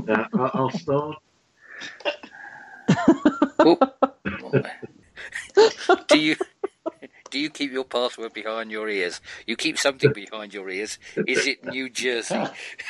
Yeah, 0.05 0.27
I- 0.33 0.51
I'll 0.53 0.69
start. 0.69 1.17
Oh. 3.59 3.77
do 6.09 6.19
you 6.19 6.35
do 7.31 7.39
you 7.39 7.49
keep 7.49 7.71
your 7.71 7.85
password 7.85 8.33
behind 8.33 8.69
your 8.69 8.89
ears? 8.89 9.21
You 9.47 9.55
keep 9.55 9.77
something 9.77 10.11
behind 10.11 10.53
your 10.53 10.69
ears. 10.69 10.99
Is 11.25 11.47
it 11.47 11.63
New 11.63 11.89
Jersey? 11.89 12.43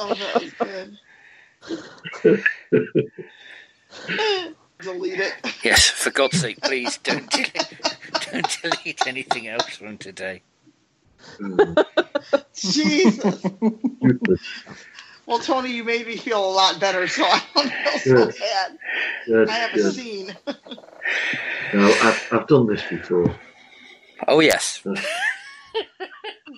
Oh, 0.00 0.14
that 0.14 0.34
was 0.40 0.52
good. 4.12 4.54
Delete 4.80 5.20
it. 5.20 5.34
yes, 5.64 5.88
for 5.88 6.10
God's 6.10 6.40
sake, 6.40 6.60
please 6.60 6.98
don't 6.98 7.28
delete, 7.30 7.72
don't 8.32 8.58
delete 8.62 9.06
anything 9.06 9.48
else 9.48 9.76
from 9.76 9.98
today. 9.98 10.42
Jesus. 12.54 13.44
Well, 15.26 15.38
Tony, 15.40 15.70
you 15.70 15.84
made 15.84 16.06
me 16.06 16.16
feel 16.16 16.42
a 16.42 16.52
lot 16.52 16.80
better, 16.80 17.06
so 17.06 17.22
I 17.22 17.42
don't 17.54 17.70
feel 17.70 17.98
so 17.98 18.26
bad. 18.38 18.78
Good, 19.26 19.50
I 19.50 19.52
have 19.52 19.74
a 19.74 19.92
scene. 19.92 20.34
No, 21.74 21.86
I've, 22.02 22.28
I've 22.32 22.46
done 22.46 22.66
this 22.66 22.82
before. 22.88 23.38
Oh 24.26 24.40
yes. 24.40 24.82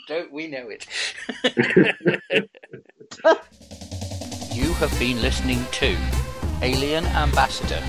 Don't 0.07 0.33
we 0.33 0.47
know 0.47 0.69
it? 0.71 0.87
you 4.53 4.73
have 4.75 4.97
been 5.01 5.21
listening 5.21 5.65
to 5.73 5.97
Alien 6.63 7.07
Ambassador, 7.07 7.83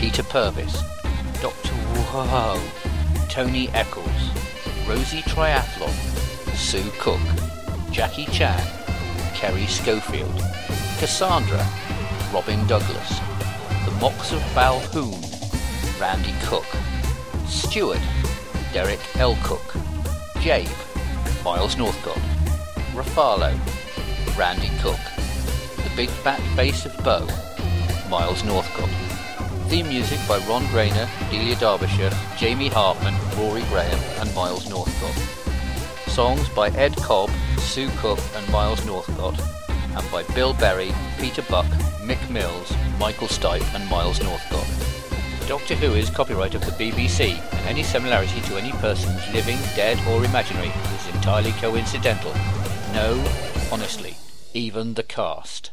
Peter 0.00 0.22
Purvis, 0.22 0.82
Dr. 1.42 1.74
Whoa, 2.08 2.58
Tony 3.28 3.68
Eccles, 3.74 4.30
Rosie 4.88 5.20
Triathlon, 5.20 5.92
Sue 6.56 6.90
Cook, 6.98 7.20
Jackie 7.92 8.24
Chan, 8.24 8.66
Kerry 9.34 9.66
Schofield, 9.66 10.34
Cassandra, 10.98 11.62
Robin 12.32 12.66
Douglas, 12.66 13.20
The 13.84 13.90
Moxx 14.00 14.32
of 14.32 14.40
Balhoon, 14.54 15.20
Randy 16.00 16.32
Cook, 16.44 16.64
Stuart, 17.46 18.00
Derek 18.72 19.00
L. 19.16 19.36
Cook, 19.42 19.74
Jabe, 20.40 20.66
Miles 21.44 21.76
Northcott, 21.76 22.16
Raffalo, 22.94 23.54
Randy 24.38 24.70
Cook, 24.80 24.98
The 25.76 25.92
Big 25.94 26.08
Fat 26.08 26.40
Bass 26.56 26.86
of 26.86 26.96
Boe, 27.04 27.28
Miles 28.08 28.42
Northcott. 28.44 28.59
Theme 29.70 29.88
music 29.88 30.18
by 30.26 30.38
Ron 30.48 30.64
Grainer, 30.64 31.08
Delia 31.30 31.54
Derbyshire, 31.54 32.10
Jamie 32.36 32.66
Hartman, 32.66 33.14
Rory 33.38 33.62
Graham, 33.68 34.00
and 34.18 34.34
Miles 34.34 34.68
Northcott. 34.68 35.14
Songs 36.08 36.48
by 36.48 36.70
Ed 36.70 36.96
Cobb, 36.96 37.30
Sue 37.58 37.88
Cook, 37.98 38.18
and 38.34 38.50
Miles 38.50 38.84
Northcott, 38.84 39.40
and 39.68 40.10
by 40.10 40.24
Bill 40.34 40.54
Berry, 40.54 40.90
Peter 41.20 41.42
Buck, 41.42 41.66
Mike 42.04 42.28
Mills, 42.28 42.74
Michael 42.98 43.28
Stipe, 43.28 43.62
and 43.72 43.88
Miles 43.88 44.20
Northcott. 44.20 44.66
Doctor 45.46 45.76
Who 45.76 45.94
is 45.94 46.10
copyright 46.10 46.56
of 46.56 46.62
the 46.62 46.72
BBC, 46.72 47.38
and 47.38 47.68
any 47.68 47.84
similarity 47.84 48.40
to 48.40 48.56
any 48.56 48.72
persons 48.72 49.22
living, 49.32 49.58
dead, 49.76 50.04
or 50.08 50.24
imaginary 50.24 50.72
is 50.96 51.14
entirely 51.14 51.52
coincidental. 51.52 52.34
No, 52.92 53.24
honestly, 53.70 54.16
even 54.52 54.94
the 54.94 55.04
cast. 55.04 55.70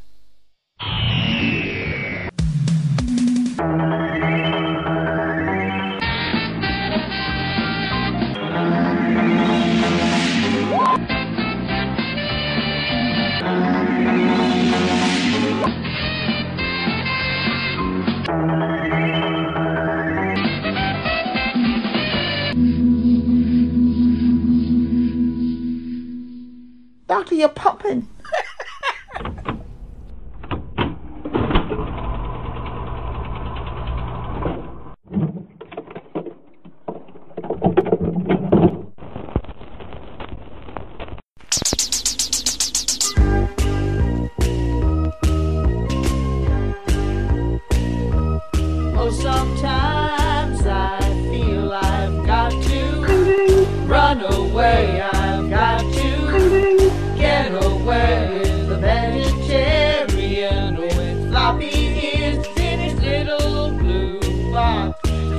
Doctor, 27.08 27.36
you're 27.36 27.50
popping. 27.50 28.08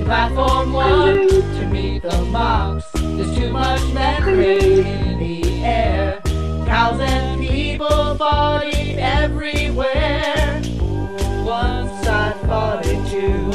Platform 0.08 0.72
one 0.72 1.28
to 1.28 1.68
meet 1.70 2.00
the 2.00 2.22
mops. 2.32 2.90
There's 2.92 3.36
too 3.36 3.52
much 3.52 3.82
membrane 3.92 4.86
in 4.86 5.18
the 5.18 5.62
air. 5.62 6.22
Cows 6.64 6.98
and 6.98 7.38
people 7.38 8.16
farting 8.16 8.96
everywhere. 8.96 10.62
Once 11.44 12.06
I 12.06 12.32
fought 12.46 12.86
it 12.86 13.06
too. 13.10 13.50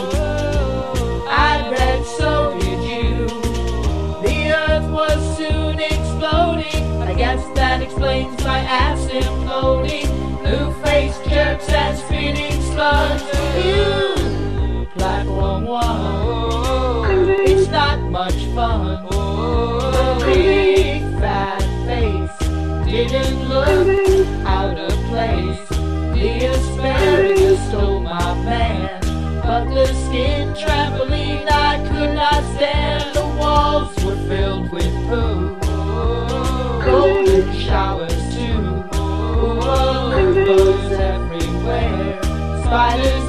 I 1.28 1.72
bet 1.72 2.06
so 2.06 2.56
did 2.60 2.84
you. 2.88 3.28
The 4.22 4.54
earth 4.54 4.92
was 4.92 5.38
soon 5.38 5.80
exploding. 5.80 7.02
I 7.02 7.16
guess 7.16 7.44
that 7.56 7.82
explains 7.82 8.40
my 8.44 8.60
ass 8.60 9.00
imploding. 9.08 10.08
Blue 10.44 10.72
faced 10.84 11.24
jerks 11.28 11.68
and 11.70 11.98
spinning 11.98 12.62
slugs. 12.62 13.24
You, 13.58 14.86
platform 14.94 15.66
one. 15.66 16.43
Much 18.14 18.46
fun. 18.54 19.08
Oh, 19.10 19.90
The 19.90 20.26
big 20.26 21.02
fat 21.20 21.64
face 21.88 22.38
didn't 22.86 23.50
look 23.50 24.28
out 24.46 24.78
of 24.78 24.94
place. 25.10 25.68
The 26.14 26.46
asparagus 26.46 27.60
stole 27.70 28.02
my 28.02 28.36
man, 28.46 29.00
but 29.42 29.66
the 29.74 29.88
skin 30.06 30.54
trampoline 30.54 31.50
I 31.50 31.84
could 31.90 32.14
not 32.14 32.44
stand. 32.54 33.16
The 33.16 33.26
walls 33.40 33.96
were 34.06 34.22
filled 34.28 34.72
with 34.72 34.94
poo, 35.10 35.58
golden 36.86 37.52
showers 37.66 38.22
too. 38.36 38.84
Bugs 40.46 40.92
everywhere, 40.92 42.22
spiders 42.62 43.23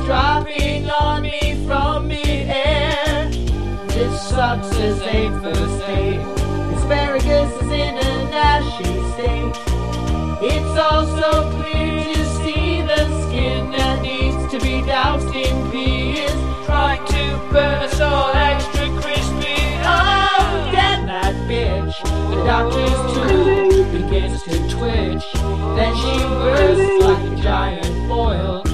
Sucks 4.44 4.76
as 4.76 5.00
a 5.00 5.30
first 5.40 5.88
aid. 5.88 6.20
Asparagus 6.76 7.50
is 7.62 7.70
in 7.72 7.94
an 7.96 8.28
ashy 8.34 8.92
state. 9.14 9.56
It's 10.52 10.78
also 10.78 11.50
clear 11.52 12.04
to 12.12 12.24
see 12.42 12.82
the 12.82 13.02
skin 13.22 13.70
that 13.70 14.02
needs 14.02 14.52
to 14.52 14.60
be 14.60 14.82
doused 14.82 15.34
in 15.34 15.70
pee 15.70 16.20
is 16.24 16.66
trying 16.66 17.02
to 17.06 17.24
burn 17.50 17.84
us 17.84 17.98
all 18.02 18.34
extra 18.34 18.86
crispy. 19.00 19.56
Oh, 19.80 20.68
get 20.70 21.06
that 21.06 21.34
bitch. 21.48 21.96
The 22.28 22.44
doctor's 22.44 23.00
tool 23.14 23.84
begins 23.96 24.42
to 24.42 24.58
twitch. 24.68 25.24
Then 25.74 25.96
she 25.96 26.18
bursts 26.18 27.02
like 27.02 27.32
a 27.32 27.42
giant 27.42 28.08
boil. 28.08 28.73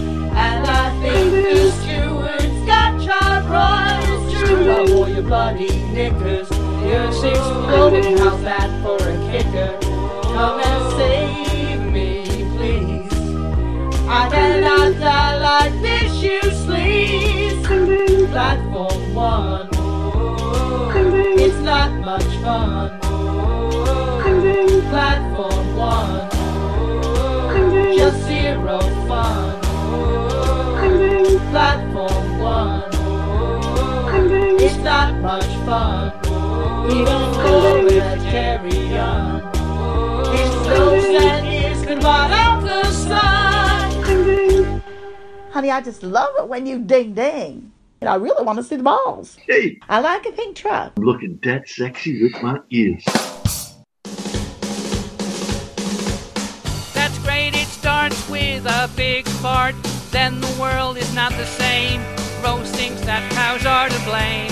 Bloody 5.31 5.71
knickers. 5.93 6.49
The 6.49 6.91
earth's 6.93 7.23
exploding, 7.23 8.17
how's 8.19 8.43
that 8.43 8.69
for 8.83 8.97
a 8.97 9.17
kicker? 9.31 9.79
Come 10.35 10.59
and 10.59 10.83
save 10.99 11.83
me, 11.93 12.25
please. 12.57 13.13
I 14.09 14.29
cannot 14.29 14.99
die 14.99 15.37
like 15.39 15.75
this, 15.87 16.21
you 16.21 16.41
sleaze. 16.63 17.63
Platform 18.33 19.15
one. 19.15 19.69
It's 21.39 21.61
not 21.61 21.93
much 22.01 22.31
fun. 22.43 22.99
Platform 24.91 25.77
one. 25.77 26.29
Just 27.97 28.19
zero 28.27 28.81
fun. 29.07 29.61
Platform 31.53 31.80
much 35.21 35.45
fun. 35.67 36.13
Even 36.91 37.35
for 37.35 37.61
a 37.77 37.83
vegetarian. 37.89 39.43
It's 40.33 40.67
those 40.67 41.05
and 41.23 41.47
ears 41.47 41.85
can 41.85 42.05
out 42.05 42.63
the 42.63 42.85
sun. 42.91 43.91
Honey, 45.53 45.71
I 45.71 45.81
just 45.83 46.03
love 46.03 46.31
it 46.39 46.49
when 46.49 46.67
you 46.67 46.79
ding 46.79 47.13
ding. 47.15 47.73
And 48.01 48.09
I 48.09 48.15
really 48.15 48.45
want 48.45 48.57
to 48.59 48.65
see 48.65 48.77
the 48.77 48.83
balls. 48.83 49.37
Hey, 49.47 49.79
I 49.89 50.01
like 50.01 50.25
a 50.25 50.33
pink 50.33 50.57
truck. 50.57 50.93
I'm 50.97 51.05
looking 51.05 51.37
dead 51.37 51.69
sexy 51.69 52.23
with 52.23 52.43
my 52.43 52.59
ears. 52.71 53.05
That's 56.95 57.19
great, 57.19 57.55
it 57.55 57.67
starts 57.67 58.27
with 58.31 58.65
a 58.65 58.89
big 58.97 59.29
fart. 59.29 59.75
Then 60.11 60.41
the 60.41 60.57
world 60.59 60.97
is 60.97 61.15
not 61.15 61.33
the 61.33 61.45
same. 61.45 62.01
Rose 62.43 62.71
thinks 62.71 63.03
that 63.03 63.31
cows 63.33 63.67
are 63.67 63.91
to 63.91 64.05
blame. 64.05 64.51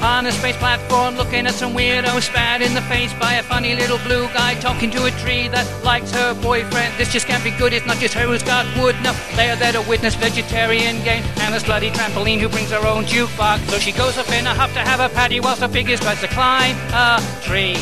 On 0.00 0.24
a 0.26 0.30
space 0.30 0.56
platform, 0.56 1.16
looking 1.16 1.46
at 1.46 1.54
some 1.54 1.74
weirdo 1.74 2.22
spat 2.22 2.62
in 2.62 2.72
the 2.72 2.82
face 2.82 3.12
by 3.14 3.34
a 3.34 3.42
funny 3.42 3.74
little 3.74 3.98
blue 3.98 4.28
guy 4.28 4.54
talking 4.60 4.92
to 4.92 5.06
a 5.06 5.10
tree 5.22 5.48
that 5.48 5.66
likes 5.82 6.12
her 6.12 6.34
boyfriend. 6.40 6.94
This 6.96 7.12
just 7.12 7.26
can't 7.26 7.42
be 7.42 7.50
good, 7.50 7.72
it's 7.72 7.84
not 7.84 7.96
just 7.98 8.14
her 8.14 8.26
who's 8.26 8.42
got 8.42 8.64
wood. 8.78 8.94
No, 9.02 9.12
they 9.34 9.50
are 9.50 9.56
there 9.56 9.72
to 9.72 9.82
witness 9.82 10.14
vegetarian 10.14 11.02
game 11.02 11.24
and 11.38 11.52
a 11.52 11.58
slutty 11.58 11.90
trampoline 11.90 12.38
who 12.38 12.48
brings 12.48 12.70
her 12.70 12.86
own 12.86 13.04
jukebox. 13.04 13.58
So 13.70 13.78
she 13.78 13.90
goes 13.90 14.16
up 14.18 14.30
in 14.30 14.46
a 14.46 14.54
huff 14.54 14.72
to 14.74 14.80
have 14.80 15.00
a 15.00 15.12
patty 15.12 15.40
whilst 15.40 15.62
her 15.62 15.68
figure 15.68 15.96
tries 15.96 16.20
to 16.20 16.28
climb 16.28 16.76
a 16.92 17.20
tree. 17.42 17.76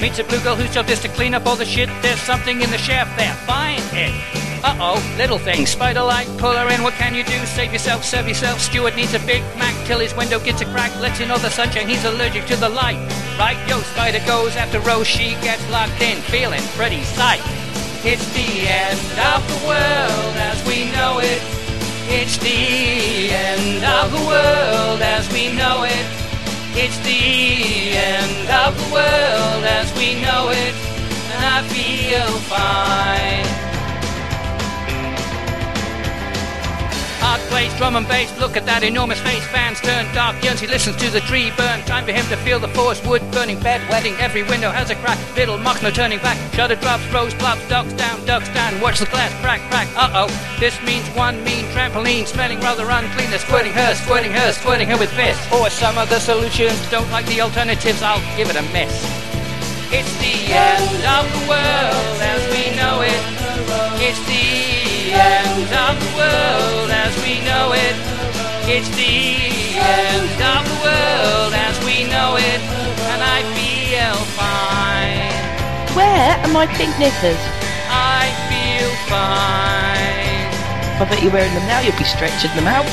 Meets 0.00 0.18
a 0.18 0.24
blue 0.24 0.40
girl 0.40 0.56
whose 0.56 0.72
job 0.72 0.88
is 0.88 1.00
to 1.00 1.08
clean 1.08 1.34
up 1.34 1.46
all 1.46 1.56
the 1.56 1.66
shit. 1.66 1.90
There's 2.00 2.20
something 2.20 2.62
in 2.62 2.70
the 2.70 2.78
shaft 2.78 3.16
there. 3.18 3.34
Find 3.44 3.82
it. 3.92 4.45
Uh 4.66 4.74
oh, 4.80 5.14
little 5.16 5.38
thing. 5.38 5.64
Spider 5.64 6.02
light, 6.02 6.26
pull 6.38 6.50
her 6.50 6.68
in. 6.74 6.82
What 6.82 6.94
can 6.94 7.14
you 7.14 7.22
do? 7.22 7.38
Save 7.46 7.72
yourself, 7.72 8.02
serve 8.02 8.26
yourself. 8.26 8.58
Stewart 8.58 8.96
needs 8.96 9.14
a 9.14 9.20
Big 9.20 9.40
Mac 9.56 9.72
till 9.86 10.00
his 10.00 10.12
window 10.16 10.40
gets 10.40 10.60
a 10.60 10.64
crack. 10.64 10.90
Lets 10.98 11.20
in 11.20 11.30
all 11.30 11.38
the 11.38 11.50
sunshine. 11.50 11.86
He's 11.86 12.04
allergic 12.04 12.46
to 12.46 12.56
the 12.56 12.68
light. 12.68 12.98
Right, 13.38 13.56
yo, 13.68 13.78
Spider 13.94 14.18
goes 14.26 14.56
after 14.56 14.80
Rose. 14.80 15.06
She 15.06 15.38
gets 15.40 15.62
locked 15.70 16.02
in, 16.02 16.18
feeling 16.34 16.62
pretty 16.74 17.04
sight. 17.04 17.38
It's 18.02 18.26
the 18.34 18.66
end 18.66 18.98
of 19.30 19.46
the 19.46 19.68
world 19.68 20.34
as 20.34 20.58
we 20.66 20.90
know 20.90 21.20
it. 21.22 21.40
It's 22.10 22.36
the 22.38 23.30
end 23.30 23.84
of 23.84 24.10
the 24.10 24.26
world 24.26 25.00
as 25.00 25.32
we 25.32 25.52
know 25.54 25.84
it. 25.84 26.06
It's 26.74 26.98
the 27.06 27.94
end 27.94 28.50
of 28.50 28.74
the 28.74 28.92
world 28.92 29.62
as 29.62 29.94
we 29.94 30.20
know 30.20 30.50
it, 30.50 30.74
and 31.30 31.44
I 31.54 31.62
feel 31.70 32.26
fine. 32.50 33.65
Hard 37.36 37.50
place, 37.50 37.76
drum 37.76 37.96
and 37.96 38.08
bass, 38.08 38.32
look 38.40 38.56
at 38.56 38.64
that 38.64 38.82
enormous 38.82 39.20
face. 39.20 39.44
Fans 39.52 39.78
turn 39.82 40.08
dark, 40.14 40.42
yearns, 40.42 40.62
listens 40.62 40.96
to 40.96 41.10
the 41.10 41.20
tree 41.20 41.52
burn. 41.52 41.84
Time 41.84 42.06
for 42.06 42.12
him 42.12 42.24
to 42.32 42.36
feel 42.38 42.58
the 42.58 42.68
force, 42.68 43.04
wood 43.04 43.20
burning, 43.30 43.60
bed 43.60 43.84
wetting. 43.90 44.14
Every 44.14 44.42
window 44.42 44.70
has 44.70 44.88
a 44.88 44.96
crack, 44.96 45.18
little 45.36 45.58
mock, 45.58 45.82
no 45.82 45.90
turning 45.90 46.18
back. 46.20 46.38
Shutter 46.54 46.76
drops, 46.76 47.04
rose 47.12 47.34
plops, 47.34 47.60
ducks 47.68 47.92
down, 47.92 48.24
ducks 48.24 48.48
down. 48.56 48.80
Watch 48.80 49.00
the 49.00 49.04
glass 49.12 49.28
crack, 49.42 49.60
crack. 49.68 49.86
Uh 49.94 50.24
oh, 50.24 50.56
this 50.58 50.80
means 50.80 51.04
one 51.12 51.44
mean 51.44 51.66
trampoline, 51.76 52.24
smelling 52.24 52.58
rather 52.60 52.88
unclean. 52.88 53.28
They're 53.28 53.38
squirting 53.38 53.72
her, 53.72 53.94
squirting 53.96 54.32
her, 54.32 54.52
squirting 54.52 54.88
her 54.88 54.96
with 54.96 55.10
piss. 55.10 55.36
Or 55.52 55.68
some 55.68 55.98
other 55.98 56.16
the 56.16 56.20
solutions 56.20 56.80
don't 56.88 57.10
like 57.10 57.26
the 57.26 57.42
alternatives, 57.42 58.00
I'll 58.00 58.24
give 58.38 58.48
it 58.48 58.56
a 58.56 58.64
miss. 58.72 58.96
It's 59.92 60.08
the 60.24 60.56
end 60.56 61.04
of 61.04 61.28
the 61.36 61.42
world 61.44 62.16
as 62.16 62.40
we 62.48 62.74
know 62.80 63.04
it. 63.04 63.20
It's 64.00 64.24
the 64.24 64.85
end 65.12 65.70
of 65.86 65.94
the 66.00 66.10
world 66.16 66.90
as 66.90 67.12
we 67.22 67.40
know 67.44 67.72
it. 67.74 67.96
It's 68.66 68.88
the 68.96 69.78
end 69.78 70.38
of 70.42 70.62
the 70.66 70.78
world 70.82 71.52
as 71.54 71.78
we 71.84 72.04
know 72.10 72.36
it. 72.36 72.60
And 73.12 73.22
I 73.22 73.42
feel 73.54 74.18
fine. 74.34 75.32
Where 75.94 76.36
are 76.42 76.52
my 76.52 76.66
pink 76.66 76.98
knickers? 76.98 77.40
I 77.88 78.28
feel 78.50 78.90
fine. 79.06 80.50
I 80.98 81.04
bet 81.08 81.22
you're 81.22 81.32
wearing 81.32 81.54
them 81.54 81.66
now, 81.66 81.80
you'll 81.80 81.96
be 81.96 82.04
stretching 82.04 82.54
them 82.56 82.66
out. 82.66 82.86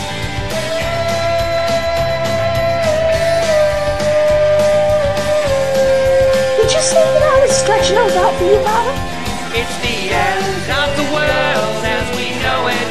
Did 6.60 6.72
you 6.72 6.82
say 6.82 7.04
that 7.04 7.24
I 7.24 7.40
was 7.42 7.52
stretch 7.52 7.90
those 7.90 8.16
out 8.16 8.34
for 8.40 8.46
you, 8.46 8.60
Mama? 8.64 8.94
It's 9.56 9.76
the 9.84 10.10
end 10.10 10.72
of 10.72 10.96
the 10.96 11.04
world 11.12 11.24
as 11.24 11.82
we 11.82 11.83
know 12.44 12.68
it. 12.68 12.88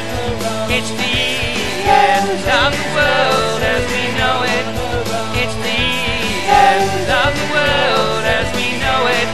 It's 0.73 0.89
the 0.89 1.17
end 1.85 2.41
of 2.61 2.71
the 2.73 2.87
world 2.97 3.61
as 3.61 3.83
we 3.93 4.03
know 4.17 4.37
it. 4.57 4.65
It's 5.41 5.57
the 5.61 5.83
end 6.49 7.05
of 7.23 7.31
the 7.39 7.47
world 7.53 8.23
as 8.25 8.47
we 8.57 8.67
know 8.81 9.01
it. 9.19 9.29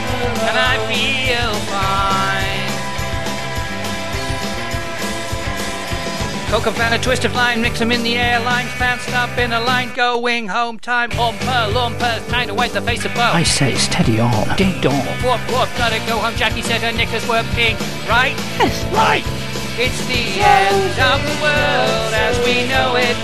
And 0.47 0.55
I 0.59 0.75
feel 0.91 1.53
fine. 1.71 2.67
And 6.51 6.75
fan, 6.75 6.93
a 6.93 6.99
twist 7.01 7.23
of 7.23 7.33
line, 7.35 7.61
mix 7.61 7.79
'em 7.79 7.91
in 7.91 8.03
the 8.03 8.17
air, 8.17 8.39
line 8.41 8.67
fans 8.79 9.07
up 9.13 9.37
in 9.37 9.53
a 9.53 9.61
line, 9.61 9.91
going 9.95 10.47
home 10.49 10.79
time, 10.79 11.11
humper, 11.11 11.71
lumpers, 11.71 12.25
time 12.27 12.47
to 12.47 12.53
wipe 12.53 12.73
the 12.73 12.81
face 12.81 13.05
of 13.05 13.13
both. 13.13 13.33
I 13.33 13.43
say 13.43 13.75
steady 13.75 14.19
on. 14.19 14.55
Ding 14.57 14.81
dong. 14.81 15.05
Whoop, 15.23 15.39
whoop, 15.51 15.69
gotta 15.77 15.99
go 16.07 16.17
home. 16.17 16.35
Jackie 16.35 16.61
said 16.61 16.81
her 16.81 16.91
knickers 16.91 17.25
were 17.27 17.43
pink, 17.55 17.79
right? 18.09 18.35
Yes. 18.59 18.83
Right. 18.91 19.38
It's 19.81 20.05
the 20.07 20.43
end 20.43 20.99
of 20.99 21.23
the 21.23 21.37
world 21.41 22.11
as 22.11 22.37
we 22.43 22.67
know 22.67 22.97
it. 22.97 23.15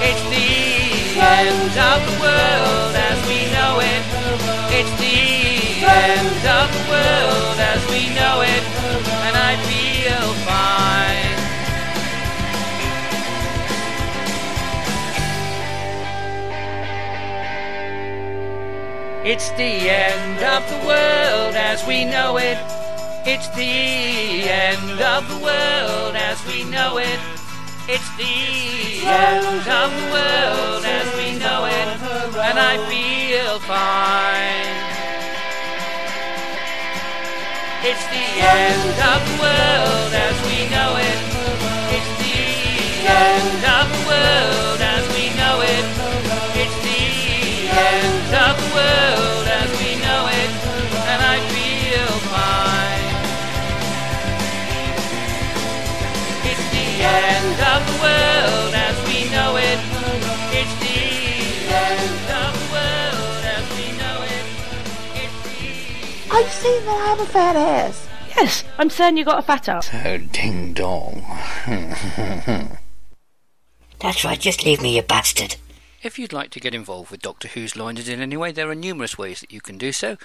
It's 0.00 0.22
the 0.32 1.20
end 1.20 1.76
of 1.76 2.00
the 2.08 2.16
world 2.18 2.96
as 2.96 3.20
we 3.28 3.44
know 3.52 3.78
it. 3.78 4.02
It's 4.72 4.88
the 4.96 5.84
end 5.84 6.46
of 6.48 6.72
the 6.72 6.84
world 6.88 7.58
as 7.60 7.84
we 7.90 8.08
know 8.08 8.40
it. 8.40 8.64
And 9.26 9.36
I 9.36 9.56
feel 9.68 10.32
fine. 10.48 11.36
It's 19.26 19.50
the 19.50 19.90
end 19.90 20.42
of 20.42 20.66
the 20.70 20.86
world 20.86 21.54
as 21.54 21.86
we 21.86 22.06
know 22.06 22.38
it. 22.38 22.81
It's 23.24 23.46
the 23.50 24.50
end 24.50 25.00
of 25.00 25.28
the 25.28 25.38
world 25.38 26.16
as 26.16 26.44
we 26.44 26.64
know 26.64 26.98
it. 26.98 27.20
It's 27.86 28.10
the 28.18 29.06
end 29.06 29.62
of 29.62 29.88
the 29.94 30.06
world 30.10 30.84
as 30.84 31.06
we 31.14 31.38
know 31.38 31.64
it. 31.70 31.86
And 32.34 32.58
I 32.58 32.82
feel 32.90 33.60
fine. 33.60 34.74
It's 37.86 38.04
the 38.10 38.26
end 38.42 38.98
of 39.06 39.20
the 39.22 39.36
world 39.38 40.12
as 40.26 40.36
we 40.50 40.66
know 40.74 40.98
it. 40.98 41.18
It's 41.94 42.12
the 42.18 43.06
end 43.06 43.62
of 43.78 43.86
the 43.86 44.02
world 44.10 44.80
as 44.82 45.04
we 45.14 45.30
know 45.38 45.62
it. 45.62 45.86
It's 46.58 46.78
the 46.82 47.70
end 47.70 48.34
of 48.34 48.54
the 48.58 48.70
world 48.74 49.46
as 49.46 49.70
we 49.78 49.81
end 57.22 57.60
of 57.72 57.80
the 57.86 57.96
world 58.02 58.74
as 58.74 58.96
we 59.06 59.30
know 59.30 59.56
it. 59.56 59.78
It's 60.58 60.74
the 60.82 60.98
end 61.70 62.26
of 62.42 62.52
the 62.58 62.66
world 62.74 63.42
as 63.46 63.64
we 63.78 63.86
know 63.96 64.18
it. 64.26 64.44
Are 66.32 66.40
you 66.40 66.48
saying 66.48 66.84
that 66.84 66.98
I 66.98 67.06
have 67.10 67.20
a 67.20 67.26
fat 67.26 67.56
ass? 67.56 68.08
Yes, 68.36 68.64
I'm 68.78 68.90
saying 68.90 69.16
you 69.16 69.24
got 69.24 69.38
a 69.38 69.42
fat 69.42 69.68
ass. 69.68 69.90
Oh, 69.92 70.18
ding 70.18 70.72
dong. 70.72 71.22
That's 74.00 74.24
right, 74.24 74.40
just 74.40 74.64
leave 74.64 74.82
me, 74.82 74.96
you 74.96 75.02
bastard. 75.02 75.56
If 76.02 76.18
you'd 76.18 76.32
like 76.32 76.50
to 76.50 76.60
get 76.60 76.74
involved 76.74 77.12
with 77.12 77.22
Doctor 77.22 77.46
Who's 77.48 77.76
Liners 77.76 78.08
in 78.08 78.20
any 78.20 78.36
way, 78.36 78.50
there 78.50 78.68
are 78.68 78.74
numerous 78.74 79.16
ways 79.16 79.40
that 79.40 79.52
you 79.52 79.60
can 79.60 79.78
do 79.78 79.92
so. 79.92 80.16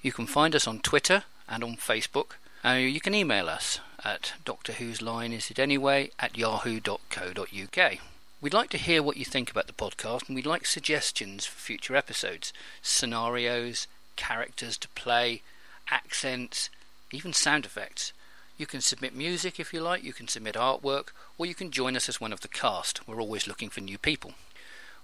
You 0.00 0.12
can 0.12 0.26
find 0.26 0.54
us 0.54 0.66
on 0.66 0.80
Twitter 0.80 1.24
and 1.46 1.62
on 1.62 1.76
Facebook. 1.76 2.36
Uh, 2.64 2.70
you 2.70 3.00
can 3.00 3.14
email 3.14 3.50
us 3.50 3.80
at 4.04 4.34
Doctor 4.44 4.72
Who's 4.72 5.02
Line 5.02 5.32
Is 5.32 5.50
It 5.50 5.58
Anyway 5.58 6.10
at 6.18 6.36
yahoo.co.uk. 6.36 7.98
We'd 8.40 8.54
like 8.54 8.70
to 8.70 8.78
hear 8.78 9.02
what 9.02 9.16
you 9.16 9.24
think 9.24 9.50
about 9.50 9.68
the 9.68 9.72
podcast 9.72 10.26
and 10.26 10.34
we'd 10.34 10.46
like 10.46 10.66
suggestions 10.66 11.46
for 11.46 11.58
future 11.58 11.94
episodes, 11.94 12.52
scenarios, 12.82 13.86
characters 14.16 14.76
to 14.78 14.88
play, 14.88 15.42
accents, 15.90 16.68
even 17.12 17.32
sound 17.32 17.64
effects. 17.64 18.12
You 18.58 18.66
can 18.66 18.80
submit 18.80 19.14
music 19.14 19.60
if 19.60 19.72
you 19.72 19.80
like, 19.80 20.02
you 20.02 20.12
can 20.12 20.28
submit 20.28 20.56
artwork, 20.56 21.08
or 21.38 21.46
you 21.46 21.54
can 21.54 21.70
join 21.70 21.96
us 21.96 22.08
as 22.08 22.20
one 22.20 22.32
of 22.32 22.40
the 22.40 22.48
cast. 22.48 23.06
We're 23.06 23.20
always 23.20 23.46
looking 23.46 23.70
for 23.70 23.80
new 23.80 23.98
people. 23.98 24.32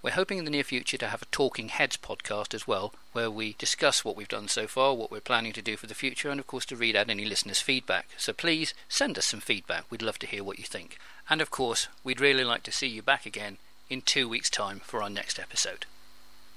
We're 0.01 0.13
hoping 0.13 0.39
in 0.39 0.45
the 0.45 0.51
near 0.51 0.63
future 0.63 0.97
to 0.97 1.09
have 1.09 1.23
a 1.23 1.27
Talking 1.27 1.69
Heads 1.71 1.97
podcast 1.97 2.55
as 2.55 2.69
well, 2.69 2.95
where 3.13 3.31
we 3.31 3.57
discuss 3.59 4.05
what 4.05 4.17
we've 4.17 4.29
done 4.29 4.47
so 4.47 4.69
far, 4.69 4.95
what 4.95 5.11
we're 5.11 5.21
planning 5.21 5.53
to 5.55 5.63
do 5.63 5.77
for 5.77 5.89
the 5.89 5.95
future, 5.95 6.31
and 6.31 6.39
of 6.39 6.47
course 6.47 6.65
to 6.67 6.77
read 6.77 6.95
out 6.95 7.11
any 7.11 7.25
listeners' 7.25 7.61
feedback. 7.61 8.09
So 8.17 8.33
please 8.33 8.75
send 8.89 9.19
us 9.19 9.27
some 9.27 9.41
feedback. 9.41 9.87
We'd 9.91 10.03
love 10.03 10.19
to 10.21 10.27
hear 10.29 10.45
what 10.45 10.59
you 10.59 10.65
think. 10.65 10.99
And 11.29 11.41
of 11.41 11.51
course, 11.51 11.89
we'd 12.05 12.21
really 12.21 12.45
like 12.45 12.63
to 12.65 12.73
see 12.73 12.87
you 12.87 13.03
back 13.03 13.27
again 13.27 13.59
in 13.91 14.03
two 14.03 14.29
weeks' 14.29 14.51
time 14.51 14.81
for 14.85 15.03
our 15.03 15.11
next 15.11 15.39
episode. 15.39 15.87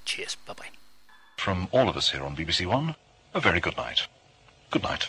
Cheers. 0.04 0.36
Bye 0.46 0.54
bye. 0.54 0.68
From 1.36 1.66
all 1.72 1.88
of 1.88 1.96
us 1.96 2.10
here 2.10 2.22
on 2.22 2.36
BBC 2.36 2.66
One, 2.66 2.94
a 3.34 3.40
very 3.40 3.58
good 3.58 3.76
night. 3.76 4.06
Good 4.70 4.84
night. 4.84 5.08